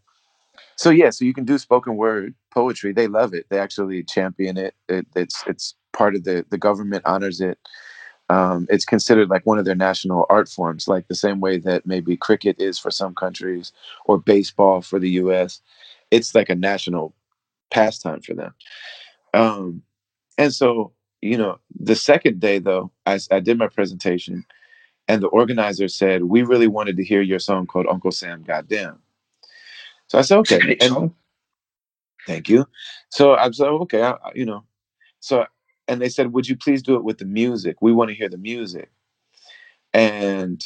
so 0.81 0.89
yeah, 0.89 1.11
so 1.11 1.25
you 1.25 1.33
can 1.35 1.45
do 1.45 1.59
spoken 1.59 1.95
word 1.95 2.33
poetry. 2.49 2.91
They 2.91 3.07
love 3.07 3.35
it. 3.35 3.45
They 3.49 3.59
actually 3.59 4.03
champion 4.03 4.57
it. 4.57 4.73
it 4.89 5.05
it's 5.15 5.43
it's 5.45 5.75
part 5.93 6.15
of 6.15 6.23
the 6.23 6.43
the 6.49 6.57
government 6.57 7.03
honors 7.05 7.39
it. 7.39 7.59
Um, 8.29 8.65
it's 8.67 8.83
considered 8.83 9.29
like 9.29 9.45
one 9.45 9.59
of 9.59 9.65
their 9.65 9.75
national 9.75 10.25
art 10.27 10.49
forms, 10.49 10.87
like 10.87 11.07
the 11.07 11.13
same 11.13 11.39
way 11.39 11.59
that 11.59 11.85
maybe 11.85 12.17
cricket 12.17 12.59
is 12.59 12.79
for 12.79 12.89
some 12.89 13.13
countries 13.13 13.71
or 14.05 14.17
baseball 14.17 14.81
for 14.81 14.97
the 14.97 15.11
U.S. 15.21 15.61
It's 16.09 16.33
like 16.33 16.49
a 16.49 16.55
national 16.55 17.13
pastime 17.69 18.21
for 18.21 18.33
them. 18.33 18.55
Um, 19.35 19.83
and 20.39 20.51
so, 20.51 20.93
you 21.21 21.37
know, 21.37 21.59
the 21.79 21.95
second 21.95 22.39
day 22.39 22.57
though, 22.57 22.89
I 23.05 23.19
did 23.39 23.59
my 23.59 23.67
presentation, 23.67 24.45
and 25.07 25.21
the 25.21 25.27
organizer 25.27 25.89
said 25.89 26.23
we 26.23 26.41
really 26.41 26.67
wanted 26.67 26.97
to 26.97 27.03
hear 27.03 27.21
your 27.21 27.37
song 27.37 27.67
called 27.67 27.85
Uncle 27.87 28.11
Sam 28.11 28.41
Goddamn. 28.41 28.97
So 30.11 30.19
I 30.19 30.23
said, 30.23 30.39
okay, 30.39 30.75
and 30.81 31.11
thank 32.27 32.49
you. 32.49 32.67
So 33.11 33.35
I 33.35 33.49
said, 33.51 33.67
okay, 33.67 34.03
I, 34.03 34.17
you 34.35 34.45
know, 34.45 34.65
so 35.21 35.45
and 35.87 36.01
they 36.01 36.09
said, 36.09 36.33
would 36.33 36.49
you 36.49 36.57
please 36.57 36.83
do 36.83 36.95
it 36.95 37.05
with 37.05 37.17
the 37.17 37.23
music? 37.23 37.77
We 37.79 37.93
want 37.93 38.09
to 38.09 38.13
hear 38.13 38.27
the 38.27 38.37
music. 38.37 38.91
And 39.93 40.61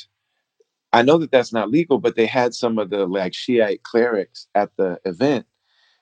I 0.94 1.04
know 1.04 1.20
that 1.20 1.30
that's 1.30 1.54
not 1.54 1.70
legal, 1.70 2.00
but 2.00 2.16
they 2.16 2.26
had 2.26 2.56
some 2.56 2.80
of 2.80 2.90
the 2.90 3.06
like 3.06 3.36
Shiite 3.36 3.84
clerics 3.84 4.48
at 4.56 4.76
the 4.78 5.00
event, 5.06 5.46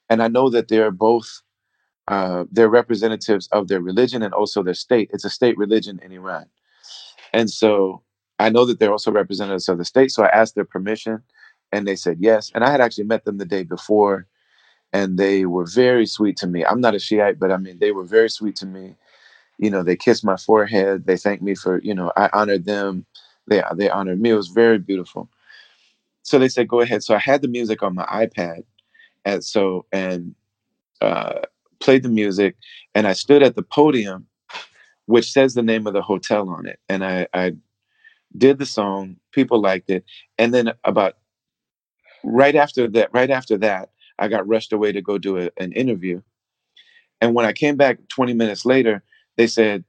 and 0.10 0.24
I 0.24 0.30
know 0.30 0.50
that 0.50 0.70
they're 0.70 0.90
both 0.90 1.42
uh, 2.08 2.46
they're 2.50 2.70
representatives 2.70 3.50
of 3.52 3.68
their 3.68 3.82
religion 3.82 4.24
and 4.24 4.34
also 4.34 4.64
their 4.64 4.74
state. 4.74 5.10
It's 5.12 5.26
a 5.26 5.30
state 5.30 5.58
religion 5.58 6.00
in 6.02 6.14
Iran, 6.14 6.46
and 7.34 7.50
so 7.50 8.04
I 8.40 8.48
know 8.48 8.64
that 8.64 8.80
they're 8.80 8.94
also 8.94 9.12
representatives 9.12 9.68
of 9.68 9.80
the 9.80 9.84
state, 9.84 10.12
so 10.12 10.24
I 10.24 10.30
asked 10.30 10.56
their 10.56 10.64
permission, 10.64 11.24
and 11.74 11.88
they 11.88 11.96
said 11.96 12.18
yes. 12.20 12.52
And 12.54 12.64
I 12.64 12.72
had 12.72 12.80
actually 12.80 13.06
met 13.06 13.26
them 13.26 13.40
the 13.40 13.46
day 13.46 13.64
before, 13.64 14.28
and 14.94 15.18
they 15.18 15.46
were 15.46 15.66
very 15.66 16.06
sweet 16.06 16.38
to 16.38 16.48
me. 16.48 16.64
I'm 16.64 16.80
not 16.80 16.96
a 16.96 17.00
Shiite, 17.00 17.40
but 17.40 17.52
I 17.52 17.58
mean, 17.58 17.80
they 17.80 17.92
were 17.92 18.06
very 18.06 18.30
sweet 18.30 18.56
to 18.58 18.66
me. 18.66 18.96
You 19.58 19.70
know, 19.72 19.84
they 19.84 19.96
kissed 19.96 20.24
my 20.24 20.38
forehead. 20.38 21.06
They 21.06 21.18
thanked 21.18 21.44
me 21.44 21.56
for, 21.56 21.82
you 21.82 21.96
know, 21.96 22.14
I 22.16 22.30
honored 22.32 22.66
them. 22.66 23.06
They 23.48 23.62
they 23.76 23.90
honored 23.90 24.22
me. 24.22 24.30
It 24.30 24.36
was 24.36 24.48
very 24.50 24.78
beautiful. 24.78 25.28
So 26.22 26.40
they 26.40 26.48
said, 26.48 26.70
go 26.70 26.80
ahead. 26.80 27.04
So 27.04 27.16
I 27.16 27.20
had 27.20 27.42
the 27.42 27.48
music 27.50 27.84
on 27.84 27.96
my 27.96 28.06
iPad, 28.06 28.64
and 29.26 29.44
so 29.44 29.86
and 29.92 30.36
uh, 31.02 31.40
played 31.80 32.04
the 32.04 32.10
music, 32.10 32.56
and 32.96 33.08
I 33.08 33.14
stood 33.14 33.44
at 33.44 33.56
the 33.56 33.64
podium, 33.64 34.28
which 35.08 35.32
says 35.32 35.54
the 35.54 35.64
name 35.64 35.88
of 35.88 35.94
the 35.94 36.02
hotel 36.02 36.50
on 36.50 36.66
it, 36.68 36.80
and 36.88 37.04
I, 37.04 37.28
I 37.34 37.54
did 38.38 38.60
the 38.60 38.66
song. 38.66 39.18
People 39.32 39.60
liked 39.60 39.90
it, 39.90 40.06
and 40.38 40.54
then 40.54 40.74
about 40.84 41.16
right 42.24 42.56
after 42.56 42.88
that, 42.90 43.10
right 43.14 43.30
after 43.30 43.58
that, 43.60 43.90
I 44.20 44.28
got 44.28 44.48
rushed 44.48 44.74
away 44.74 44.92
to 44.92 45.02
go 45.02 45.18
do 45.18 45.38
a, 45.38 45.50
an 45.58 45.72
interview. 45.74 46.22
And 47.22 47.34
when 47.34 47.46
I 47.46 47.54
came 47.54 47.78
back 47.78 48.00
20 48.10 48.34
minutes 48.34 48.66
later, 48.66 49.04
they 49.38 49.48
said, 49.48 49.84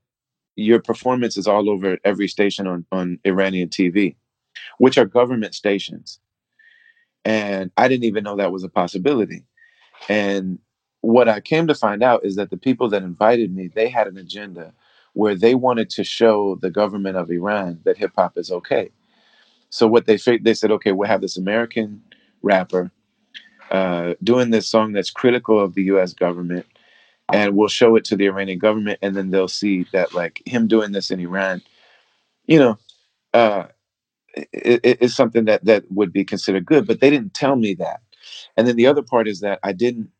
Your 0.56 0.80
performance 0.80 1.36
is 1.36 1.46
all 1.46 1.68
over 1.70 1.98
every 2.04 2.28
station 2.28 2.66
on, 2.66 2.86
on 2.92 3.18
Iranian 3.24 3.68
TV, 3.68 4.16
which 4.78 4.98
are 4.98 5.04
government 5.04 5.54
stations. 5.54 6.20
And 7.24 7.70
I 7.76 7.88
didn't 7.88 8.04
even 8.04 8.24
know 8.24 8.36
that 8.36 8.52
was 8.52 8.64
a 8.64 8.68
possibility. 8.68 9.44
And 10.08 10.58
what 11.00 11.28
I 11.28 11.40
came 11.40 11.66
to 11.66 11.74
find 11.74 12.02
out 12.02 12.24
is 12.24 12.36
that 12.36 12.50
the 12.50 12.56
people 12.56 12.88
that 12.90 13.02
invited 13.02 13.54
me, 13.54 13.68
they 13.68 13.88
had 13.88 14.06
an 14.06 14.16
agenda 14.16 14.72
where 15.14 15.34
they 15.34 15.54
wanted 15.54 15.88
to 15.90 16.04
show 16.04 16.56
the 16.56 16.70
government 16.70 17.16
of 17.16 17.30
Iran 17.30 17.80
that 17.84 17.96
hip 17.96 18.12
hop 18.16 18.36
is 18.36 18.50
okay. 18.50 18.90
So 19.70 19.86
what 19.86 20.06
they 20.06 20.18
they 20.38 20.54
said, 20.54 20.70
okay, 20.72 20.92
we'll 20.92 21.08
have 21.08 21.20
this 21.20 21.36
American 21.36 22.02
rapper 22.44 22.92
uh, 23.70 24.14
doing 24.22 24.50
this 24.50 24.68
song 24.68 24.92
that's 24.92 25.10
critical 25.10 25.58
of 25.58 25.74
the 25.74 25.84
U.S. 25.84 26.12
government, 26.12 26.66
and 27.32 27.56
we'll 27.56 27.68
show 27.68 27.96
it 27.96 28.04
to 28.06 28.16
the 28.16 28.26
Iranian 28.26 28.58
government, 28.58 28.98
and 29.02 29.16
then 29.16 29.30
they'll 29.30 29.48
see 29.48 29.86
that 29.92 30.14
like 30.14 30.42
him 30.46 30.68
doing 30.68 30.92
this 30.92 31.10
in 31.10 31.18
Iran, 31.18 31.62
you 32.46 32.58
know, 32.58 32.78
uh, 33.32 33.64
it 34.34 35.00
is 35.00 35.14
something 35.14 35.44
that 35.46 35.64
that 35.64 35.84
would 35.90 36.12
be 36.12 36.24
considered 36.24 36.66
good. 36.66 36.86
But 36.86 37.00
they 37.00 37.10
didn't 37.10 37.34
tell 37.34 37.56
me 37.56 37.74
that. 37.74 38.00
And 38.56 38.66
then 38.66 38.76
the 38.76 38.86
other 38.86 39.02
part 39.02 39.28
is 39.28 39.40
that 39.40 39.58
I 39.62 39.72
didn't 39.72 40.10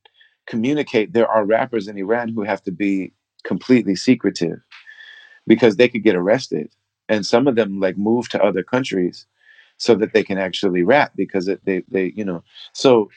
communicate. 0.47 1.13
There 1.13 1.29
are 1.29 1.45
rappers 1.45 1.89
in 1.89 1.99
Iran 1.99 2.29
who 2.29 2.43
have 2.43 2.63
to 2.65 2.73
be 2.73 3.13
completely 3.45 3.97
secretive 3.97 4.59
because 5.47 5.77
they 5.77 5.89
could 5.89 6.03
get 6.03 6.17
arrested, 6.17 6.71
and 7.09 7.27
some 7.27 7.47
of 7.47 7.57
them 7.57 7.81
like 7.81 7.99
move 7.99 8.29
to 8.31 8.43
other 8.43 8.63
countries 8.63 9.27
so 9.79 9.95
that 9.95 10.13
they 10.13 10.23
can 10.23 10.39
actually 10.39 10.83
rap 10.83 11.13
because 11.17 11.49
it, 11.49 11.61
they 11.65 11.83
they 11.89 12.13
you 12.17 12.25
know 12.25 12.43
so 12.73 13.11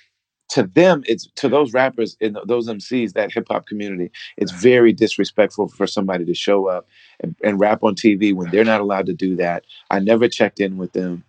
to 0.50 0.64
them 0.64 1.04
it's 1.08 1.28
to 1.36 1.50
those 1.50 1.74
rappers 1.74 2.18
and 2.22 2.38
those 2.46 2.68
mcs 2.68 3.14
that 3.14 3.32
hip-hop 3.32 3.66
community 3.68 4.12
it's 4.38 4.52
very 4.52 4.94
disrespectful 4.94 5.68
for 5.68 5.86
somebody 5.86 6.26
to 6.26 6.34
show 6.34 6.68
up 6.68 6.88
and, 7.20 7.36
and 7.44 7.60
rap 7.60 7.84
on 7.84 7.96
tv 7.96 8.34
when 8.34 8.50
they're 8.50 8.64
not 8.64 8.82
allowed 8.82 9.06
to 9.06 9.14
do 9.14 9.36
that. 9.36 9.66
I 9.92 10.00
never 10.00 10.28
checked 10.28 10.60
in 10.60 10.78
with 10.78 10.94
them 10.94 11.24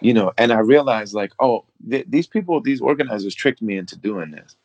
you 0.00 0.12
know 0.12 0.32
and 0.38 0.52
i 0.52 0.58
realized 0.58 1.14
like 1.14 1.32
oh 1.40 1.64
th- 1.90 2.06
these 2.08 2.26
people 2.26 2.60
these 2.60 2.80
organizers 2.80 3.34
tricked 3.34 3.62
me 3.62 3.76
into 3.76 3.96
doing 3.96 4.30
this. 4.30 4.56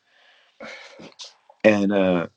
And 1.63 1.91
uh 1.91 2.27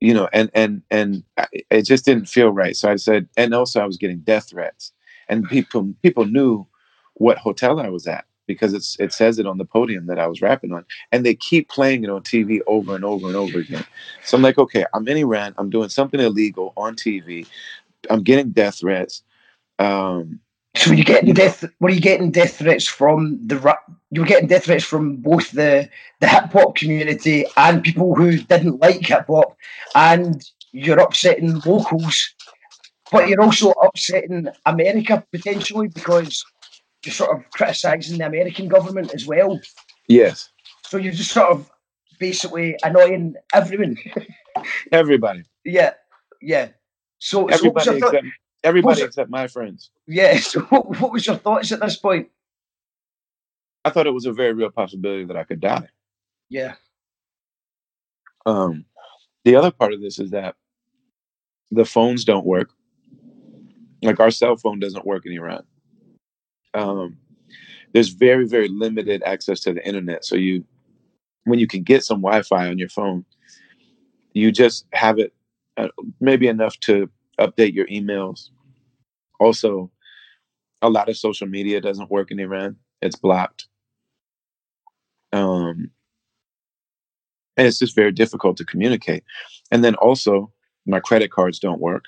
you 0.00 0.14
know 0.14 0.28
and 0.32 0.50
and 0.54 0.82
and 0.90 1.22
it 1.70 1.82
just 1.82 2.04
didn't 2.04 2.28
feel 2.28 2.50
right. 2.50 2.76
So 2.76 2.90
i 2.90 2.96
said 2.96 3.28
and 3.36 3.54
also 3.54 3.80
i 3.80 3.86
was 3.86 3.96
getting 3.98 4.20
death 4.20 4.50
threats 4.50 4.92
and 5.28 5.48
people 5.48 5.94
people 6.02 6.24
knew 6.24 6.66
what 7.14 7.38
hotel 7.38 7.80
i 7.80 7.88
was 7.88 8.06
at 8.06 8.24
because 8.46 8.72
it's 8.72 8.96
it 8.98 9.12
says 9.12 9.38
it 9.38 9.46
on 9.46 9.58
the 9.58 9.64
podium 9.64 10.06
that 10.06 10.18
I 10.18 10.26
was 10.26 10.40
rapping 10.40 10.72
on, 10.72 10.84
and 11.12 11.24
they 11.26 11.34
keep 11.34 11.68
playing 11.68 12.04
it 12.04 12.10
on 12.10 12.22
TV 12.22 12.60
over 12.66 12.94
and 12.94 13.04
over 13.04 13.26
and 13.26 13.36
over 13.36 13.58
again. 13.58 13.84
So 14.24 14.36
I'm 14.36 14.42
like, 14.42 14.58
okay, 14.58 14.86
I'm 14.94 15.06
in 15.08 15.16
Iran. 15.16 15.54
I'm 15.58 15.70
doing 15.70 15.88
something 15.88 16.20
illegal 16.20 16.72
on 16.76 16.94
TV. 16.94 17.46
I'm 18.08 18.22
getting 18.22 18.50
death 18.50 18.80
threats. 18.80 19.22
Um, 19.78 20.40
so 20.76 20.90
were 20.90 20.96
you 20.96 21.04
getting 21.04 21.34
death? 21.34 21.64
Were 21.80 21.90
you 21.90 22.00
getting 22.00 22.30
death 22.30 22.58
threats 22.58 22.86
from 22.86 23.38
the 23.46 23.58
rap? 23.58 23.80
You 24.10 24.20
were 24.20 24.26
getting 24.26 24.48
death 24.48 24.64
threats 24.64 24.84
from 24.84 25.16
both 25.16 25.50
the 25.50 25.88
the 26.20 26.28
hip 26.28 26.52
hop 26.52 26.76
community 26.76 27.44
and 27.56 27.82
people 27.82 28.14
who 28.14 28.38
didn't 28.38 28.80
like 28.80 29.06
hip 29.06 29.26
hop, 29.26 29.56
and 29.94 30.42
you're 30.72 31.00
upsetting 31.00 31.60
locals, 31.60 32.34
but 33.12 33.28
you're 33.28 33.42
also 33.42 33.70
upsetting 33.70 34.48
America 34.64 35.24
potentially 35.32 35.88
because 35.88 36.44
you're 37.04 37.12
sort 37.12 37.36
of 37.36 37.50
criticising 37.50 38.18
the 38.18 38.26
American 38.26 38.68
government 38.68 39.14
as 39.14 39.26
well. 39.26 39.60
Yes. 40.08 40.50
So 40.82 40.96
you're 40.96 41.12
just 41.12 41.32
sort 41.32 41.50
of 41.50 41.70
basically 42.18 42.76
annoying 42.82 43.34
everyone. 43.52 43.96
Everybody. 44.92 45.44
yeah, 45.64 45.92
yeah. 46.40 46.68
So 47.18 47.46
everybody 47.48 47.84
so 47.84 47.96
except 47.96 48.26
everybody 48.64 49.02
except 49.02 49.30
my 49.30 49.46
friends. 49.48 49.90
Yeah. 50.06 50.38
So 50.40 50.60
what, 50.62 50.98
what 51.00 51.12
was 51.12 51.26
your 51.26 51.36
thoughts 51.36 51.72
at 51.72 51.80
this 51.80 51.96
point? 51.96 52.28
I 53.84 53.90
thought 53.90 54.06
it 54.06 54.14
was 54.14 54.26
a 54.26 54.32
very 54.32 54.52
real 54.52 54.70
possibility 54.70 55.24
that 55.24 55.36
I 55.36 55.44
could 55.44 55.60
die. 55.60 55.88
Yeah. 56.48 56.74
Um, 58.46 58.84
the 59.44 59.56
other 59.56 59.70
part 59.70 59.92
of 59.92 60.00
this 60.00 60.18
is 60.18 60.30
that 60.30 60.56
the 61.70 61.84
phones 61.84 62.24
don't 62.24 62.46
work. 62.46 62.70
Like 64.06 64.20
our 64.20 64.30
cell 64.30 64.56
phone 64.56 64.78
doesn't 64.78 65.04
work 65.04 65.26
in 65.26 65.32
Iran 65.32 65.64
um, 66.76 67.16
there's 67.92 68.10
very 68.10 68.46
very 68.46 68.68
limited 68.68 69.22
access 69.24 69.60
to 69.60 69.72
the 69.72 69.86
internet. 69.86 70.24
So 70.24 70.36
you, 70.36 70.64
when 71.44 71.58
you 71.58 71.66
can 71.66 71.82
get 71.82 72.04
some 72.04 72.20
Wi-Fi 72.20 72.68
on 72.68 72.78
your 72.78 72.90
phone, 72.90 73.24
you 74.34 74.52
just 74.52 74.86
have 74.92 75.18
it 75.18 75.32
uh, 75.76 75.88
maybe 76.20 76.46
enough 76.46 76.78
to 76.80 77.08
update 77.40 77.74
your 77.74 77.86
emails. 77.86 78.50
Also, 79.40 79.90
a 80.82 80.90
lot 80.90 81.08
of 81.08 81.16
social 81.16 81.46
media 81.46 81.80
doesn't 81.80 82.10
work 82.10 82.30
in 82.30 82.38
Iran; 82.38 82.76
it's 83.00 83.16
blocked. 83.16 83.66
Um, 85.32 85.90
and 87.56 87.66
it's 87.66 87.78
just 87.78 87.96
very 87.96 88.12
difficult 88.12 88.56
to 88.58 88.64
communicate. 88.64 89.24
And 89.70 89.82
then 89.82 89.94
also, 89.96 90.52
my 90.86 91.00
credit 91.00 91.30
cards 91.30 91.58
don't 91.58 91.80
work. 91.80 92.04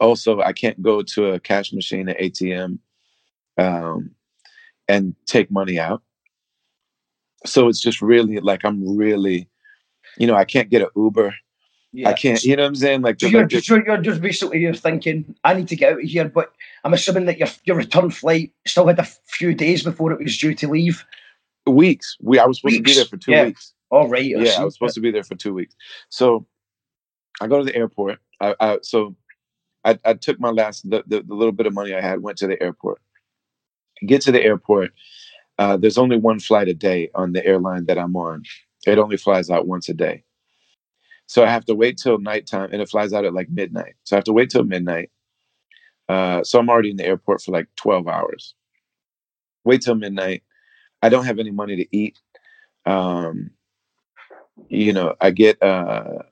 Also, 0.00 0.40
I 0.40 0.52
can't 0.52 0.80
go 0.82 1.02
to 1.02 1.32
a 1.32 1.40
cash 1.40 1.72
machine, 1.72 2.08
at 2.08 2.18
ATM, 2.18 2.78
um, 3.56 4.12
and 4.88 5.14
take 5.26 5.50
money 5.50 5.78
out. 5.78 6.02
So 7.46 7.68
it's 7.68 7.80
just 7.80 8.00
really 8.00 8.38
like 8.40 8.64
I'm 8.64 8.96
really, 8.96 9.48
you 10.16 10.26
know, 10.26 10.34
I 10.34 10.44
can't 10.44 10.70
get 10.70 10.82
an 10.82 10.88
Uber. 10.96 11.34
Yeah. 11.92 12.10
I 12.10 12.12
can't, 12.12 12.42
you 12.42 12.54
know 12.54 12.64
what 12.64 12.68
I'm 12.68 12.74
saying? 12.74 13.00
Like, 13.00 13.18
so 13.18 13.28
you're, 13.28 13.46
just, 13.46 13.66
just, 13.66 13.86
you're 13.86 13.96
just 13.98 14.20
basically 14.20 14.60
you're 14.60 14.74
thinking, 14.74 15.34
I 15.44 15.54
need 15.54 15.68
to 15.68 15.76
get 15.76 15.92
out 15.92 16.00
of 16.00 16.04
here, 16.04 16.28
but 16.28 16.52
I'm 16.84 16.92
assuming 16.92 17.24
that 17.26 17.38
your 17.38 17.48
your 17.64 17.76
return 17.76 18.10
flight 18.10 18.52
still 18.66 18.86
had 18.86 18.98
a 18.98 19.08
few 19.26 19.54
days 19.54 19.82
before 19.82 20.12
it 20.12 20.22
was 20.22 20.36
due 20.36 20.54
to 20.54 20.68
leave. 20.68 21.04
Weeks. 21.66 22.16
We 22.20 22.38
I 22.38 22.46
was 22.46 22.58
supposed 22.58 22.74
weeks. 22.74 22.90
to 22.90 22.94
be 22.94 22.94
there 22.94 23.04
for 23.04 23.16
two 23.16 23.32
yeah. 23.32 23.44
weeks. 23.44 23.74
All 23.90 24.08
right. 24.08 24.36
I 24.36 24.42
yeah, 24.42 24.60
I 24.60 24.64
was 24.64 24.74
supposed 24.74 24.94
to 24.94 25.00
be 25.00 25.10
there 25.10 25.24
for 25.24 25.34
two 25.34 25.54
weeks. 25.54 25.74
So 26.08 26.46
I 27.40 27.46
go 27.46 27.58
to 27.58 27.64
the 27.64 27.74
airport. 27.74 28.18
I, 28.40 28.54
I 28.60 28.78
so 28.82 29.16
I, 29.84 29.98
I 30.04 30.14
took 30.14 30.40
my 30.40 30.50
last 30.50 30.88
the, 30.88 31.04
the, 31.06 31.22
the 31.22 31.34
little 31.34 31.52
bit 31.52 31.66
of 31.66 31.74
money 31.74 31.94
I 31.94 32.00
had, 32.00 32.22
went 32.22 32.38
to 32.38 32.46
the 32.46 32.62
airport 32.62 33.00
get 34.06 34.22
to 34.22 34.32
the 34.32 34.42
airport. 34.42 34.92
Uh, 35.58 35.76
there's 35.76 35.98
only 35.98 36.16
one 36.16 36.38
flight 36.38 36.68
a 36.68 36.74
day 36.74 37.10
on 37.14 37.32
the 37.32 37.44
airline 37.44 37.86
that 37.86 37.98
I'm 37.98 38.16
on. 38.16 38.42
It 38.86 38.98
only 38.98 39.16
flies 39.16 39.50
out 39.50 39.66
once 39.66 39.88
a 39.88 39.94
day. 39.94 40.24
So 41.26 41.44
I 41.44 41.50
have 41.50 41.64
to 41.66 41.74
wait 41.74 41.98
till 41.98 42.18
nighttime, 42.18 42.70
and 42.72 42.80
it 42.80 42.88
flies 42.88 43.12
out 43.12 43.24
at 43.24 43.34
like 43.34 43.50
midnight. 43.50 43.96
So 44.04 44.16
I 44.16 44.18
have 44.18 44.24
to 44.24 44.32
wait 44.32 44.50
till 44.50 44.64
midnight. 44.64 45.10
Uh, 46.08 46.42
so 46.42 46.58
I'm 46.58 46.70
already 46.70 46.90
in 46.90 46.96
the 46.96 47.04
airport 47.04 47.42
for 47.42 47.52
like 47.52 47.68
12 47.76 48.08
hours. 48.08 48.54
Wait 49.64 49.82
till 49.82 49.94
midnight. 49.94 50.42
I 51.02 51.10
don't 51.10 51.26
have 51.26 51.38
any 51.38 51.50
money 51.50 51.76
to 51.76 51.96
eat. 51.96 52.18
Um, 52.86 53.50
you 54.68 54.92
know, 54.92 55.14
I 55.20 55.30
get 55.30 55.62
uh, 55.62 56.22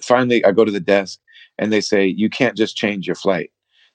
finally 0.00 0.44
I 0.44 0.52
go 0.52 0.64
to 0.64 0.72
the 0.72 0.80
desk 0.80 1.20
and 1.58 1.72
they 1.72 1.80
say 1.80 2.06
you 2.06 2.30
can't 2.30 2.56
just 2.56 2.76
change 2.76 3.06
your 3.06 3.16
flight. 3.16 3.50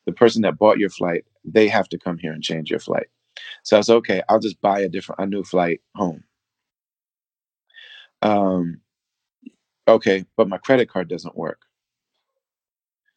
The 0.05 0.13
person 0.13 0.41
that 0.43 0.57
bought 0.57 0.77
your 0.77 0.89
flight 0.89 1.25
they 1.47 1.67
have 1.67 1.89
to 1.89 1.97
come 1.97 2.17
here 2.17 2.33
and 2.33 2.43
change 2.43 2.69
your 2.69 2.79
flight. 2.79 3.07
So 3.63 3.77
I 3.77 3.81
said, 3.81 3.95
okay, 3.95 4.21
I'll 4.29 4.39
just 4.39 4.61
buy 4.61 4.81
a 4.81 4.89
different, 4.89 5.21
a 5.21 5.25
new 5.25 5.43
flight 5.43 5.81
home. 5.95 6.23
Um, 8.21 8.81
okay, 9.87 10.25
but 10.35 10.49
my 10.49 10.57
credit 10.57 10.89
card 10.89 11.07
doesn't 11.07 11.37
work. 11.37 11.61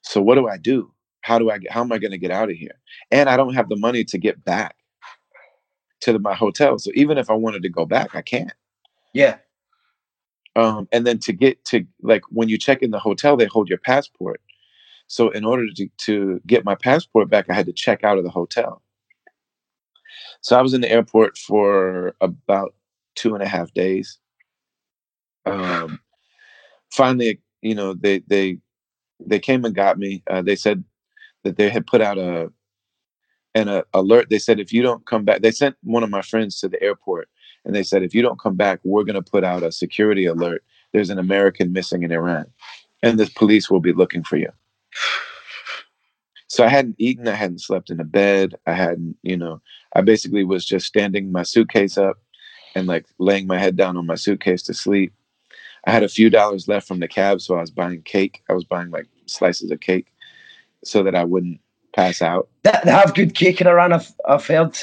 So 0.03 0.23
what 0.23 0.37
do 0.37 0.49
I 0.49 0.57
do? 0.57 0.93
How 1.23 1.39
do 1.39 1.51
I 1.51 1.59
get, 1.59 1.73
how 1.73 1.83
am 1.83 1.93
I 1.93 1.99
going 1.99 2.13
to 2.13 2.19
get 2.19 2.31
out 2.31 2.51
of 2.51 2.57
here? 2.57 2.79
And 3.11 3.29
I 3.29 3.37
don't 3.37 3.55
have 3.55 3.69
the 3.69 3.77
money 3.77 4.05
to 4.05 4.19
get 4.19 4.45
back 4.45 4.77
to 6.03 6.13
the, 6.13 6.19
my 6.19 6.35
hotel. 6.35 6.79
So 6.79 6.91
even 6.95 7.19
if 7.19 7.29
I 7.29 7.35
wanted 7.35 7.63
to 7.63 7.69
go 7.69 7.85
back, 7.85 8.15
I 8.15 8.23
can't. 8.23 8.53
Yeah. 9.13 9.39
Um, 10.57 10.89
and 10.93 11.07
then 11.07 11.19
to 11.21 11.33
get 11.33 11.65
to 11.67 11.87
like 12.03 12.23
when 12.31 12.49
you 12.49 12.59
check 12.59 12.83
in 12.83 12.91
the 12.91 12.99
hotel, 12.99 13.37
they 13.37 13.47
hold 13.47 13.69
your 13.69 13.79
passport. 13.79 14.41
So 15.07 15.31
in 15.31 15.45
order 15.45 15.67
to, 15.77 15.89
to 15.99 16.41
get 16.47 16.65
my 16.65 16.75
passport 16.75 17.29
back, 17.29 17.47
I 17.49 17.55
had 17.55 17.67
to 17.67 17.73
check 17.73 18.05
out 18.05 18.19
of 18.19 18.25
the 18.25 18.31
hotel. 18.31 18.83
So 20.41 20.57
I 20.57 20.63
was 20.63 20.75
in 20.75 20.81
the 20.81 20.91
airport 20.91 21.37
for 21.37 22.15
about 22.21 22.75
two 23.15 23.35
and 23.35 23.43
a 23.43 23.49
half 23.49 23.73
days. 23.75 24.19
Um, 25.47 26.01
finally, 26.91 27.41
you 27.63 27.75
know, 27.75 27.95
they 27.95 28.21
they 28.27 28.59
they 29.25 29.39
came 29.39 29.65
and 29.65 29.75
got 29.75 29.99
me. 29.99 30.23
Uh, 30.29 30.43
they 30.43 30.57
said 30.57 30.85
that 31.45 31.57
they 31.57 31.71
had 31.71 31.87
put 31.87 32.01
out 32.01 32.19
a 32.19 32.51
an 33.55 33.69
a, 33.69 33.85
alert. 33.93 34.29
They 34.31 34.39
said 34.39 34.61
if 34.61 34.73
you 34.73 34.83
don't 34.83 35.07
come 35.07 35.25
back, 35.25 35.43
they 35.43 35.51
sent 35.51 35.77
one 35.83 36.03
of 36.03 36.11
my 36.11 36.23
friends 36.23 36.61
to 36.61 36.69
the 36.69 36.83
airport, 36.83 37.29
and 37.65 37.75
they 37.75 37.83
said 37.83 38.03
if 38.03 38.15
you 38.15 38.23
don't 38.23 38.41
come 38.41 38.57
back, 38.57 38.81
we're 38.85 39.05
going 39.05 39.23
to 39.23 39.31
put 39.31 39.45
out 39.45 39.63
a 39.63 39.73
security 39.73 40.25
alert. 40.25 40.65
There's 40.93 41.11
an 41.11 41.19
American 41.19 41.73
missing 41.73 42.03
in 42.03 42.13
Iran, 42.13 42.47
and 43.03 43.19
the 43.19 43.31
police 43.35 43.71
will 43.71 43.81
be 43.81 43.93
looking 43.93 44.25
for 44.25 44.37
you. 44.37 44.51
So 46.49 46.65
I 46.65 46.69
hadn't 46.69 46.97
eaten, 46.99 47.29
I 47.29 47.35
hadn't 47.35 47.61
slept 47.61 47.91
in 47.91 48.01
a 48.01 48.05
bed, 48.05 48.57
I 48.67 48.73
hadn't, 48.73 49.17
you 49.23 49.37
know, 49.37 49.61
I 49.95 50.01
basically 50.01 50.43
was 50.43 50.65
just 50.65 50.87
standing 50.87 51.31
my 51.31 51.45
suitcase 51.45 51.97
up 51.97 52.19
and 52.75 52.89
like 52.89 53.07
laying 53.19 53.47
my 53.47 53.57
head 53.57 53.77
down 53.77 53.97
on 53.97 54.07
my 54.07 54.17
suitcase 54.17 54.63
to 54.65 54.75
sleep. 54.75 55.13
I 55.87 55.93
had 55.93 56.03
a 56.03 56.09
few 56.09 56.29
dollars 56.29 56.67
left 56.67 56.89
from 56.89 56.99
the 56.99 57.09
cab, 57.09 57.41
so 57.41 57.55
I 57.55 57.61
was 57.61 57.71
buying 57.71 58.03
cake. 58.03 58.43
I 58.51 58.53
was 58.53 58.65
buying 58.65 58.91
like 58.91 59.07
slices 59.27 59.71
of 59.71 59.79
cake 59.81 60.13
so 60.85 61.05
that 61.05 61.15
I 61.15 61.25
wouldn't 61.25 61.61
pass 61.95 62.21
out. 62.21 62.49
They, 62.65 62.73
they 62.85 62.91
have 62.91 63.15
good 63.15 63.35
cake 63.35 63.61
in 63.61 63.67
Iran, 63.67 63.93
I've, 63.93 64.13
I've 64.29 64.47
heard. 64.47 64.77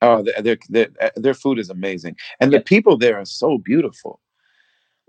Oh, 0.00 0.22
their 0.22 0.42
their 0.42 0.58
their, 0.68 1.12
their 1.16 1.34
food 1.34 1.58
is 1.58 1.70
amazing, 1.70 2.16
and 2.40 2.52
the 2.52 2.60
people 2.60 2.96
there 2.96 3.18
are 3.18 3.24
so 3.24 3.58
beautiful. 3.58 4.20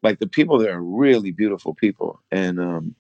Like 0.02 0.20
the 0.20 0.28
people 0.28 0.58
there 0.58 0.78
are 0.78 0.84
really 0.84 1.32
beautiful 1.32 1.74
people, 1.76 2.22
and 2.32 2.60
um, 2.60 2.96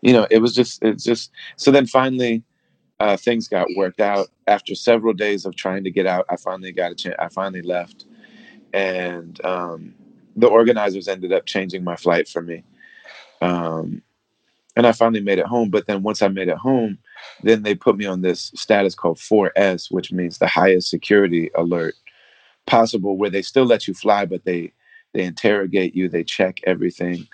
you 0.00 0.12
know, 0.12 0.26
it 0.30 0.38
was 0.38 0.54
just 0.54 0.82
it's 0.82 1.04
just 1.04 1.30
so. 1.56 1.70
Then 1.70 1.86
finally, 1.86 2.42
uh, 3.00 3.16
things 3.16 3.48
got 3.48 3.68
worked 3.76 4.00
out. 4.00 4.28
After 4.46 4.74
several 4.74 5.12
days 5.12 5.44
of 5.44 5.56
trying 5.56 5.84
to 5.84 5.90
get 5.90 6.06
out, 6.06 6.24
I 6.30 6.36
finally 6.36 6.72
got 6.72 6.92
a 6.92 6.94
chance. 6.94 7.16
I 7.18 7.28
finally 7.28 7.62
left, 7.62 8.06
and 8.72 9.44
um, 9.44 9.94
the 10.36 10.46
organizers 10.48 11.08
ended 11.08 11.32
up 11.32 11.44
changing 11.46 11.84
my 11.84 11.96
flight 11.96 12.28
for 12.28 12.40
me. 12.40 12.64
Um, 13.42 14.02
and 14.80 14.86
I 14.86 14.92
finally 14.92 15.20
made 15.20 15.38
it 15.38 15.44
home. 15.44 15.68
But 15.68 15.86
then 15.86 16.02
once 16.02 16.22
I 16.22 16.28
made 16.28 16.48
it 16.48 16.56
home, 16.56 16.96
then 17.42 17.62
they 17.62 17.74
put 17.74 17.98
me 17.98 18.06
on 18.06 18.22
this 18.22 18.50
status 18.54 18.94
called 18.94 19.18
4S, 19.18 19.92
which 19.92 20.10
means 20.10 20.38
the 20.38 20.46
highest 20.46 20.88
security 20.88 21.50
alert 21.54 21.96
possible, 22.66 23.18
where 23.18 23.28
they 23.28 23.42
still 23.42 23.66
let 23.66 23.86
you 23.86 23.92
fly, 23.92 24.24
but 24.24 24.42
they 24.46 24.72
they 25.12 25.24
interrogate 25.24 25.94
you, 25.94 26.08
they 26.08 26.24
check 26.24 26.60
everything, 26.64 27.28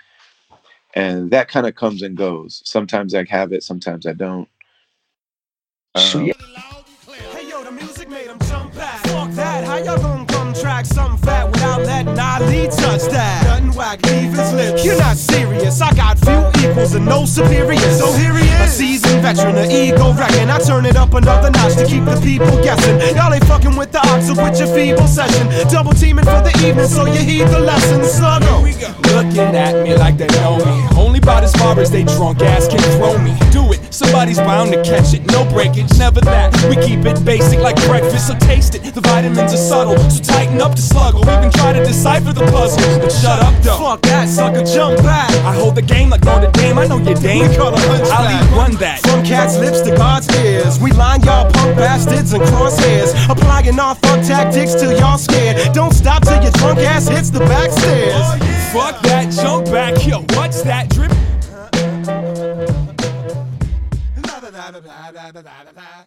and 0.95 1.31
that 1.31 1.47
kind 1.47 1.69
of 1.69 1.77
comes 1.77 2.03
and 2.03 2.17
goes. 2.17 2.63
Sometimes 2.65 3.15
I 3.15 3.25
have 3.29 3.53
it, 3.53 3.63
sometimes 3.63 4.09
I 4.09 4.15
don't. 4.15 4.49
Um, 5.95 6.25
yeah, 6.25 6.33
Hey 7.31 7.49
yo, 7.49 7.63
the 7.63 7.71
music 7.71 8.09
made 8.09 8.27
him 8.27 8.41
jump 8.49 8.75
back. 8.75 9.07
Fuck 9.07 9.31
that, 9.33 9.63
how 9.63 9.77
y'all 9.77 10.03
gonna 10.03 10.27
come 10.27 10.53
track 10.53 10.85
something 10.85 11.25
fat 11.25 11.49
without 11.49 11.83
letting 11.83 12.19
Ali 12.19 12.67
touch 12.67 13.03
that? 13.13 13.45
Nothing 13.45 13.73
whack, 13.79 14.05
leave 14.07 14.33
his 14.33 14.53
lips. 14.53 14.85
You're 14.85 14.99
not 14.99 15.17
serious, 15.17 15.81
I 15.81 15.95
got 15.95 16.19
few 16.19 16.56
equals 16.67 16.95
and 16.95 17.05
no 17.05 17.25
superior. 17.25 17.91
So 17.93 18.13
here 18.13 18.35
he 18.35 18.47
is, 18.47 18.61
a 18.61 18.69
seasoned 18.69 19.23
veteran, 19.23 19.57
an 19.57 19.71
ego 19.71 20.13
wrecking. 20.13 20.51
I 20.51 20.59
turn 20.59 20.87
it 20.87 20.97
up 20.97 21.15
another 21.15 21.51
notch 21.51 21.75
to 21.77 21.87
keep 21.87 22.05
the 22.05 22.19
people 22.23 22.51
guessing. 22.63 22.99
Y'all 23.17 23.33
ain't 23.33 23.45
fucking 23.45 23.77
with 23.77 23.93
the 23.93 24.01
ox 24.01 24.29
with 24.29 24.59
your 24.59 24.69
feeble 24.75 25.07
session. 25.07 25.47
Double 25.71 25.93
teaming 25.93 26.25
for 26.25 26.41
the 26.43 26.53
evening, 26.67 26.89
so 26.89 27.07
you 27.07 27.21
heed 27.21 27.49
the 27.49 27.61
lesson. 27.61 28.01
Sluggo. 28.01 28.67
Looking 29.15 29.57
at 29.57 29.83
me 29.83 29.97
like 29.97 30.17
they 30.17 30.27
know 30.43 30.59
me. 30.59 30.87
Only 30.97 31.19
about 31.19 31.45
as 31.45 31.53
far 31.55 31.79
as 31.79 31.91
they 31.91 32.05
drunk 32.05 32.43
ass 32.43 32.69
can 32.69 32.81
throw 32.99 33.19
me. 33.19 33.35
Do 33.51 33.73
it, 33.73 33.81
somebody's 33.93 34.39
bound 34.39 34.73
to 34.73 34.83
catch 34.83 35.15
it. 35.15 35.27
No 35.33 35.45
breakage, 35.51 35.91
never 35.99 36.21
that. 36.23 36.53
We 36.69 36.77
keep 36.77 37.05
it 37.05 37.25
basic 37.25 37.61
like 37.61 37.77
breakfast, 37.87 38.29
so 38.29 38.35
taste 38.39 38.75
it. 38.75 38.83
The 38.95 39.01
vitamins 39.01 39.53
are 39.53 39.57
subtle, 39.57 39.99
so 40.11 40.23
tighten 40.23 40.61
up 40.61 40.75
the 40.75 40.83
sluggle. 40.83 41.21
Even 41.23 41.51
try 41.51 41.73
to 41.73 41.85
decipher 41.85 42.33
the 42.33 42.45
puzzle, 42.53 43.01
but 43.01 43.13
shut 43.13 43.41
up 43.41 43.55
though. 43.63 43.79
Fuck 43.79 44.03
that, 44.03 44.29
sucker, 44.29 44.65
jump 44.65 45.03
back. 45.03 45.31
I 45.45 45.55
hold 45.55 45.75
the 45.75 45.83
game 45.83 46.11
like 46.11 46.25
Notre 46.25 46.51
Dame. 46.57 46.79
I 46.79 46.87
know 46.87 46.99
your 46.99 47.15
dame. 47.15 47.49
We 47.49 47.57
call 47.57 47.75
a 47.75 47.79
hunchback. 47.79 48.19
I'll 48.19 48.31
eat 48.35 48.57
run 48.57 48.75
that. 48.77 49.01
From 49.01 49.25
cat's 49.25 49.59
lips 49.59 49.81
to 49.83 49.95
God's 49.97 50.29
ears. 50.37 50.79
We 50.81 50.91
line 50.93 51.23
y'all 51.23 51.51
punk 51.51 51.77
bastards 51.77 52.33
and 52.33 52.43
crosshairs. 52.45 53.13
Applying 53.31 53.79
our 53.79 53.95
thug 53.95 54.25
tactics 54.25 54.75
till 54.75 54.93
y'all 54.99 55.19
scared. 55.19 55.73
Don't 55.73 55.93
stop 55.93 56.25
till 56.25 56.43
your 56.43 56.53
drunk 56.53 56.79
ass 56.81 57.09
hits 57.09 57.31
the 57.31 57.41
back 57.41 57.71
stairs. 57.71 58.73
Fuck 58.73 59.03
that, 59.03 59.31
jump 59.33 59.67
back. 59.67 60.07
Yo, 60.07 60.21
what's 60.37 60.63
that 60.63 60.91
drip? 60.91 61.13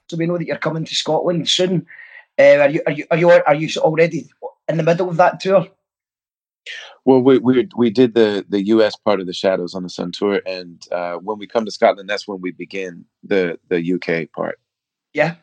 so 0.07 0.17
we 0.17 0.25
know 0.25 0.37
that 0.37 0.45
you're 0.45 0.57
coming 0.57 0.85
to 0.85 0.95
Scotland 0.95 1.47
soon. 1.47 1.85
Uh, 2.37 2.59
are 2.59 2.69
you 2.69 2.81
are 2.85 2.91
you 2.91 3.05
are 3.11 3.17
you 3.17 3.29
are 3.29 3.55
you 3.55 3.69
already 3.77 4.29
in 4.67 4.77
the 4.77 4.83
middle 4.83 5.09
of 5.09 5.17
that 5.17 5.39
tour? 5.39 5.67
Well, 7.09 7.21
we 7.23 7.39
we 7.39 7.67
we 7.75 7.89
did 7.89 8.13
the 8.13 8.45
the 8.49 8.67
U.S. 8.67 8.95
part 8.95 9.19
of 9.19 9.25
the 9.25 9.33
Shadows 9.33 9.73
on 9.73 9.81
the 9.81 9.89
Sun 9.89 10.11
tour, 10.11 10.41
and 10.45 10.79
uh, 10.91 11.15
when 11.15 11.39
we 11.39 11.47
come 11.47 11.65
to 11.65 11.71
Scotland, 11.71 12.07
that's 12.07 12.27
when 12.27 12.39
we 12.39 12.51
begin 12.51 13.03
the 13.23 13.57
the 13.67 13.83
U.K. 13.83 14.27
part, 14.27 14.59
Yeah. 15.15 15.33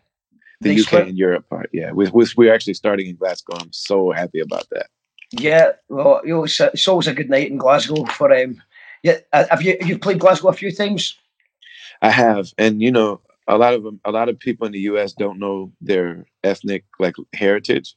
the 0.61 0.69
Next 0.69 0.83
U.K. 0.83 0.99
one. 0.99 1.09
and 1.09 1.19
Europe 1.19 1.49
part. 1.51 1.69
Yeah, 1.73 1.91
we, 1.91 2.09
we 2.11 2.25
we're 2.37 2.55
actually 2.55 2.75
starting 2.75 3.09
in 3.09 3.17
Glasgow. 3.17 3.57
I'm 3.61 3.73
so 3.73 4.13
happy 4.13 4.39
about 4.39 4.69
that. 4.71 4.87
Yeah, 5.33 5.73
well, 5.89 6.21
you 6.23 6.35
know, 6.35 6.45
it's, 6.45 6.61
it's 6.61 6.87
always 6.87 7.09
a 7.09 7.15
good 7.15 7.29
night 7.31 7.51
in 7.51 7.57
Glasgow 7.59 8.05
for 8.05 8.33
um. 8.33 8.63
Yeah, 9.03 9.19
uh, 9.33 9.47
have 9.51 9.63
you 9.63 9.77
you've 9.81 10.03
played 10.03 10.21
Glasgow 10.21 10.51
a 10.51 10.53
few 10.53 10.71
times? 10.71 11.19
I 12.01 12.11
have, 12.11 12.53
and 12.59 12.81
you 12.81 12.93
know, 12.93 13.21
a 13.49 13.59
lot 13.59 13.75
of 13.75 13.83
them, 13.83 14.01
a 14.05 14.13
lot 14.13 14.29
of 14.29 14.39
people 14.39 14.69
in 14.69 14.73
the 14.73 14.87
U.S. 14.93 15.15
don't 15.15 15.41
know 15.41 15.73
their 15.81 16.27
ethnic 16.45 16.85
like 17.01 17.17
heritage, 17.35 17.97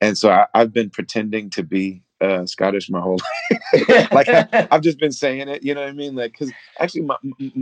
and 0.00 0.16
so 0.16 0.30
I, 0.30 0.46
I've 0.54 0.72
been 0.72 0.90
pretending 0.90 1.50
to 1.50 1.64
be 1.64 2.04
uh, 2.20 2.46
Scottish 2.46 2.90
my 2.90 3.00
whole 3.00 3.18
life. 3.72 4.10
like 4.12 4.28
I, 4.28 4.68
I've 4.70 4.82
just 4.82 4.98
been 4.98 5.12
saying 5.12 5.48
it, 5.48 5.62
you 5.62 5.74
know 5.74 5.82
what 5.82 5.90
I 5.90 5.92
mean? 5.92 6.14
Like, 6.14 6.32
because 6.32 6.52
actually, 6.78 7.02
my, 7.02 7.16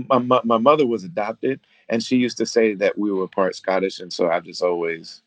my 0.08 0.18
my 0.18 0.40
my 0.44 0.58
mother 0.58 0.86
was 0.86 1.04
adopted, 1.04 1.60
and 1.88 2.02
she 2.02 2.16
used 2.16 2.38
to 2.38 2.46
say 2.46 2.74
that 2.74 2.98
we 2.98 3.12
were 3.12 3.28
part 3.28 3.56
Scottish, 3.56 4.00
and 4.00 4.12
so 4.12 4.30
I've 4.30 4.44
just 4.44 4.62
always 4.62 5.22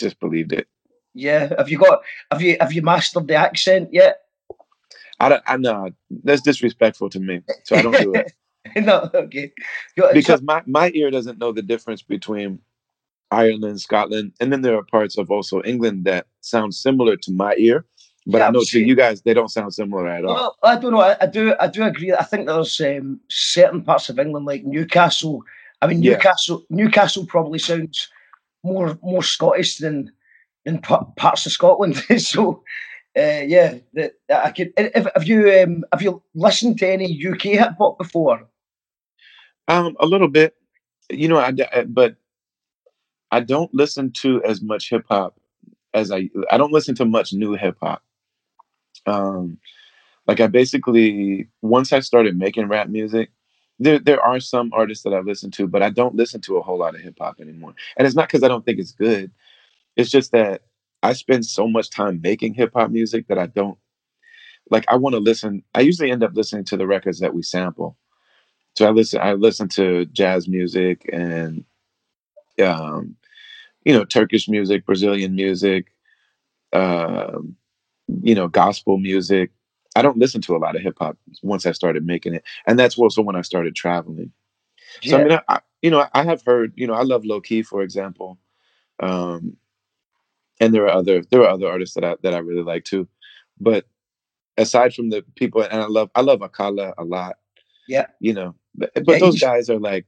just 0.00 0.20
believed 0.20 0.52
it. 0.52 0.68
Yeah, 1.14 1.52
have 1.56 1.68
you 1.68 1.78
got 1.78 2.02
have 2.30 2.42
you 2.42 2.56
have 2.60 2.72
you 2.72 2.82
mastered 2.82 3.28
the 3.28 3.34
accent 3.34 3.90
yet? 3.92 4.22
I 5.20 5.28
don't, 5.28 5.42
I 5.46 5.56
know 5.56 5.90
that's 6.22 6.42
disrespectful 6.42 7.10
to 7.10 7.18
me, 7.18 7.42
so 7.64 7.76
I 7.76 7.82
don't 7.82 8.00
do 8.00 8.14
it 8.14 8.32
no, 8.76 9.10
okay. 9.14 9.52
Because 10.12 10.42
my 10.42 10.62
my 10.66 10.90
ear 10.94 11.10
doesn't 11.10 11.38
know 11.38 11.52
the 11.52 11.62
difference 11.62 12.02
between 12.02 12.60
Ireland, 13.30 13.80
Scotland, 13.80 14.32
and 14.40 14.52
then 14.52 14.62
there 14.62 14.76
are 14.76 14.82
parts 14.82 15.18
of 15.18 15.30
also 15.30 15.62
England 15.62 16.04
that 16.04 16.26
sound 16.40 16.74
similar 16.74 17.16
to 17.16 17.32
my 17.32 17.54
ear, 17.58 17.84
but 18.28 18.38
Yeah, 18.38 18.48
I 18.48 18.50
know 18.50 18.62
to 18.62 18.80
you 18.80 18.94
guys 18.94 19.22
they 19.22 19.34
don't 19.34 19.50
sound 19.50 19.74
similar 19.74 20.06
at 20.06 20.24
all. 20.24 20.34
Well, 20.34 20.56
I 20.62 20.76
don't 20.76 20.92
know. 20.92 21.00
I, 21.00 21.16
I 21.20 21.26
do. 21.26 21.54
I 21.58 21.66
do 21.66 21.82
agree. 21.82 22.12
I 22.12 22.22
think 22.24 22.46
there's 22.46 22.80
um, 22.80 23.18
certain 23.28 23.82
parts 23.82 24.08
of 24.08 24.18
England, 24.18 24.46
like 24.46 24.64
Newcastle. 24.64 25.42
I 25.82 25.86
mean, 25.88 26.02
Yeah. 26.02 26.12
Newcastle. 26.12 26.64
Newcastle 26.70 27.26
probably 27.26 27.58
sounds 27.58 28.08
more 28.62 28.98
more 29.02 29.22
Scottish 29.22 29.78
than 29.78 30.12
than 30.64 30.78
pa- 30.80 31.04
parts 31.16 31.46
of 31.46 31.52
Scotland. 31.52 31.96
so, 32.18 32.62
uh, 33.16 33.42
yeah, 33.46 33.78
that 33.94 34.12
I 34.30 34.50
could. 34.50 34.72
If, 34.76 35.06
have 35.14 35.24
you 35.26 35.50
um, 35.62 35.84
have 35.92 36.02
you 36.02 36.22
listened 36.34 36.78
to 36.80 36.86
any 36.88 37.24
UK 37.26 37.42
hip 37.42 37.72
hop 37.78 37.96
before? 37.98 38.46
Um, 39.68 39.96
a 40.00 40.06
little 40.06 40.28
bit, 40.28 40.54
you 41.10 41.28
know, 41.28 41.38
I, 41.38 41.52
I- 41.74 41.84
but 41.84 42.16
I 43.30 43.40
don't 43.40 43.72
listen 43.74 44.10
to 44.22 44.42
as 44.44 44.60
much 44.62 44.90
hip 44.90 45.04
hop 45.08 45.38
as 45.94 46.10
I. 46.12 46.28
I 46.50 46.58
don't 46.58 46.72
listen 46.72 46.94
to 46.96 47.04
much 47.06 47.32
new 47.32 47.54
hip 47.54 47.76
hop. 47.80 48.02
Um, 49.08 49.58
like 50.26 50.40
I 50.40 50.46
basically 50.46 51.48
once 51.62 51.92
I 51.92 52.00
started 52.00 52.38
making 52.38 52.68
rap 52.68 52.88
music, 52.88 53.30
there 53.78 53.98
there 53.98 54.20
are 54.20 54.40
some 54.40 54.72
artists 54.74 55.04
that 55.04 55.14
I 55.14 55.20
listen 55.20 55.50
to, 55.52 55.66
but 55.66 55.82
I 55.82 55.90
don't 55.90 56.16
listen 56.16 56.40
to 56.42 56.58
a 56.58 56.62
whole 56.62 56.78
lot 56.78 56.94
of 56.94 57.00
hip 57.00 57.16
hop 57.20 57.40
anymore. 57.40 57.74
And 57.96 58.06
it's 58.06 58.16
not 58.16 58.28
because 58.28 58.42
I 58.44 58.48
don't 58.48 58.64
think 58.64 58.78
it's 58.78 58.92
good. 58.92 59.30
It's 59.96 60.10
just 60.10 60.32
that 60.32 60.62
I 61.02 61.12
spend 61.14 61.46
so 61.46 61.68
much 61.68 61.90
time 61.90 62.20
making 62.22 62.54
hip 62.54 62.72
hop 62.74 62.90
music 62.90 63.28
that 63.28 63.38
I 63.38 63.46
don't 63.46 63.78
like. 64.70 64.84
I 64.88 64.96
want 64.96 65.14
to 65.14 65.20
listen. 65.20 65.62
I 65.74 65.80
usually 65.80 66.10
end 66.10 66.24
up 66.24 66.32
listening 66.34 66.64
to 66.66 66.76
the 66.76 66.86
records 66.86 67.20
that 67.20 67.34
we 67.34 67.42
sample. 67.42 67.96
So 68.76 68.86
I 68.86 68.90
listen. 68.90 69.20
I 69.20 69.34
listen 69.34 69.68
to 69.70 70.06
jazz 70.06 70.48
music 70.48 71.08
and, 71.12 71.64
um, 72.64 73.16
you 73.84 73.92
know, 73.92 74.04
Turkish 74.04 74.48
music, 74.48 74.86
Brazilian 74.86 75.34
music, 75.34 75.92
um, 76.72 77.56
you 78.22 78.34
know, 78.34 78.48
gospel 78.48 78.98
music. 78.98 79.50
I 79.96 80.02
don't 80.02 80.18
listen 80.18 80.40
to 80.42 80.56
a 80.56 80.58
lot 80.58 80.76
of 80.76 80.82
hip 80.82 80.96
hop 80.98 81.16
once 81.42 81.66
I 81.66 81.72
started 81.72 82.06
making 82.06 82.34
it, 82.34 82.44
and 82.66 82.78
that's 82.78 82.98
also 82.98 83.22
when 83.22 83.36
I 83.36 83.42
started 83.42 83.74
traveling. 83.74 84.32
So 85.02 85.18
I 85.18 85.24
mean, 85.24 85.32
I, 85.32 85.42
I, 85.48 85.60
you 85.82 85.90
know, 85.90 86.06
I 86.12 86.22
have 86.24 86.42
heard, 86.44 86.72
you 86.76 86.86
know, 86.86 86.94
I 86.94 87.02
love 87.02 87.22
Lowkey, 87.22 87.64
for 87.64 87.82
example, 87.82 88.38
um, 89.02 89.56
and 90.60 90.74
there 90.74 90.84
are 90.84 90.90
other 90.92 91.22
there 91.30 91.42
are 91.42 91.48
other 91.50 91.68
artists 91.68 91.94
that 91.94 92.04
I 92.04 92.16
that 92.22 92.34
I 92.34 92.38
really 92.38 92.62
like 92.62 92.84
too. 92.84 93.08
But 93.60 93.86
aside 94.56 94.94
from 94.94 95.10
the 95.10 95.24
people, 95.36 95.62
and 95.62 95.80
I 95.80 95.86
love 95.86 96.10
I 96.14 96.20
love 96.22 96.40
Akala 96.40 96.94
a 96.98 97.04
lot. 97.04 97.36
Yeah. 97.88 98.06
You 98.20 98.34
know, 98.34 98.54
but 98.74 98.92
Yeah, 98.94 99.18
those 99.18 99.40
guys 99.40 99.70
are 99.70 99.78
like, 99.78 100.06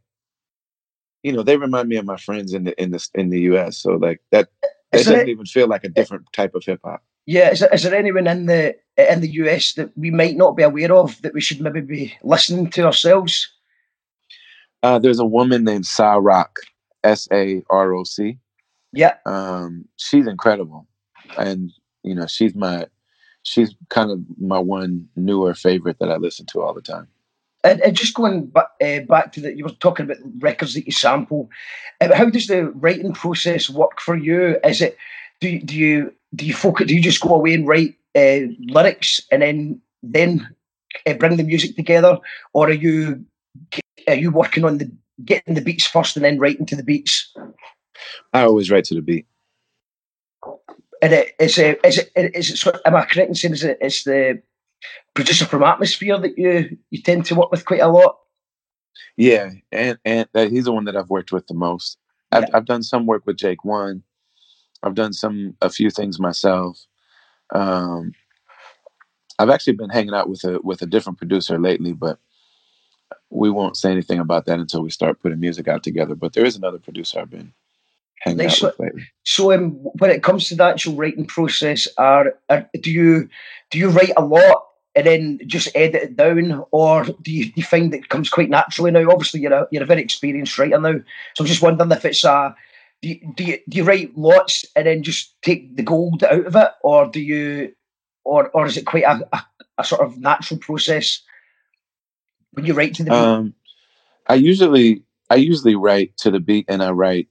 you 1.23 1.33
know, 1.33 1.43
they 1.43 1.57
remind 1.57 1.89
me 1.89 1.97
of 1.97 2.05
my 2.05 2.17
friends 2.17 2.53
in 2.55 2.65
the 2.65 2.81
in 2.83 2.91
the 2.91 3.09
in 3.15 3.31
the 3.31 3.41
U.S. 3.43 3.79
So 3.79 3.93
like 3.97 4.21
that, 4.31 4.49
it 4.93 5.05
doesn't 5.05 5.29
a- 5.29 5.31
even 5.31 5.47
feel 5.47 5.69
like 5.69 5.85
a 5.85 5.89
different 5.89 6.33
type 6.33 6.55
of 6.55 6.65
hip 6.65 6.81
hop. 6.85 7.03
Yeah, 7.31 7.51
is 7.53 7.61
there, 7.61 7.69
is 7.73 7.85
there 7.85 7.95
anyone 7.95 8.27
in 8.27 8.47
the 8.47 8.75
in 8.97 9.21
the 9.21 9.31
US 9.43 9.75
that 9.75 9.97
we 9.97 10.11
might 10.11 10.37
not 10.37 10.57
be 10.57 10.65
aware 10.65 10.93
of 10.93 11.23
that 11.23 11.33
we 11.33 11.41
should 11.41 11.61
maybe 11.61 11.81
be 11.81 12.13
listening 12.25 12.69
to 12.71 12.85
ourselves? 12.87 13.49
Uh, 14.83 14.99
there's 14.99 15.21
a 15.21 15.25
woman 15.25 15.63
named 15.63 15.87
Sa-Roc, 15.87 16.59
S 17.05 17.29
A 17.33 17.63
R 17.71 17.95
O 17.95 18.03
C. 18.03 18.37
Yeah, 18.93 19.15
Um, 19.27 19.85
she's 19.97 20.27
incredible, 20.27 20.89
and 21.39 21.71
you 22.03 22.17
know, 22.17 22.27
she's 22.27 22.57
my 22.57 22.87
she's 23.45 23.77
kind 23.91 24.11
of 24.11 24.19
my 24.41 24.59
one 24.59 25.07
newer 25.15 25.55
favorite 25.55 25.99
that 26.01 26.11
I 26.11 26.17
listen 26.17 26.47
to 26.47 26.63
all 26.63 26.75
the 26.75 26.83
time. 26.83 27.07
and, 27.63 27.81
and 27.83 27.95
just 27.97 28.15
going 28.15 28.47
back, 28.47 28.71
uh, 28.83 29.01
back 29.09 29.33
to 29.35 29.41
that, 29.43 29.57
you 29.57 29.63
were 29.65 29.71
talking 29.87 30.07
about 30.07 30.17
records 30.41 30.75
that 30.75 30.87
you 30.87 30.93
sample. 30.93 31.49
Uh, 32.01 32.13
how 32.13 32.29
does 32.29 32.49
the 32.49 32.71
writing 32.83 33.13
process 33.13 33.71
work 33.71 34.01
for 34.01 34.17
you? 34.17 34.59
Is 34.65 34.83
it 34.83 34.97
do 35.41 35.49
you- 35.49 35.63
do 35.63 35.77
you 35.77 36.13
do 36.35 36.47
you 36.47 36.55
focus? 36.55 36.87
Do 36.87 36.95
you 36.95 37.03
just 37.03 37.21
go 37.21 37.35
away 37.35 37.55
and 37.55 37.67
write 37.67 37.97
uh, 38.15 38.41
lyrics 38.69 39.21
and 39.31 39.43
then 39.43 39.81
then 40.03 40.49
uh, 41.07 41.15
bring 41.15 41.37
the 41.37 41.45
music 41.45 41.77
together, 41.77 42.19
or 42.53 42.69
are 42.69 42.73
you 42.73 43.25
are 44.09 44.15
you 44.15 44.31
working 44.31 44.65
on 44.65 44.79
the 44.79 44.91
getting 45.25 45.55
the 45.55 45.61
beats 45.61 45.87
first 45.87 46.17
and 46.17 46.25
then 46.25 46.39
writing 46.39 46.67
to 46.67 46.77
the 46.77 46.83
beats? 46.83 47.35
I 48.33 48.43
always 48.43 48.71
write 48.71 48.85
to 48.85 48.95
the 48.95 49.03
beat. 49.03 49.27
And 51.03 51.13
it, 51.15 51.35
is 51.39 51.59
it 51.59 51.81
is 51.85 51.99
it 51.99 52.11
is 52.35 52.51
it 52.51 52.57
sort 52.57 52.77
am 52.85 52.97
I 52.97 53.05
correct 53.05 53.29
in 53.29 53.35
saying 53.35 53.55
is 53.55 53.65
it 53.65 53.79
it's 53.81 54.05
the 54.05 54.41
producer 55.15 55.47
from 55.47 55.63
Atmosphere 55.63 56.19
that 56.19 56.39
you 56.39 56.77
you 56.91 57.03
tend 57.03 57.25
to 57.27 57.35
work 57.35 57.51
with 57.51 57.65
quite 57.65 57.81
a 57.81 57.89
lot? 57.89 58.19
Yeah, 59.17 59.51
and 59.73 59.99
and 60.05 60.29
uh, 60.35 60.49
he's 60.49 60.65
the 60.65 60.73
one 60.73 60.85
that 60.85 60.97
I've 60.97 61.11
worked 61.11 61.33
with 61.33 61.47
the 61.47 61.55
most. 61.55 61.99
I've 62.33 62.49
I've 62.55 62.67
done 62.67 62.83
some 62.83 63.07
work 63.07 63.27
with 63.27 63.37
Jake 63.37 63.65
One. 63.65 64.03
I've 64.83 64.95
done 64.95 65.13
some 65.13 65.57
a 65.61 65.71
few 65.71 65.91
things 65.91 66.19
myself. 66.19 66.87
Um, 67.55 68.13
I've 69.39 69.51
actually 69.51 69.75
been 69.75 69.91
hanging 69.91 70.15
out 70.15 70.29
with 70.29 70.45
a 70.45 70.61
with 70.63 70.83
a 70.83 70.87
different 70.87 71.19
producer 71.19 71.59
lately, 71.59 71.93
but 71.93 72.19
we 73.31 73.51
won't 73.51 73.77
say 73.77 73.91
anything 73.91 74.19
about 74.19 74.47
that 74.47 74.59
until 74.59 74.83
we 74.83 74.91
start 74.91 75.21
putting 75.21 75.41
music 75.41 75.69
out 75.69 75.83
together. 75.83 76.15
But 76.15 76.33
there 76.33 76.45
is 76.45 76.57
another 76.57 76.79
producer 76.79 77.21
I've 77.21 77.31
been 77.31 77.53
hanging 78.21 78.47
out 78.47 78.63
with 78.63 78.79
lately. 78.79 79.07
So 79.25 79.53
um, 79.53 79.73
when 79.99 80.11
it 80.11 80.23
comes 80.23 80.49
to 80.49 80.57
the 80.57 80.65
actual 80.65 80.95
writing 80.95 81.27
process, 81.27 81.89
are, 81.97 82.35
are 82.49 82.69
do 82.81 82.91
you 82.91 83.29
do 83.71 83.79
you 83.79 83.89
write 83.89 84.13
a 84.17 84.25
lot 84.25 84.67
and 84.95 85.07
then 85.07 85.41
just 85.47 85.69
edit 85.75 86.03
it 86.03 86.17
down, 86.17 86.65
or 86.73 87.05
do 87.05 87.33
you, 87.33 87.45
do 87.47 87.53
you 87.55 87.63
find 87.63 87.93
that 87.93 87.99
it 87.99 88.09
comes 88.09 88.29
quite 88.29 88.51
naturally 88.51 88.91
now? 88.91 89.09
Obviously, 89.09 89.41
you're 89.41 89.53
a 89.53 89.69
you're 89.71 89.85
a 89.85 89.87
very 89.87 90.03
experienced 90.03 90.59
writer 90.59 90.81
now, 90.81 91.01
so 91.35 91.43
I'm 91.43 91.47
just 91.47 91.63
wondering 91.63 91.93
if 91.93 92.05
it's 92.05 92.25
a 92.25 92.55
do 93.03 93.09
you, 93.09 93.33
do 93.35 93.45
you, 93.45 93.59
do 93.69 93.79
you 93.79 93.85
write 93.85 94.17
lots 94.17 94.65
and 94.77 94.87
then 94.87 95.03
just 95.03 95.41
take 95.43 95.77
the 95.77 95.83
gold 95.83 96.23
out 96.25 96.47
of 96.47 96.57
it, 96.57 96.71
or 96.83 97.07
do 97.07 97.21
you, 97.21 97.73
or 98.25 98.51
or 98.51 98.67
is 98.67 98.77
it 98.77 98.87
quite 98.87 99.05
a, 99.05 99.27
a, 99.33 99.47
a 99.79 99.85
sort 99.85 100.03
of 100.03 100.19
natural 100.19 100.59
process 100.59 101.23
when 102.53 102.67
you 102.67 102.75
write 102.75 102.95
to 102.95 103.05
the 103.05 103.11
beat? 103.11 103.17
Um, 103.17 103.55
I 104.27 104.35
usually 104.35 105.03
I 105.31 105.37
usually 105.37 105.77
write 105.77 106.17
to 106.19 106.31
the 106.31 106.41
beat, 106.41 106.67
and 106.69 106.83
I 106.83 106.91
write. 106.91 107.29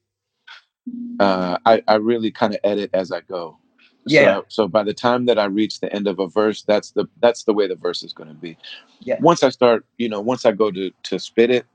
Uh, 1.19 1.57
I 1.65 1.83
I 1.87 1.95
really 1.95 2.31
kind 2.31 2.53
of 2.53 2.59
edit 2.63 2.89
as 2.93 3.11
I 3.11 3.21
go. 3.21 3.59
Yeah. 4.07 4.37
So, 4.37 4.45
so 4.47 4.67
by 4.67 4.83
the 4.83 4.93
time 4.93 5.25
that 5.27 5.37
I 5.37 5.45
reach 5.45 5.81
the 5.81 5.93
end 5.93 6.07
of 6.07 6.19
a 6.19 6.27
verse, 6.27 6.63
that's 6.63 6.91
the 6.91 7.05
that's 7.21 7.43
the 7.43 7.53
way 7.53 7.67
the 7.67 7.75
verse 7.75 8.01
is 8.01 8.13
going 8.13 8.29
to 8.29 8.35
be. 8.35 8.57
Yeah. 9.01 9.17
Once 9.19 9.43
I 9.43 9.49
start, 9.49 9.85
you 9.97 10.09
know, 10.09 10.19
once 10.19 10.45
I 10.45 10.51
go 10.51 10.71
to 10.71 10.91
to 11.03 11.19
spit 11.19 11.51
it, 11.51 11.65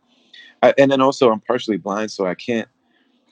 I, 0.63 0.75
and 0.79 0.91
then 0.91 1.01
also 1.01 1.31
I'm 1.31 1.41
partially 1.41 1.77
blind, 1.77 2.11
so 2.11 2.27
I 2.27 2.35
can't. 2.35 2.69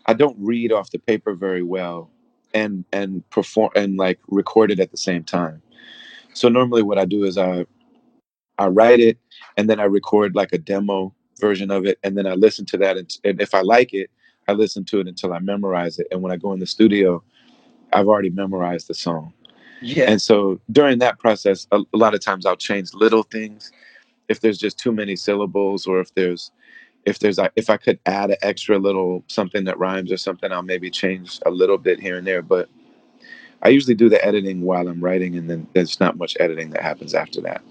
I 0.07 0.14
don't 0.14 0.36
read 0.38 0.72
off 0.72 0.90
the 0.90 0.98
paper 0.98 1.34
very 1.34 1.62
well, 1.62 2.11
and 2.55 2.84
and 2.92 3.28
perform 3.30 3.70
and 3.76 3.96
like 3.96 4.18
record 4.28 4.70
it 4.70 4.80
at 4.80 4.90
the 4.90 4.96
same 4.96 5.24
time. 5.24 5.62
So 6.34 6.48
normally, 6.48 6.82
what 6.82 6.98
I 6.98 7.05
do 7.05 7.24
is 7.24 7.38
I 7.38 7.66
I 8.59 8.66
write 8.66 9.00
it, 9.00 9.18
and 9.57 9.68
then 9.68 9.80
I 9.80 9.84
record 9.84 10.34
like 10.34 10.53
a 10.53 10.59
demo 10.59 11.14
version 11.40 11.70
of 11.70 11.86
it, 11.86 11.98
and 12.03 12.16
then 12.16 12.26
I 12.26 12.34
listen 12.34 12.64
to 12.66 12.76
that, 12.78 12.96
and, 12.96 13.11
and 13.24 13.40
if 13.40 13.55
I 13.55 13.61
like 13.62 13.92
it, 13.92 14.11
I 14.48 14.53
listen 14.53 14.84
to 14.86 15.00
it 15.00 15.09
until 15.09 15.32
I 15.32 15.38
memorize 15.38 15.98
it. 15.98 16.07
And 16.11 16.22
when 16.22 16.32
I 16.32 16.36
go 16.36 16.53
in 16.53 16.61
the 16.61 16.66
studio, 16.66 17.22
I've 17.92 18.09
already 18.09 18.30
memorized 18.30 18.88
the 18.88 18.94
song. 18.94 19.32
Yeah. 19.80 20.11
And 20.11 20.22
so 20.22 20.61
during 20.70 20.98
that 21.00 21.18
process, 21.18 21.66
a, 21.72 21.80
a 21.92 21.96
lot 21.96 22.14
of 22.14 22.20
times 22.20 22.46
I'll 22.46 22.57
change 22.57 22.94
little 22.94 23.24
things 23.24 23.72
if 24.28 24.40
there's 24.40 24.59
just 24.59 24.78
too 24.78 24.92
many 24.92 25.16
syllables, 25.16 25.86
or 25.86 26.00
if 26.00 26.14
there's 26.14 26.53
if 27.05 27.18
there's 27.18 27.38
like 27.38 27.53
if 27.57 27.70
I 27.70 27.76
could 27.76 27.98
add 28.07 28.30
an 28.30 28.36
extra 28.42 28.78
little 28.78 29.24
something 29.28 29.64
that 29.64 29.78
rhymes 29.78 30.12
or 30.12 30.16
something, 30.16 30.53
I'll 30.53 30.62
maybe 30.62 30.90
change 30.90 31.40
a 31.46 31.50
little 31.50 31.78
bit 31.78 32.00
here 32.00 32.16
and 32.16 32.26
there. 32.26 32.42
But 32.42 32.68
I 33.62 33.68
usually 33.68 33.94
do 33.94 34.09
the 34.09 34.24
editing 34.24 34.62
while 34.62 34.88
I'm 34.88 35.00
writing, 35.00 35.36
and 35.36 35.48
then 35.48 35.66
there's 35.72 36.00
not 36.00 36.16
much 36.16 36.36
editing 36.40 36.70
that 36.70 36.82
happens 36.82 37.14
after 37.14 37.40
that. 37.42 37.62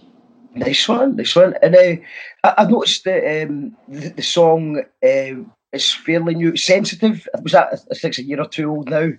Nice 0.54 0.88
one, 0.88 1.16
nice 1.16 1.36
one. 1.36 1.56
And 1.62 1.76
uh, 1.76 1.96
I, 2.44 2.54
I 2.58 2.66
noticed 2.66 3.06
that 3.06 3.44
um, 3.44 3.76
the, 3.88 4.10
the 4.10 4.22
song 4.22 4.84
uh, 5.04 5.36
is 5.72 5.94
fairly 5.94 6.36
new. 6.36 6.58
Sensitive, 6.58 7.28
was 7.42 7.54
that, 7.54 7.74
I 7.90 8.08
a 8.08 8.24
year 8.24 8.42
or 8.42 8.48
two 8.48 8.70
old 8.70 8.90
now. 8.90 9.12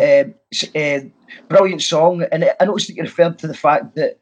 Um, 0.00 0.34
it's 0.50 0.64
a 0.74 1.10
brilliant 1.48 1.82
song. 1.82 2.24
And 2.32 2.50
I 2.58 2.64
noticed 2.64 2.88
that 2.88 2.96
you 2.96 3.02
referred 3.02 3.38
to 3.40 3.46
the 3.46 3.54
fact 3.54 3.94
that 3.96 4.18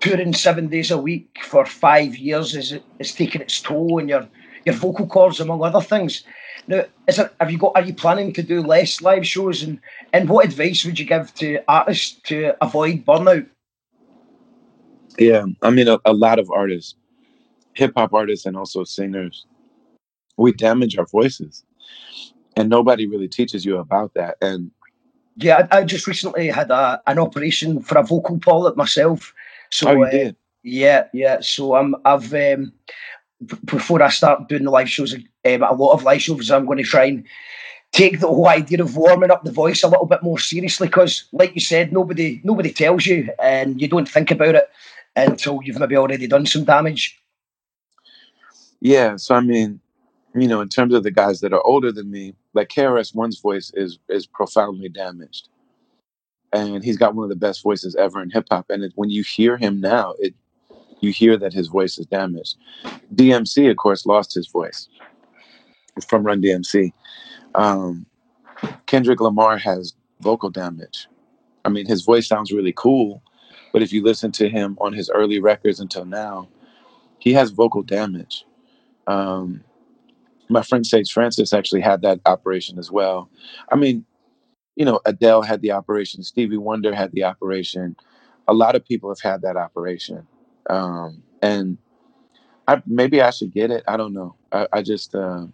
touring 0.00 0.34
seven 0.34 0.68
days 0.68 0.90
a 0.90 0.98
week 0.98 1.38
for 1.42 1.64
five 1.64 2.16
years 2.16 2.54
is, 2.54 2.78
is 2.98 3.12
taking 3.12 3.40
its 3.40 3.60
toll 3.60 3.98
on 3.98 4.08
your, 4.08 4.28
your 4.66 4.74
vocal 4.74 5.06
cords, 5.06 5.40
among 5.40 5.62
other 5.62 5.80
things. 5.80 6.24
Now, 6.68 6.84
is 7.06 7.18
it, 7.18 7.32
have 7.40 7.50
you 7.50 7.58
got? 7.58 7.72
Are 7.76 7.82
you 7.82 7.94
planning 7.94 8.32
to 8.34 8.42
do 8.42 8.60
less 8.60 9.00
live 9.00 9.26
shows? 9.26 9.62
And, 9.62 9.80
and 10.12 10.28
what 10.28 10.44
advice 10.44 10.84
would 10.84 10.98
you 10.98 11.06
give 11.06 11.32
to 11.36 11.60
artists 11.68 12.20
to 12.24 12.54
avoid 12.60 13.06
burnout? 13.06 13.46
Yeah, 15.18 15.46
I 15.62 15.70
mean, 15.70 15.88
a, 15.88 15.98
a 16.04 16.12
lot 16.12 16.38
of 16.38 16.50
artists, 16.50 16.94
hip 17.74 17.92
hop 17.96 18.12
artists, 18.12 18.44
and 18.44 18.56
also 18.56 18.84
singers, 18.84 19.46
we 20.36 20.52
damage 20.52 20.98
our 20.98 21.06
voices, 21.06 21.64
and 22.56 22.68
nobody 22.68 23.06
really 23.06 23.28
teaches 23.28 23.64
you 23.64 23.78
about 23.78 24.12
that. 24.14 24.36
And 24.42 24.72
Yeah, 25.36 25.68
I, 25.70 25.78
I 25.78 25.84
just 25.84 26.06
recently 26.06 26.48
had 26.48 26.70
a, 26.70 27.00
an 27.06 27.18
operation 27.18 27.80
for 27.80 27.96
a 27.98 28.02
vocal 28.02 28.38
polyp 28.38 28.76
myself. 28.76 29.32
So 29.70 29.88
oh, 29.88 29.94
you 29.94 30.06
uh, 30.06 30.10
did? 30.10 30.36
yeah, 30.64 31.04
yeah. 31.12 31.38
So 31.40 31.76
I'm 31.76 31.94
I've 32.04 32.34
um, 32.34 32.72
before 33.64 34.02
I 34.02 34.08
start 34.08 34.48
doing 34.48 34.64
the 34.64 34.70
live 34.70 34.88
shows, 34.88 35.14
um, 35.14 35.22
a 35.44 35.74
lot 35.74 35.92
of 35.92 36.04
live 36.04 36.22
shows, 36.22 36.50
I'm 36.50 36.66
going 36.66 36.78
to 36.78 36.84
try 36.84 37.04
and 37.04 37.24
take 37.92 38.20
the 38.20 38.26
whole 38.26 38.48
idea 38.48 38.82
of 38.82 38.96
warming 38.96 39.30
up 39.30 39.44
the 39.44 39.52
voice 39.52 39.82
a 39.82 39.88
little 39.88 40.06
bit 40.06 40.22
more 40.22 40.38
seriously 40.38 40.88
because, 40.88 41.24
like 41.32 41.54
you 41.54 41.60
said, 41.60 41.92
nobody 41.92 42.40
nobody 42.44 42.72
tells 42.72 43.06
you, 43.06 43.30
and 43.40 43.80
you 43.80 43.88
don't 43.88 44.08
think 44.08 44.30
about 44.30 44.54
it 44.54 44.70
until 45.14 45.60
you've 45.62 45.78
maybe 45.78 45.96
already 45.96 46.26
done 46.26 46.46
some 46.46 46.64
damage. 46.64 47.20
Yeah. 48.80 49.16
So 49.16 49.34
I 49.34 49.40
mean, 49.40 49.80
you 50.34 50.48
know, 50.48 50.60
in 50.60 50.68
terms 50.68 50.94
of 50.94 51.02
the 51.02 51.10
guys 51.10 51.40
that 51.40 51.52
are 51.52 51.66
older 51.66 51.92
than 51.92 52.10
me, 52.10 52.34
like 52.54 52.68
KRS 52.68 53.14
One's 53.14 53.40
voice 53.40 53.70
is 53.74 53.98
is 54.08 54.26
profoundly 54.26 54.88
damaged, 54.88 55.48
and 56.52 56.84
he's 56.84 56.98
got 56.98 57.14
one 57.14 57.24
of 57.24 57.30
the 57.30 57.36
best 57.36 57.62
voices 57.62 57.96
ever 57.96 58.22
in 58.22 58.30
hip 58.30 58.46
hop. 58.50 58.66
And 58.70 58.84
it, 58.84 58.92
when 58.94 59.10
you 59.10 59.22
hear 59.22 59.56
him 59.56 59.80
now, 59.80 60.14
it 60.18 60.34
you 61.00 61.12
hear 61.12 61.36
that 61.36 61.52
his 61.52 61.68
voice 61.68 61.98
is 61.98 62.06
damaged. 62.06 62.56
DMC, 63.14 63.70
of 63.70 63.76
course, 63.76 64.06
lost 64.06 64.34
his 64.34 64.48
voice 64.48 64.88
from 66.06 66.24
Run 66.24 66.42
DMC. 66.42 66.92
Um, 67.54 68.06
Kendrick 68.86 69.20
Lamar 69.20 69.58
has 69.58 69.94
vocal 70.20 70.50
damage. 70.50 71.08
I 71.64 71.68
mean, 71.68 71.86
his 71.86 72.02
voice 72.02 72.26
sounds 72.26 72.52
really 72.52 72.72
cool, 72.72 73.22
but 73.72 73.82
if 73.82 73.92
you 73.92 74.02
listen 74.02 74.32
to 74.32 74.48
him 74.48 74.76
on 74.80 74.92
his 74.92 75.10
early 75.10 75.40
records 75.40 75.80
until 75.80 76.04
now, 76.04 76.48
he 77.18 77.32
has 77.32 77.50
vocal 77.50 77.82
damage. 77.82 78.44
Um, 79.06 79.62
my 80.48 80.62
friend 80.62 80.86
Sage 80.86 81.12
Francis 81.12 81.52
actually 81.52 81.80
had 81.80 82.02
that 82.02 82.20
operation 82.26 82.78
as 82.78 82.90
well. 82.90 83.28
I 83.70 83.76
mean, 83.76 84.04
you 84.76 84.84
know, 84.84 85.00
Adele 85.06 85.42
had 85.42 85.62
the 85.62 85.72
operation, 85.72 86.22
Stevie 86.22 86.56
Wonder 86.56 86.94
had 86.94 87.12
the 87.12 87.24
operation. 87.24 87.96
A 88.46 88.54
lot 88.54 88.76
of 88.76 88.84
people 88.84 89.10
have 89.10 89.20
had 89.20 89.42
that 89.42 89.56
operation. 89.56 90.26
Um, 90.68 91.22
and 91.42 91.78
I 92.68 92.82
maybe 92.86 93.20
I 93.20 93.30
should 93.30 93.52
get 93.52 93.70
it. 93.70 93.84
I 93.86 93.96
don't 93.96 94.12
know. 94.12 94.34
I, 94.52 94.66
I 94.72 94.82
just, 94.82 95.14
uh, 95.14 95.46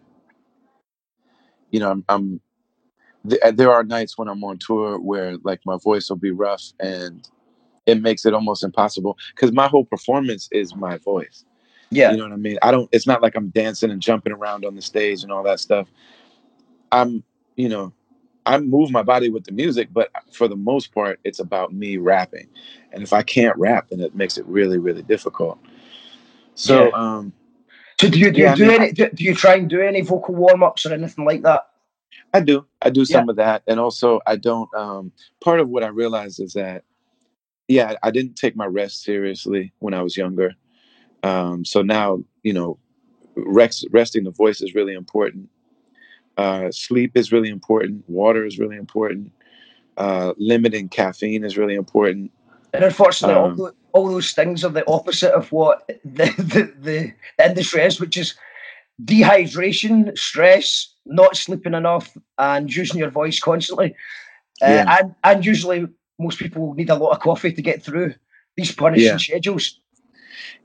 you 1.70 1.80
know, 1.80 1.90
I'm, 1.90 2.04
I'm 2.08 2.40
th- 3.28 3.40
there 3.54 3.72
are 3.72 3.84
nights 3.84 4.16
when 4.16 4.28
I'm 4.28 4.42
on 4.44 4.58
tour 4.58 4.98
where 4.98 5.36
like 5.42 5.60
my 5.64 5.76
voice 5.82 6.08
will 6.08 6.16
be 6.16 6.30
rough 6.30 6.72
and 6.80 7.28
it 7.86 8.00
makes 8.00 8.24
it 8.24 8.34
almost 8.34 8.64
impossible 8.64 9.18
because 9.34 9.52
my 9.52 9.68
whole 9.68 9.84
performance 9.84 10.48
is 10.52 10.74
my 10.74 10.98
voice. 10.98 11.44
Yeah. 11.90 12.12
You 12.12 12.16
know 12.16 12.24
what 12.24 12.32
I 12.32 12.36
mean? 12.36 12.58
I 12.62 12.70
don't, 12.70 12.88
it's 12.92 13.06
not 13.06 13.20
like 13.20 13.34
I'm 13.34 13.48
dancing 13.50 13.90
and 13.90 14.00
jumping 14.00 14.32
around 14.32 14.64
on 14.64 14.74
the 14.74 14.82
stage 14.82 15.22
and 15.22 15.32
all 15.32 15.42
that 15.42 15.60
stuff. 15.60 15.88
I'm, 16.90 17.22
you 17.56 17.68
know, 17.68 17.92
I 18.44 18.58
move 18.58 18.90
my 18.90 19.02
body 19.02 19.28
with 19.28 19.44
the 19.44 19.52
music, 19.52 19.88
but 19.92 20.10
for 20.32 20.48
the 20.48 20.56
most 20.56 20.92
part, 20.92 21.20
it's 21.24 21.38
about 21.38 21.72
me 21.72 21.96
rapping. 21.96 22.48
And 22.92 23.02
if 23.02 23.12
I 23.12 23.22
can't 23.22 23.56
rap, 23.56 23.88
then 23.90 24.00
it 24.00 24.14
makes 24.14 24.36
it 24.36 24.44
really, 24.46 24.78
really 24.78 25.02
difficult. 25.02 25.58
So, 26.54 26.90
Yeah. 26.90 26.90
um, 26.94 27.32
So 28.00 28.08
do 28.08 28.18
you 28.18 28.32
do, 28.32 28.40
Yeah, 28.40 28.48
you 28.48 28.52
I 28.52 28.56
do 28.56 28.62
mean, 28.64 28.80
any 28.82 28.92
do, 28.92 29.10
do 29.10 29.24
you 29.24 29.34
try 29.34 29.54
and 29.54 29.70
do 29.70 29.80
any 29.80 30.00
vocal 30.00 30.34
warm 30.34 30.62
ups 30.62 30.84
or 30.84 30.92
anything 30.92 31.24
like 31.24 31.42
that? 31.42 31.68
I 32.34 32.40
do. 32.40 32.66
I 32.80 32.90
do 32.90 33.04
some 33.04 33.28
of 33.28 33.36
that, 33.36 33.62
and 33.66 33.78
also 33.78 34.20
I 34.26 34.36
don't. 34.36 34.72
Um, 34.74 35.12
part 35.40 35.60
of 35.60 35.68
what 35.68 35.84
I 35.84 35.88
realized 35.88 36.40
is 36.40 36.54
that, 36.54 36.82
yeah, 37.68 37.94
I 38.02 38.10
didn't 38.10 38.34
take 38.34 38.56
my 38.56 38.66
rest 38.66 39.02
seriously 39.02 39.72
when 39.78 39.94
I 39.94 40.02
was 40.02 40.16
younger. 40.16 40.54
Um, 41.22 41.64
so 41.64 41.82
now, 41.82 42.24
you 42.42 42.52
know, 42.54 42.78
rest, 43.36 43.86
resting 43.90 44.24
the 44.24 44.30
voice 44.30 44.60
is 44.62 44.74
really 44.74 44.94
important. 44.94 45.48
Uh, 46.36 46.70
sleep 46.70 47.16
is 47.16 47.32
really 47.32 47.48
important. 47.50 48.04
Water 48.08 48.44
is 48.44 48.58
really 48.58 48.76
important. 48.76 49.32
Uh, 49.96 50.32
limiting 50.38 50.88
caffeine 50.88 51.44
is 51.44 51.58
really 51.58 51.74
important. 51.74 52.30
And 52.72 52.84
unfortunately, 52.84 53.36
all, 53.36 53.66
Um, 53.68 53.74
all 53.92 54.08
those 54.08 54.32
things 54.32 54.64
are 54.64 54.70
the 54.70 54.86
opposite 54.88 55.32
of 55.32 55.52
what 55.52 55.86
the, 56.04 56.24
the, 56.38 56.72
the, 56.80 57.12
the 57.38 57.44
industry 57.44 57.82
is, 57.82 58.00
which 58.00 58.16
is 58.16 58.34
dehydration, 59.04 60.16
stress, 60.16 60.94
not 61.04 61.36
sleeping 61.36 61.74
enough, 61.74 62.16
and 62.38 62.74
using 62.74 62.98
your 62.98 63.10
voice 63.10 63.38
constantly. 63.40 63.94
Uh, 64.62 64.68
Yeah. 64.68 64.98
and, 64.98 65.14
and 65.24 65.46
usually, 65.46 65.86
most 66.18 66.38
people 66.38 66.74
need 66.74 66.90
a 66.90 66.94
lot 66.94 67.10
of 67.10 67.20
coffee 67.20 67.52
to 67.52 67.62
get 67.62 67.82
through 67.82 68.14
these 68.56 68.72
punishing 68.72 69.04
Yeah. 69.12 69.16
schedules. 69.18 69.78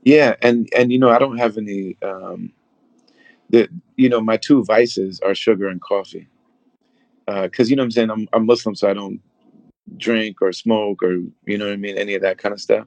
Yeah, 0.04 0.36
and 0.42 0.68
and 0.76 0.92
you 0.92 0.98
know, 0.98 1.10
I 1.10 1.18
don't 1.18 1.38
have 1.38 1.58
any. 1.58 1.96
Um, 2.02 2.52
the 3.50 3.68
you 3.96 4.08
know, 4.08 4.20
my 4.20 4.36
two 4.36 4.64
vices 4.64 5.20
are 5.20 5.34
sugar 5.34 5.68
and 5.68 5.80
coffee. 5.80 6.28
Because 7.26 7.68
you 7.68 7.76
know 7.76 7.82
what 7.82 7.86
I'm 7.86 7.90
saying, 7.92 8.10
I'm 8.10 8.28
I'm 8.32 8.46
Muslim, 8.46 8.74
so 8.74 8.88
I 8.88 8.94
don't 8.94 9.20
drink 9.96 10.42
or 10.42 10.52
smoke 10.52 11.02
or 11.02 11.14
you 11.46 11.58
know 11.58 11.66
what 11.66 11.72
I 11.72 11.76
mean, 11.76 11.98
any 11.98 12.14
of 12.14 12.22
that 12.22 12.38
kind 12.38 12.52
of 12.52 12.60
stuff. 12.60 12.86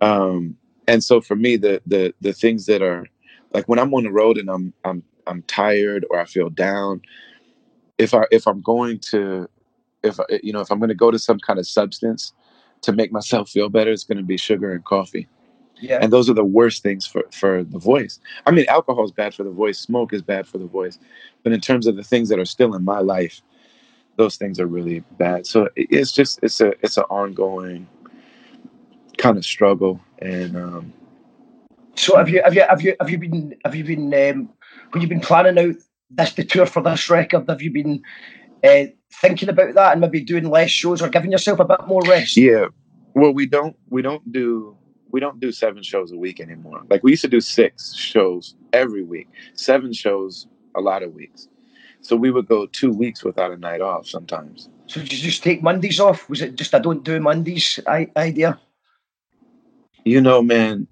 Um, 0.00 0.56
and 0.88 1.02
so 1.02 1.20
for 1.20 1.36
me, 1.36 1.56
the 1.56 1.80
the 1.86 2.14
the 2.20 2.32
things 2.32 2.66
that 2.66 2.82
are 2.82 3.06
like 3.52 3.68
when 3.68 3.78
I'm 3.78 3.94
on 3.94 4.04
the 4.04 4.12
road 4.12 4.38
and 4.38 4.48
I'm 4.50 4.72
I'm 4.84 5.02
I'm 5.26 5.42
tired 5.42 6.04
or 6.10 6.18
I 6.18 6.24
feel 6.24 6.50
down, 6.50 7.02
if 7.98 8.14
I 8.14 8.24
if 8.30 8.46
I'm 8.46 8.60
going 8.60 8.98
to 9.10 9.48
if 10.02 10.18
you 10.42 10.52
know 10.52 10.60
if 10.60 10.70
I'm 10.70 10.78
going 10.78 10.88
to 10.88 10.94
go 10.94 11.10
to 11.10 11.18
some 11.18 11.38
kind 11.38 11.58
of 11.58 11.66
substance 11.66 12.32
to 12.82 12.92
make 12.92 13.12
myself 13.12 13.50
feel 13.50 13.68
better, 13.68 13.90
it's 13.92 14.04
going 14.04 14.18
to 14.18 14.24
be 14.24 14.36
sugar 14.36 14.72
and 14.72 14.84
coffee. 14.84 15.28
Yeah. 15.80 15.98
And 16.00 16.12
those 16.12 16.28
are 16.28 16.34
the 16.34 16.44
worst 16.44 16.82
things 16.82 17.06
for 17.06 17.24
for 17.32 17.64
the 17.64 17.78
voice. 17.78 18.20
I 18.46 18.50
mean, 18.50 18.66
alcohol 18.68 19.04
is 19.04 19.12
bad 19.12 19.34
for 19.34 19.44
the 19.44 19.50
voice, 19.50 19.78
smoke 19.78 20.12
is 20.12 20.22
bad 20.22 20.46
for 20.46 20.58
the 20.58 20.66
voice, 20.66 20.98
but 21.42 21.52
in 21.52 21.60
terms 21.60 21.86
of 21.86 21.96
the 21.96 22.04
things 22.04 22.28
that 22.28 22.38
are 22.38 22.44
still 22.44 22.74
in 22.74 22.84
my 22.84 23.00
life, 23.00 23.40
those 24.16 24.36
things 24.36 24.60
are 24.60 24.66
really 24.66 25.00
bad. 25.18 25.46
So 25.46 25.68
it's 25.76 26.12
just 26.12 26.40
it's 26.42 26.60
a 26.60 26.72
it's 26.82 26.96
an 26.96 27.04
ongoing 27.04 27.88
kind 29.16 29.38
of 29.38 29.44
struggle, 29.44 30.00
and 30.18 30.56
um, 30.56 30.92
So 31.94 32.16
have 32.16 32.28
you 32.28 32.42
have 32.42 32.54
you 32.54 32.64
have 32.68 32.82
you 32.82 32.96
have 33.00 33.10
you 33.10 33.18
been 33.18 33.56
have 33.64 33.74
you 33.74 33.84
been 33.84 34.14
um, 34.14 34.50
when 34.90 35.00
you've 35.00 35.10
been 35.10 35.20
planning 35.20 35.58
out 35.58 35.76
this 36.10 36.32
the 36.32 36.44
tour 36.44 36.66
for 36.66 36.82
this 36.82 37.10
record? 37.10 37.48
Have 37.48 37.62
you 37.62 37.70
been 37.70 38.02
uh, 38.64 38.84
thinking 39.14 39.48
about 39.48 39.74
that 39.74 39.92
and 39.92 40.00
maybe 40.00 40.20
doing 40.20 40.48
less 40.48 40.70
shows 40.70 41.02
or 41.02 41.08
giving 41.08 41.32
yourself 41.32 41.60
a 41.60 41.64
bit 41.64 41.86
more 41.86 42.02
rest? 42.02 42.36
yeah. 42.36 42.66
Well, 43.14 43.32
we 43.32 43.46
don't 43.46 43.76
we 43.88 44.02
don't 44.02 44.32
do 44.32 44.76
we 45.12 45.20
don't 45.20 45.40
do 45.40 45.52
seven 45.52 45.82
shows 45.82 46.12
a 46.12 46.16
week 46.16 46.40
anymore. 46.40 46.82
Like 46.88 47.02
we 47.02 47.12
used 47.12 47.22
to 47.22 47.28
do 47.28 47.40
six 47.40 47.94
shows 47.94 48.54
every 48.72 49.02
week, 49.02 49.28
seven 49.54 49.92
shows 49.92 50.46
a 50.74 50.80
lot 50.80 51.02
of 51.02 51.14
weeks. 51.14 51.48
So 52.02 52.16
we 52.16 52.30
would 52.30 52.46
go 52.48 52.66
two 52.66 52.90
weeks 52.90 53.24
without 53.24 53.52
a 53.52 53.56
night 53.56 53.80
off 53.80 54.06
sometimes. 54.06 54.68
So 54.86 55.00
did 55.00 55.12
you 55.12 55.18
just 55.18 55.42
take 55.42 55.62
Mondays 55.62 56.00
off? 56.00 56.28
Was 56.28 56.40
it 56.40 56.56
just 56.56 56.74
I 56.74 56.78
don't 56.78 57.04
do 57.04 57.20
Mondays 57.20 57.78
I- 57.86 58.10
idea? 58.16 58.58
You 60.04 60.20
know, 60.20 60.42
man. 60.42 60.86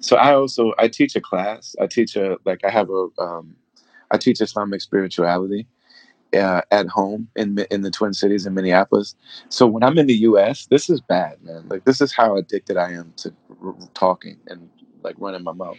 So 0.00 0.16
I 0.16 0.34
also 0.34 0.72
I 0.78 0.88
teach 0.88 1.16
a 1.16 1.20
class. 1.20 1.74
I 1.80 1.86
teach 1.86 2.16
a 2.16 2.36
like 2.44 2.64
I 2.64 2.70
have 2.70 2.90
a 2.90 3.08
um, 3.18 3.56
I 4.10 4.18
teach 4.18 4.40
Islamic 4.40 4.80
spirituality 4.80 5.66
uh, 6.34 6.62
at 6.70 6.86
home 6.88 7.28
in 7.36 7.58
in 7.70 7.82
the 7.82 7.90
Twin 7.90 8.14
Cities 8.14 8.46
in 8.46 8.54
Minneapolis. 8.54 9.14
So 9.48 9.66
when 9.66 9.82
I'm 9.82 9.98
in 9.98 10.06
the 10.06 10.14
U.S., 10.14 10.66
this 10.66 10.90
is 10.90 11.00
bad, 11.00 11.42
man. 11.42 11.64
Like 11.68 11.84
this 11.84 12.00
is 12.00 12.12
how 12.12 12.36
addicted 12.36 12.76
I 12.76 12.92
am 12.92 13.12
to 13.18 13.34
r- 13.64 13.74
talking 13.94 14.38
and 14.46 14.68
like 15.02 15.16
running 15.18 15.42
my 15.42 15.52
mouth. 15.52 15.78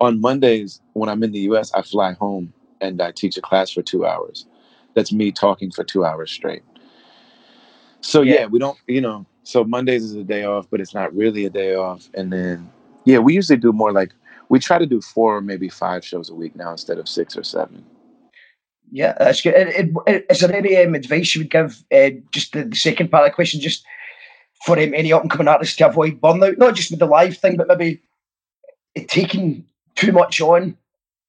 On 0.00 0.20
Mondays 0.20 0.80
when 0.92 1.08
I'm 1.08 1.22
in 1.22 1.32
the 1.32 1.40
U.S., 1.40 1.72
I 1.72 1.82
fly 1.82 2.12
home 2.12 2.52
and 2.80 3.00
I 3.00 3.12
teach 3.12 3.36
a 3.36 3.40
class 3.40 3.70
for 3.70 3.82
two 3.82 4.04
hours. 4.04 4.46
That's 4.94 5.12
me 5.12 5.32
talking 5.32 5.70
for 5.70 5.84
two 5.84 6.04
hours 6.04 6.30
straight. 6.30 6.62
So 8.00 8.22
yeah. 8.22 8.46
we 8.46 8.58
don't, 8.58 8.78
you 8.86 9.00
know. 9.00 9.26
So 9.42 9.64
Mondays 9.64 10.04
is 10.04 10.14
a 10.14 10.24
day 10.24 10.44
off, 10.44 10.66
but 10.70 10.80
it's 10.80 10.94
not 10.94 11.14
really 11.14 11.44
a 11.44 11.50
day 11.50 11.74
off. 11.74 12.08
And 12.14 12.32
then, 12.32 12.70
yeah, 13.04 13.18
we 13.18 13.34
usually 13.34 13.58
do 13.58 13.72
more 13.72 13.92
like 13.92 14.12
we 14.48 14.58
try 14.58 14.78
to 14.78 14.86
do 14.86 15.00
four 15.00 15.36
or 15.36 15.40
maybe 15.40 15.68
five 15.68 16.04
shows 16.04 16.30
a 16.30 16.34
week 16.34 16.54
now 16.56 16.72
instead 16.72 16.98
of 16.98 17.08
six 17.08 17.36
or 17.36 17.44
seven. 17.44 17.84
Yeah, 18.90 19.14
that's 19.18 19.40
good. 19.40 19.54
Is 20.06 20.40
there 20.40 20.54
any 20.54 20.76
um, 20.76 20.94
advice 20.94 21.34
you 21.34 21.40
would 21.42 21.50
give? 21.50 21.82
Uh, 21.92 22.10
just 22.30 22.52
the, 22.52 22.64
the 22.64 22.76
second 22.76 23.10
part 23.10 23.24
of 23.24 23.32
the 23.32 23.34
question, 23.34 23.60
just 23.60 23.84
for 24.64 24.78
um, 24.78 24.94
any 24.94 25.12
up 25.12 25.22
and 25.22 25.30
coming 25.30 25.48
artists 25.48 25.76
to 25.76 25.88
avoid 25.88 26.20
burnout, 26.20 26.58
not 26.58 26.74
just 26.74 26.90
with 26.90 27.00
the 27.00 27.06
live 27.06 27.36
thing, 27.36 27.56
but 27.56 27.68
maybe 27.68 28.00
taking 29.08 29.64
too 29.96 30.12
much 30.12 30.40
on. 30.40 30.76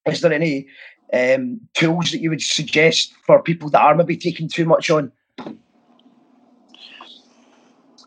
Is 0.06 0.20
there 0.20 0.32
any 0.32 0.66
um, 1.12 1.60
tools 1.74 2.12
that 2.12 2.20
you 2.20 2.30
would 2.30 2.42
suggest 2.42 3.12
for 3.26 3.42
people 3.42 3.68
that 3.70 3.82
are 3.82 3.94
maybe 3.94 4.16
taking 4.16 4.48
too 4.48 4.64
much 4.64 4.90
on? 4.90 5.12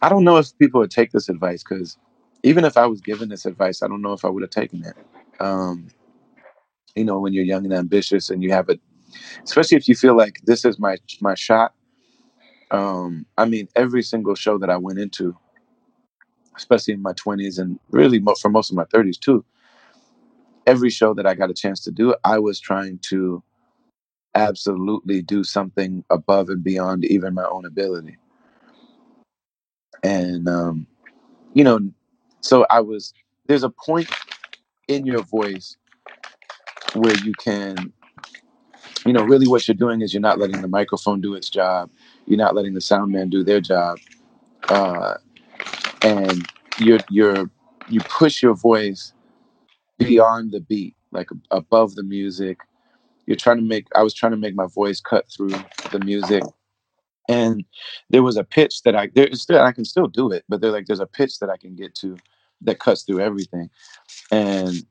I 0.01 0.09
don't 0.09 0.23
know 0.23 0.37
if 0.37 0.57
people 0.57 0.79
would 0.79 0.91
take 0.91 1.11
this 1.11 1.29
advice 1.29 1.63
because 1.63 1.97
even 2.43 2.65
if 2.65 2.77
I 2.77 2.87
was 2.87 3.01
given 3.01 3.29
this 3.29 3.45
advice, 3.45 3.83
I 3.83 3.87
don't 3.87 4.01
know 4.01 4.13
if 4.13 4.25
I 4.25 4.29
would 4.29 4.41
have 4.41 4.49
taken 4.49 4.83
it. 4.83 4.95
Um, 5.39 5.89
you 6.95 7.03
know, 7.03 7.19
when 7.19 7.33
you're 7.33 7.45
young 7.45 7.65
and 7.65 7.73
ambitious 7.73 8.29
and 8.29 8.41
you 8.41 8.51
have 8.51 8.69
it, 8.69 8.79
especially 9.43 9.78
if 9.78 9.88
you 9.88 9.95
feel 9.95 10.16
like 10.16 10.39
this 10.43 10.66
is 10.66 10.80
my 10.80 10.97
my 11.20 11.36
shot. 11.36 11.74
Um, 12.72 13.26
I 13.38 13.45
mean, 13.45 13.68
every 13.76 14.01
single 14.01 14.36
show 14.36 14.57
that 14.57 14.70
I 14.70 14.78
went 14.78 14.99
into, 14.99 15.36
especially 16.55 16.93
in 16.93 17.01
my 17.01 17.14
20s 17.14 17.59
and 17.59 17.80
really 17.89 18.20
mo- 18.20 18.36
for 18.36 18.49
most 18.49 18.70
of 18.72 18.78
my 18.78 18.86
30s 18.86 19.20
too, 19.20 19.43
every 20.66 20.89
show 20.89 21.14
that 21.14 21.26
I 21.26 21.34
got 21.34 21.49
a 21.49 21.53
chance 21.53 21.82
to 21.82 21.91
do, 21.91 22.16
I 22.24 22.39
was 22.39 22.59
trying 22.59 22.99
to 23.09 23.43
absolutely 24.36 25.22
do 25.22 25.43
something 25.43 26.03
above 26.09 26.49
and 26.49 26.64
beyond 26.64 27.05
even 27.05 27.34
my 27.34 27.45
own 27.45 27.66
ability. 27.66 28.18
And 30.03 30.47
um, 30.47 30.88
you 31.53 31.64
know, 31.64 31.80
so 32.41 32.66
I 32.70 32.80
was 32.80 33.14
there's 33.47 33.64
a 33.64 33.70
point 33.70 34.09
in 34.88 35.05
your 35.05 35.24
voice 35.24 35.78
where 36.93 37.16
you 37.24 37.34
can 37.34 37.93
you 39.05 39.13
know 39.13 39.23
really 39.23 39.47
what 39.47 39.67
you're 39.67 39.75
doing 39.75 40.01
is 40.01 40.13
you're 40.13 40.21
not 40.21 40.39
letting 40.39 40.61
the 40.61 40.67
microphone 40.67 41.21
do 41.21 41.35
its 41.35 41.49
job. 41.49 41.89
You're 42.25 42.37
not 42.37 42.55
letting 42.55 42.73
the 42.73 42.81
sound 42.81 43.11
man 43.11 43.29
do 43.29 43.43
their 43.43 43.61
job. 43.61 43.99
Uh, 44.69 45.15
and 46.03 46.47
you're 46.79 46.99
you're 47.09 47.49
you 47.89 47.99
push 48.01 48.41
your 48.41 48.53
voice 48.53 49.13
beyond 49.97 50.51
the 50.51 50.61
beat 50.61 50.95
like 51.11 51.29
above 51.51 51.95
the 51.95 52.03
music. 52.03 52.59
You're 53.25 53.37
trying 53.37 53.57
to 53.57 53.63
make 53.63 53.87
i 53.95 54.01
was 54.03 54.13
trying 54.13 54.31
to 54.31 54.37
make 54.37 54.55
my 54.55 54.67
voice 54.67 54.99
cut 54.99 55.25
through 55.31 55.53
the 55.91 55.99
music. 56.03 56.43
And 57.29 57.63
there 58.09 58.23
was 58.23 58.37
a 58.37 58.43
pitch 58.43 58.83
that 58.83 58.95
i 58.95 59.07
there 59.13 59.27
is 59.27 59.41
still 59.41 59.61
i 59.61 59.71
can 59.71 59.85
still 59.85 60.07
do 60.07 60.31
it 60.31 60.43
but 60.49 60.61
they're 60.61 60.71
like 60.71 60.85
there's 60.85 60.99
a 60.99 61.05
pitch 61.05 61.39
that 61.39 61.49
i 61.49 61.57
can 61.57 61.75
get 61.75 61.95
to 61.95 62.17
that 62.61 62.79
cuts 62.79 63.03
through 63.03 63.19
everything. 63.19 63.69
And 64.31 64.85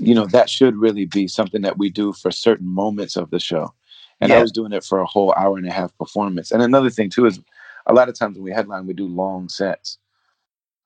you 0.00 0.14
know 0.14 0.26
that 0.26 0.48
should 0.48 0.76
really 0.76 1.04
be 1.04 1.28
something 1.28 1.62
that 1.62 1.78
we 1.78 1.90
do 1.90 2.12
for 2.12 2.30
certain 2.30 2.68
moments 2.68 3.16
of 3.16 3.30
the 3.30 3.40
show. 3.40 3.72
And 4.20 4.32
i 4.32 4.40
was 4.40 4.50
doing 4.50 4.72
it 4.72 4.84
for 4.84 4.98
a 4.98 5.06
whole 5.06 5.32
hour 5.36 5.56
and 5.58 5.66
a 5.66 5.72
half 5.72 5.96
performance. 5.96 6.50
And 6.50 6.62
another 6.62 6.90
thing 6.90 7.08
too 7.08 7.26
is 7.26 7.40
a 7.86 7.92
lot 7.92 8.08
of 8.08 8.18
times 8.18 8.36
when 8.36 8.44
we 8.44 8.50
headline 8.50 8.86
we 8.86 8.94
do 8.94 9.06
long 9.06 9.48
sets. 9.48 9.98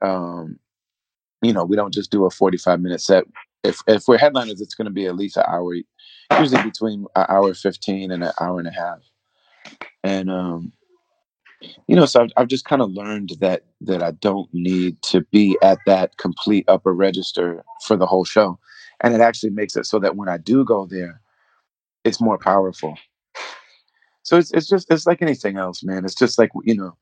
Um 0.00 0.58
you 1.40 1.52
know 1.52 1.64
we 1.64 1.76
don't 1.76 1.94
just 1.94 2.10
do 2.10 2.26
a 2.26 2.30
45 2.30 2.80
minute 2.80 3.00
set. 3.00 3.24
If 3.62 3.80
if 3.86 4.08
we're 4.08 4.18
headliners 4.18 4.60
it's 4.60 4.74
going 4.74 4.86
to 4.86 4.92
be 4.92 5.06
at 5.06 5.16
least 5.16 5.36
an 5.36 5.44
hour 5.48 5.74
usually 6.38 6.62
between 6.62 7.06
an 7.14 7.26
hour 7.28 7.52
15 7.54 8.10
and 8.10 8.24
an 8.24 8.32
hour 8.40 8.58
and 8.58 8.68
a 8.68 8.72
half. 8.72 9.00
And 10.04 10.30
um 10.30 10.72
you 11.86 11.96
know 11.96 12.06
so 12.06 12.22
i've, 12.22 12.30
I've 12.36 12.48
just 12.48 12.64
kind 12.64 12.82
of 12.82 12.90
learned 12.90 13.34
that 13.40 13.62
that 13.82 14.02
i 14.02 14.10
don't 14.10 14.52
need 14.52 15.00
to 15.02 15.20
be 15.30 15.56
at 15.62 15.78
that 15.86 16.16
complete 16.16 16.64
upper 16.68 16.92
register 16.92 17.62
for 17.86 17.96
the 17.96 18.06
whole 18.06 18.24
show 18.24 18.58
and 19.02 19.14
it 19.14 19.20
actually 19.20 19.50
makes 19.50 19.76
it 19.76 19.86
so 19.86 19.98
that 20.00 20.16
when 20.16 20.28
i 20.28 20.38
do 20.38 20.64
go 20.64 20.86
there 20.86 21.14
it's 22.04 22.22
more 22.22 22.38
powerful. 22.38 22.98
So 24.24 24.38
it's, 24.38 24.52
it's 24.52 24.68
just 24.68 24.90
it's 24.92 25.06
like 25.06 25.22
anything 25.22 25.58
else 25.58 25.84
man. 25.84 26.04
It's 26.04 26.14
just 26.16 26.38
like 26.38 26.50
you 26.64 26.76
know 26.76 26.96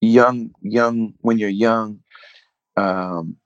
young 0.00 0.52
young 0.62 1.14
when 1.22 1.38
you're 1.38 1.48
young 1.50 2.00
um 2.76 3.36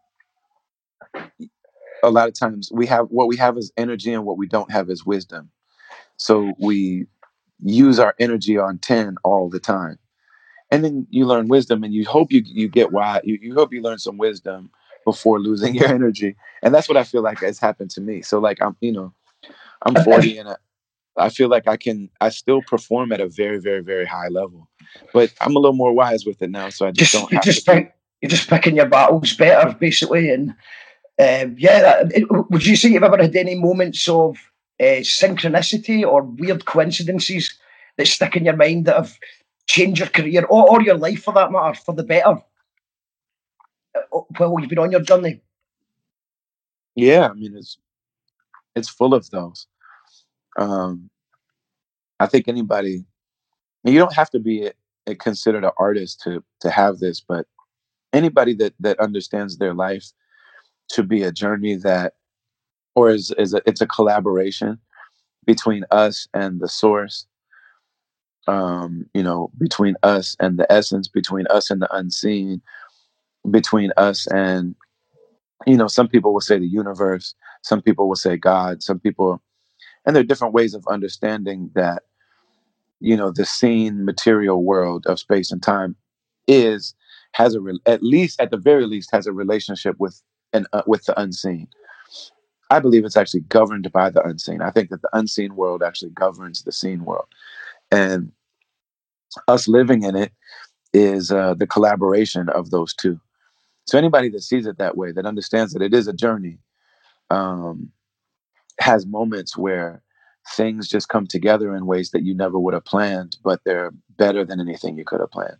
a 2.03 2.11
lot 2.11 2.29
of 2.29 2.35
times 2.39 2.71
we 2.73 2.87
have 2.87 3.07
what 3.09 3.29
we 3.29 3.37
have 3.37 3.59
is 3.59 3.73
energy 3.77 4.13
and 4.15 4.25
what 4.25 4.39
we 4.39 4.49
don't 4.49 4.73
have 4.73 4.91
is 4.91 5.07
wisdom. 5.07 5.51
So 6.19 6.53
we 6.61 7.07
use 7.61 7.99
our 8.01 8.15
energy 8.21 8.59
on 8.59 8.79
10 8.79 9.17
all 9.25 9.51
the 9.51 9.61
time. 9.61 9.99
And 10.73 10.85
then 10.85 11.07
you 11.11 11.27
learn 11.27 11.49
wisdom 11.49 11.85
and 11.85 11.95
you 11.95 12.07
hope 12.07 12.33
you 12.33 12.43
you 12.47 12.69
get 12.69 12.93
why 12.93 13.21
you, 13.25 13.39
you 13.43 13.55
hope 13.55 13.73
you 13.73 13.83
learn 13.83 13.99
some 13.99 14.19
wisdom 14.19 14.71
before 15.11 15.39
losing 15.41 15.75
your 15.81 15.89
energy. 15.89 16.37
And 16.63 16.75
that's 16.75 16.89
what 16.89 16.99
I 17.03 17.05
feel 17.05 17.23
like 17.23 17.39
has 17.41 17.59
happened 17.59 17.91
to 17.97 18.01
me. 18.01 18.23
So 18.23 18.39
like 18.39 18.59
I'm, 18.65 18.77
you 18.81 18.93
know, 18.93 19.13
I'm 19.85 19.95
40 20.05 20.39
and 20.39 20.49
I, 20.51 20.57
I 21.17 21.29
feel 21.31 21.49
like 21.49 21.67
I 21.67 21.77
can 21.77 22.11
I 22.21 22.29
still 22.31 22.63
perform 22.63 23.13
at 23.13 23.21
a 23.21 23.29
very, 23.29 23.59
very, 23.69 23.83
very 23.83 24.07
high 24.07 24.29
level. 24.29 24.69
But 25.13 25.33
I'm 25.41 25.57
a 25.57 25.59
little 25.59 25.77
more 25.85 25.93
wise 25.93 26.25
with 26.27 26.43
it 26.43 26.51
now. 26.51 26.69
So 26.71 26.87
I 26.87 26.91
just, 26.93 27.13
Just 27.13 27.23
don't 27.23 27.33
have 27.33 27.43
just 27.43 27.65
to 27.65 27.73
pick, 27.73 27.95
you're 28.21 28.31
just 28.31 28.49
picking 28.49 28.77
your 28.77 28.89
battles 28.89 29.33
better, 29.35 29.75
basically. 29.87 30.31
And 30.31 30.51
um, 31.27 31.57
yeah, 31.59 31.81
that, 31.87 32.13
it- 32.17 32.31
would 32.51 32.67
you 32.67 32.77
say 32.77 32.89
you've 32.91 33.03
ever 33.03 33.21
had 33.21 33.35
any 33.37 33.55
moments 33.55 34.09
of 34.09 34.37
uh, 34.81 35.03
synchronicity 35.03 36.07
or 36.07 36.23
weird 36.23 36.65
coincidences 36.65 37.55
that 37.97 38.07
stick 38.07 38.37
in 38.37 38.45
your 38.45 38.57
mind 38.57 38.87
that 38.87 38.97
have 38.97 39.19
changed 39.67 39.99
your 40.01 40.09
career 40.09 40.45
or, 40.45 40.71
or 40.71 40.83
your 40.83 40.97
life 40.97 41.23
for 41.25 41.35
that 41.35 41.51
matter 41.53 41.75
for 41.85 41.95
the 41.95 42.05
better? 42.05 42.37
Uh, 44.13 44.21
While 44.39 44.61
you've 44.61 44.69
been 44.69 44.79
on 44.79 44.91
your 44.91 45.03
journey. 45.03 45.41
Yeah, 46.95 47.29
I 47.29 47.35
mean 47.35 47.57
it's 47.57 47.79
it's 48.75 48.89
full 48.89 49.15
of 49.15 49.31
those. 49.31 49.67
Um, 50.59 51.11
I 52.21 52.27
think 52.27 52.49
anybody, 52.49 53.05
you 53.85 53.99
don't 53.99 54.15
have 54.15 54.31
to 54.31 54.41
be 54.41 54.67
a, 54.67 54.73
a 55.07 55.15
considered 55.15 55.65
an 55.65 55.71
artist 55.79 56.21
to 56.23 56.43
to 56.61 56.71
have 56.71 56.99
this, 56.99 57.21
but 57.21 57.47
anybody 58.13 58.55
that 58.55 58.75
that 58.81 58.99
understands 59.01 59.59
their 59.59 59.75
life 59.75 60.13
to 60.91 61.03
be 61.03 61.23
a 61.23 61.33
journey 61.33 61.77
that, 61.77 62.15
or 62.95 63.11
is 63.11 63.33
is 63.39 63.55
a, 63.55 63.63
it's 63.67 63.81
a 63.81 63.87
collaboration 63.87 64.79
between 65.47 65.85
us 65.91 66.27
and 66.35 66.61
the 66.61 66.69
source. 66.69 67.27
Um, 68.47 69.05
you 69.13 69.23
know, 69.23 69.51
between 69.59 69.97
us 70.03 70.35
and 70.41 70.59
the 70.59 70.71
essence, 70.73 71.07
between 71.07 71.47
us 71.49 71.71
and 71.71 71.83
the 71.83 71.95
unseen, 71.95 72.63
between 73.51 73.93
us 73.97 74.27
and 74.29 74.75
you 75.67 75.77
know, 75.77 75.89
some 75.89 76.09
people 76.09 76.33
will 76.33 76.41
say 76.41 76.59
the 76.59 76.67
universe, 76.67 77.35
some 77.63 77.83
people 77.83 78.09
will 78.09 78.17
say 78.17 78.37
God, 78.37 78.83
some 78.83 78.99
people, 78.99 79.43
and 80.05 80.15
there 80.15 80.21
are 80.21 80.27
different 80.27 80.55
ways 80.55 80.75
of 80.75 80.87
understanding 80.89 81.71
that, 81.75 82.05
you 83.01 83.17
know, 83.17 83.31
the 83.31 83.45
seen 83.45 84.05
material 84.05 84.65
world 84.65 85.07
of 85.07 85.19
space 85.19 85.51
and 85.51 85.63
time 85.63 85.97
is 86.47 86.95
has 87.33 87.55
a 87.55 87.61
at 87.87 88.03
least 88.03 88.41
at 88.41 88.51
the 88.51 88.57
very 88.57 88.87
least 88.87 89.11
has 89.13 89.27
a 89.27 89.33
relationship 89.33 89.95
with 89.99 90.23
and 90.53 90.67
uh, 90.73 90.83
with 90.87 91.05
the 91.05 91.21
unseen. 91.21 91.69
I 92.71 92.81
believe 92.81 93.05
it's 93.05 93.17
actually 93.17 93.41
governed 93.41 93.91
by 93.93 94.11
the 94.11 94.23
unseen. 94.23 94.63
I 94.63 94.71
think 94.71 94.91
that 94.91 95.03
the 95.03 95.11
unseen 95.13 95.57
world 95.57 95.83
actually 95.83 96.11
governs 96.11 96.63
the 96.63 96.73
seen 96.73 97.05
world, 97.05 97.29
and 97.91 98.33
us 99.47 99.69
living 99.69 100.03
in 100.03 100.17
it 100.17 100.33
is 100.95 101.31
uh, 101.31 101.55
the 101.55 101.67
collaboration 101.67 102.49
of 102.49 102.71
those 102.71 102.95
two. 102.95 103.21
So 103.89 103.97
anybody 103.97 104.29
that 104.31 104.43
sees 104.43 104.67
it 104.67 104.77
that 104.77 104.99
way, 104.99 105.13
that 105.13 105.25
understands 105.25 105.73
that 105.73 105.81
it 105.81 105.95
is 105.95 106.07
a 106.07 106.13
journey, 106.13 106.59
um, 107.31 107.91
has 108.79 109.07
moments 109.07 109.57
where 109.57 110.03
things 110.57 110.89
just 110.89 111.09
come 111.09 111.27
together 111.27 111.75
in 111.75 111.87
ways 111.87 112.11
that 112.11 112.23
you 112.23 112.35
never 112.35 112.59
would 112.59 112.75
have 112.75 112.85
planned, 112.85 113.39
but 113.43 113.61
they're 113.65 113.93
better 114.19 114.45
than 114.45 114.61
anything 114.61 114.99
you 114.99 115.07
could 115.07 115.21
have 115.21 115.31
planned. 115.31 115.57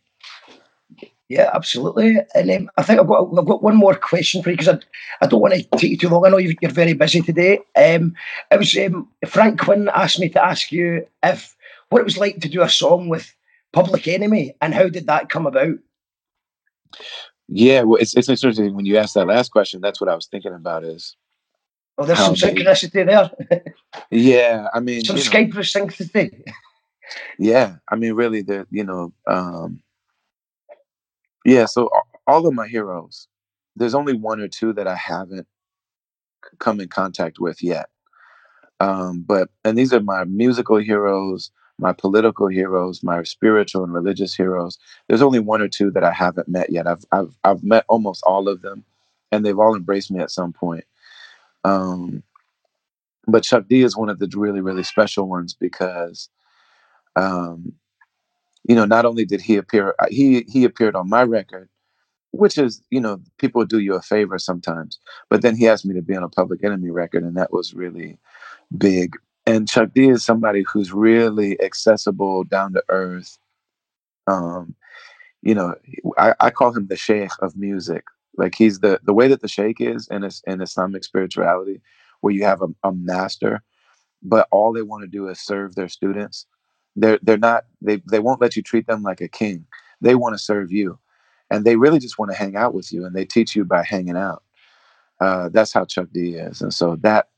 Yeah, 1.31 1.51
absolutely. 1.55 2.19
And 2.35 2.51
um, 2.51 2.71
I 2.77 2.83
think 2.83 3.01
I've 3.01 3.07
got, 3.07 3.31
I've 3.39 3.47
got 3.47 3.63
one 3.63 3.77
more 3.77 3.95
question 3.95 4.43
for 4.43 4.51
you 4.51 4.57
because 4.59 4.77
I, 4.77 4.79
I 5.25 5.27
don't 5.27 5.41
want 5.41 5.55
to 5.55 5.63
take 5.79 5.91
you 5.91 5.97
too 5.97 6.11
long. 6.11 6.27
I 6.27 6.29
know 6.29 6.37
you- 6.37 6.57
you're 6.61 6.71
very 6.71 6.93
busy 6.93 7.23
today. 7.23 7.61
Um, 7.77 8.15
it 8.51 8.59
was 8.59 8.77
um, 8.77 9.09
Frank 9.27 9.59
Quinn 9.59 9.89
asked 9.95 10.19
me 10.21 10.29
to 10.31 10.45
ask 10.45 10.71
you 10.71 11.07
if 11.23 11.57
what 11.89 12.01
it 12.01 12.05
was 12.05 12.19
like 12.19 12.41
to 12.41 12.49
do 12.51 12.61
a 12.61 12.69
song 12.69 13.09
with 13.09 13.35
Public 13.73 14.07
Enemy 14.07 14.55
and 14.61 14.75
how 14.75 14.91
did 14.91 15.07
that 15.07 15.31
come 15.31 15.47
about? 15.47 15.79
Yeah, 17.49 17.83
well, 17.83 18.01
it's 18.01 18.15
it's 18.15 18.29
interesting 18.29 18.75
when 18.75 18.85
you 18.87 18.97
asked 18.99 19.15
that 19.15 19.27
last 19.27 19.51
question. 19.51 19.81
That's 19.81 20.01
what 20.01 20.11
I 20.11 20.15
was 20.15 20.27
thinking 20.27 20.53
about. 20.55 20.85
Is 20.85 21.17
Oh, 21.97 22.05
there's 22.05 22.19
some 22.19 22.35
they- 22.35 22.63
synchronicity 22.63 23.07
there. 23.51 23.63
yeah, 24.11 24.69
I 24.73 24.81
mean, 24.81 25.03
some 25.05 25.17
Skype 25.17 25.53
synchronicity. 25.53 26.43
yeah, 27.39 27.77
I 27.91 27.97
mean, 27.97 28.13
really, 28.13 28.43
the 28.43 28.67
you 28.71 28.85
know, 28.85 29.13
um, 29.27 29.81
yeah. 31.45 31.65
So 31.65 31.91
all 32.27 32.47
of 32.47 32.55
my 32.55 32.69
heroes, 32.69 33.27
there's 33.77 33.95
only 33.95 34.13
one 34.13 34.41
or 34.41 34.49
two 34.49 34.73
that 34.75 34.87
I 34.87 34.95
haven't 34.95 35.47
come 36.61 36.81
in 36.81 36.89
contact 36.89 37.39
with 37.41 37.63
yet. 37.63 37.89
Um, 38.81 39.25
but 39.27 39.49
and 39.65 39.77
these 39.77 39.93
are 39.93 40.01
my 40.01 40.25
musical 40.25 40.77
heroes, 40.77 41.51
my 41.79 41.93
political 41.93 42.49
heroes, 42.49 43.03
my 43.03 43.23
spiritual 43.23 43.85
and 43.85 43.93
religious 43.93 44.35
heroes. 44.35 44.79
There's 45.09 45.23
only 45.23 45.39
one 45.39 45.63
or 45.63 45.69
two 45.69 45.91
that 45.93 46.05
I 46.05 46.13
haven't 46.13 46.49
met 46.49 46.71
yet. 46.71 46.87
I've 46.87 47.05
I've 47.13 47.37
I've 47.45 47.65
met 47.65 47.85
almost 47.89 48.23
all 48.25 48.49
of 48.49 48.63
them, 48.63 48.85
and 49.33 49.45
they've 49.45 49.59
all 49.59 49.77
embraced 49.77 50.11
me 50.11 50.21
at 50.21 50.31
some 50.31 50.53
point. 50.53 50.85
Um, 51.65 52.23
but 53.27 53.45
Chuck 53.45 53.67
D 53.69 53.83
is 53.83 53.97
one 53.97 54.09
of 54.09 54.19
the 54.19 54.29
really 54.35 54.61
really 54.61 54.83
special 54.83 55.29
ones 55.29 55.55
because, 55.55 56.29
um, 57.17 57.73
you 58.69 58.75
know, 58.75 58.85
not 58.85 59.05
only 59.05 59.25
did 59.25 59.41
he 59.41 59.57
appear, 59.57 59.95
uh, 59.99 60.07
he 60.11 60.45
he 60.49 60.65
appeared 60.65 60.97
on 60.97 61.09
my 61.09 61.23
record, 61.23 61.69
which 62.33 62.59
is 62.59 62.83
you 62.91 63.01
know 63.01 63.21
people 63.39 63.65
do 63.65 63.79
you 63.79 63.95
a 63.95 64.03
favor 64.03 64.39
sometimes, 64.39 64.99
but 65.31 65.43
then 65.43 65.57
he 65.57 65.69
asked 65.69 65.87
me 65.87 65.95
to 65.95 66.03
be 66.03 66.17
on 66.17 66.25
a 66.25 66.29
Public 66.29 66.65
Enemy 66.65 66.91
record, 66.91 67.23
and 67.23 67.37
that 67.37 67.53
was 67.53 67.75
really 67.75 68.19
big. 68.77 69.17
And 69.49 69.69
Chuck 69.69 69.91
D 69.95 70.11
is 70.11 70.25
somebody 70.25 70.65
who's 70.65 70.93
really 70.93 71.61
accessible, 71.63 72.45
down 72.45 72.75
to 72.75 72.85
earth. 72.91 73.39
Um, 74.27 74.77
you 75.43 75.55
know, 75.55 75.75
I, 76.19 76.35
I 76.41 76.51
call 76.51 76.73
him 76.73 76.89
the 76.89 76.97
sheikh 76.97 77.31
of 77.41 77.57
music. 77.57 78.05
Like 78.37 78.55
he's 78.55 78.81
the 78.81 79.01
the 79.05 79.15
way 79.15 79.29
that 79.29 79.43
the 79.43 79.49
sheikh 79.49 79.81
is 79.81 80.09
in 80.09 80.25
is 80.25 80.43
in 80.47 80.61
Islamic 80.61 81.05
spirituality, 81.05 81.81
where 82.21 82.35
you 82.35 82.45
have 82.45 82.63
a, 82.63 82.69
a 82.85 82.93
master, 82.93 83.63
but 84.23 84.49
all 84.51 84.73
they 84.73 84.83
want 84.83 85.03
to 85.03 85.09
do 85.09 85.29
is 85.29 85.41
serve 85.41 85.75
their 85.77 85.89
students. 85.89 86.47
They're 86.97 87.19
they're 87.23 87.39
not 87.39 87.65
they 87.83 88.03
they 88.11 88.21
won't 88.21 88.41
let 88.43 88.57
you 88.57 88.63
treat 88.63 88.87
them 88.89 89.03
like 89.03 89.21
a 89.23 89.29
king. 89.29 89.67
They 90.03 90.17
want 90.17 90.35
to 90.35 90.39
serve 90.45 90.73
you, 90.73 90.99
and 91.51 91.65
they 91.65 91.77
really 91.77 92.01
just 92.01 92.19
want 92.19 92.33
to 92.33 92.39
hang 92.39 92.57
out 92.57 92.75
with 92.75 92.93
you, 92.93 93.07
and 93.07 93.17
they 93.17 93.25
teach 93.25 93.57
you 93.57 93.65
by 93.65 93.85
hanging 93.85 94.17
out. 94.19 94.45
Uh, 95.21 95.49
that's 95.51 95.73
how 95.73 95.85
Chuck 95.87 96.09
D 96.13 96.35
is, 96.35 96.63
and 96.63 96.75
so 96.75 96.97
that 97.03 97.29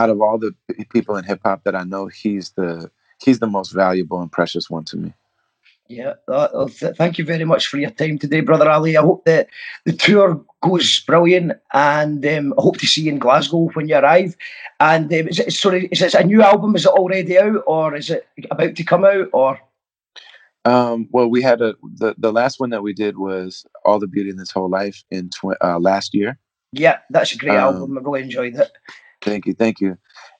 out 0.00 0.10
of 0.10 0.20
all 0.20 0.38
the 0.38 0.54
people 0.90 1.16
in 1.16 1.24
hip 1.24 1.40
hop 1.44 1.64
that 1.64 1.76
I 1.76 1.84
know, 1.84 2.06
he's 2.06 2.50
the 2.50 2.90
he's 3.22 3.38
the 3.38 3.46
most 3.46 3.70
valuable 3.72 4.20
and 4.20 4.32
precious 4.32 4.70
one 4.70 4.84
to 4.84 4.96
me. 4.96 5.12
Yeah, 5.88 6.14
that, 6.28 6.54
well, 6.54 6.68
th- 6.68 6.96
thank 6.96 7.18
you 7.18 7.24
very 7.24 7.44
much 7.44 7.66
for 7.66 7.76
your 7.76 7.90
time 7.90 8.16
today, 8.16 8.40
Brother 8.40 8.70
Ali. 8.70 8.96
I 8.96 9.02
hope 9.02 9.24
that 9.24 9.48
the 9.84 9.92
tour 9.92 10.40
goes 10.62 11.00
brilliant 11.00 11.52
and 11.72 12.24
um, 12.24 12.54
I 12.56 12.62
hope 12.62 12.78
to 12.78 12.86
see 12.86 13.02
you 13.02 13.12
in 13.12 13.18
Glasgow 13.18 13.68
when 13.74 13.88
you 13.88 13.96
arrive. 13.96 14.36
And 14.78 15.12
um, 15.12 15.28
is 15.28 15.40
it, 15.40 15.52
sorry, 15.52 15.86
is 15.86 16.00
it 16.00 16.14
a 16.14 16.22
new 16.22 16.42
album? 16.42 16.76
Is 16.76 16.86
it 16.86 16.92
already 16.92 17.36
out 17.40 17.64
or 17.66 17.96
is 17.96 18.08
it 18.08 18.28
about 18.52 18.76
to 18.76 18.84
come 18.84 19.04
out? 19.04 19.28
Or 19.32 19.58
Um, 20.64 21.08
well, 21.10 21.28
we 21.28 21.42
had 21.42 21.60
a 21.60 21.74
the 21.96 22.14
the 22.18 22.32
last 22.32 22.60
one 22.60 22.70
that 22.70 22.84
we 22.84 22.92
did 22.92 23.18
was 23.18 23.66
All 23.84 23.98
the 23.98 24.06
Beauty 24.06 24.30
in 24.30 24.36
This 24.36 24.52
Whole 24.52 24.70
Life 24.70 25.02
in 25.10 25.28
tw- 25.30 25.60
uh, 25.60 25.80
last 25.80 26.14
year. 26.14 26.38
Yeah, 26.72 26.98
that's 27.10 27.34
a 27.34 27.38
great 27.38 27.58
Um, 27.58 27.74
album. 27.74 27.98
I 27.98 28.00
really 28.00 28.22
enjoyed 28.22 28.54
it. 28.54 28.70
Thank 29.22 29.46
you, 29.46 29.54
thank 29.54 29.80
you. 29.80 29.98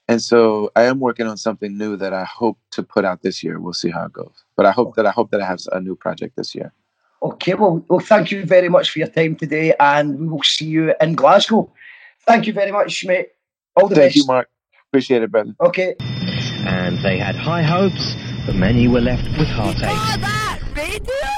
And 0.09 0.21
so 0.21 0.73
I 0.75 0.83
am 0.85 0.99
working 0.99 1.27
on 1.27 1.37
something 1.37 1.79
new 1.79 1.97
that 1.97 2.13
I 2.13 2.25
hope 2.25 2.59
to 2.73 2.83
put 2.83 3.05
out 3.05 3.23
this 3.23 3.45
year. 3.45 3.61
We'll 3.61 3.75
see 3.75 3.91
how 3.91 4.07
it 4.07 4.13
goes. 4.13 4.33
But 4.57 4.67
I 4.67 4.73
hope 4.73 4.97
that 4.97 5.07
I 5.07 5.11
hope 5.11 5.31
that 5.31 5.41
I 5.41 5.47
have 5.47 5.61
a 5.73 5.81
new 5.81 5.95
project 5.95 6.37
this 6.37 6.55
year. 6.55 6.73
Okay, 7.23 7.55
well, 7.55 7.85
well, 7.89 8.01
thank 8.01 8.31
you 8.31 8.45
very 8.45 8.69
much 8.69 8.91
for 8.91 8.99
your 8.99 9.09
time 9.09 9.37
today, 9.37 9.75
and 9.79 10.19
we 10.19 10.29
will 10.29 10.43
see 10.43 10.65
you 10.65 10.95
in 11.01 11.15
Glasgow. 11.15 11.71
Thank 12.27 12.47
you 12.47 12.53
very 12.53 12.73
much, 12.73 13.05
mate. 13.05 13.29
All 13.77 13.89
the 13.89 13.95
Thank 13.95 14.09
best. 14.09 14.17
you, 14.17 14.27
Mark. 14.27 14.49
Appreciate 14.89 15.23
it, 15.23 15.31
brother. 15.31 15.55
Okay. 15.61 15.95
And 16.67 16.99
they 16.99 17.19
had 17.19 17.37
high 17.37 17.63
hopes, 17.63 18.17
but 18.47 18.55
many 18.55 18.89
were 18.89 19.01
left 19.01 19.25
with 19.39 19.49
heartaches. 19.49 20.17
Me 20.75 20.99
too! 20.99 21.30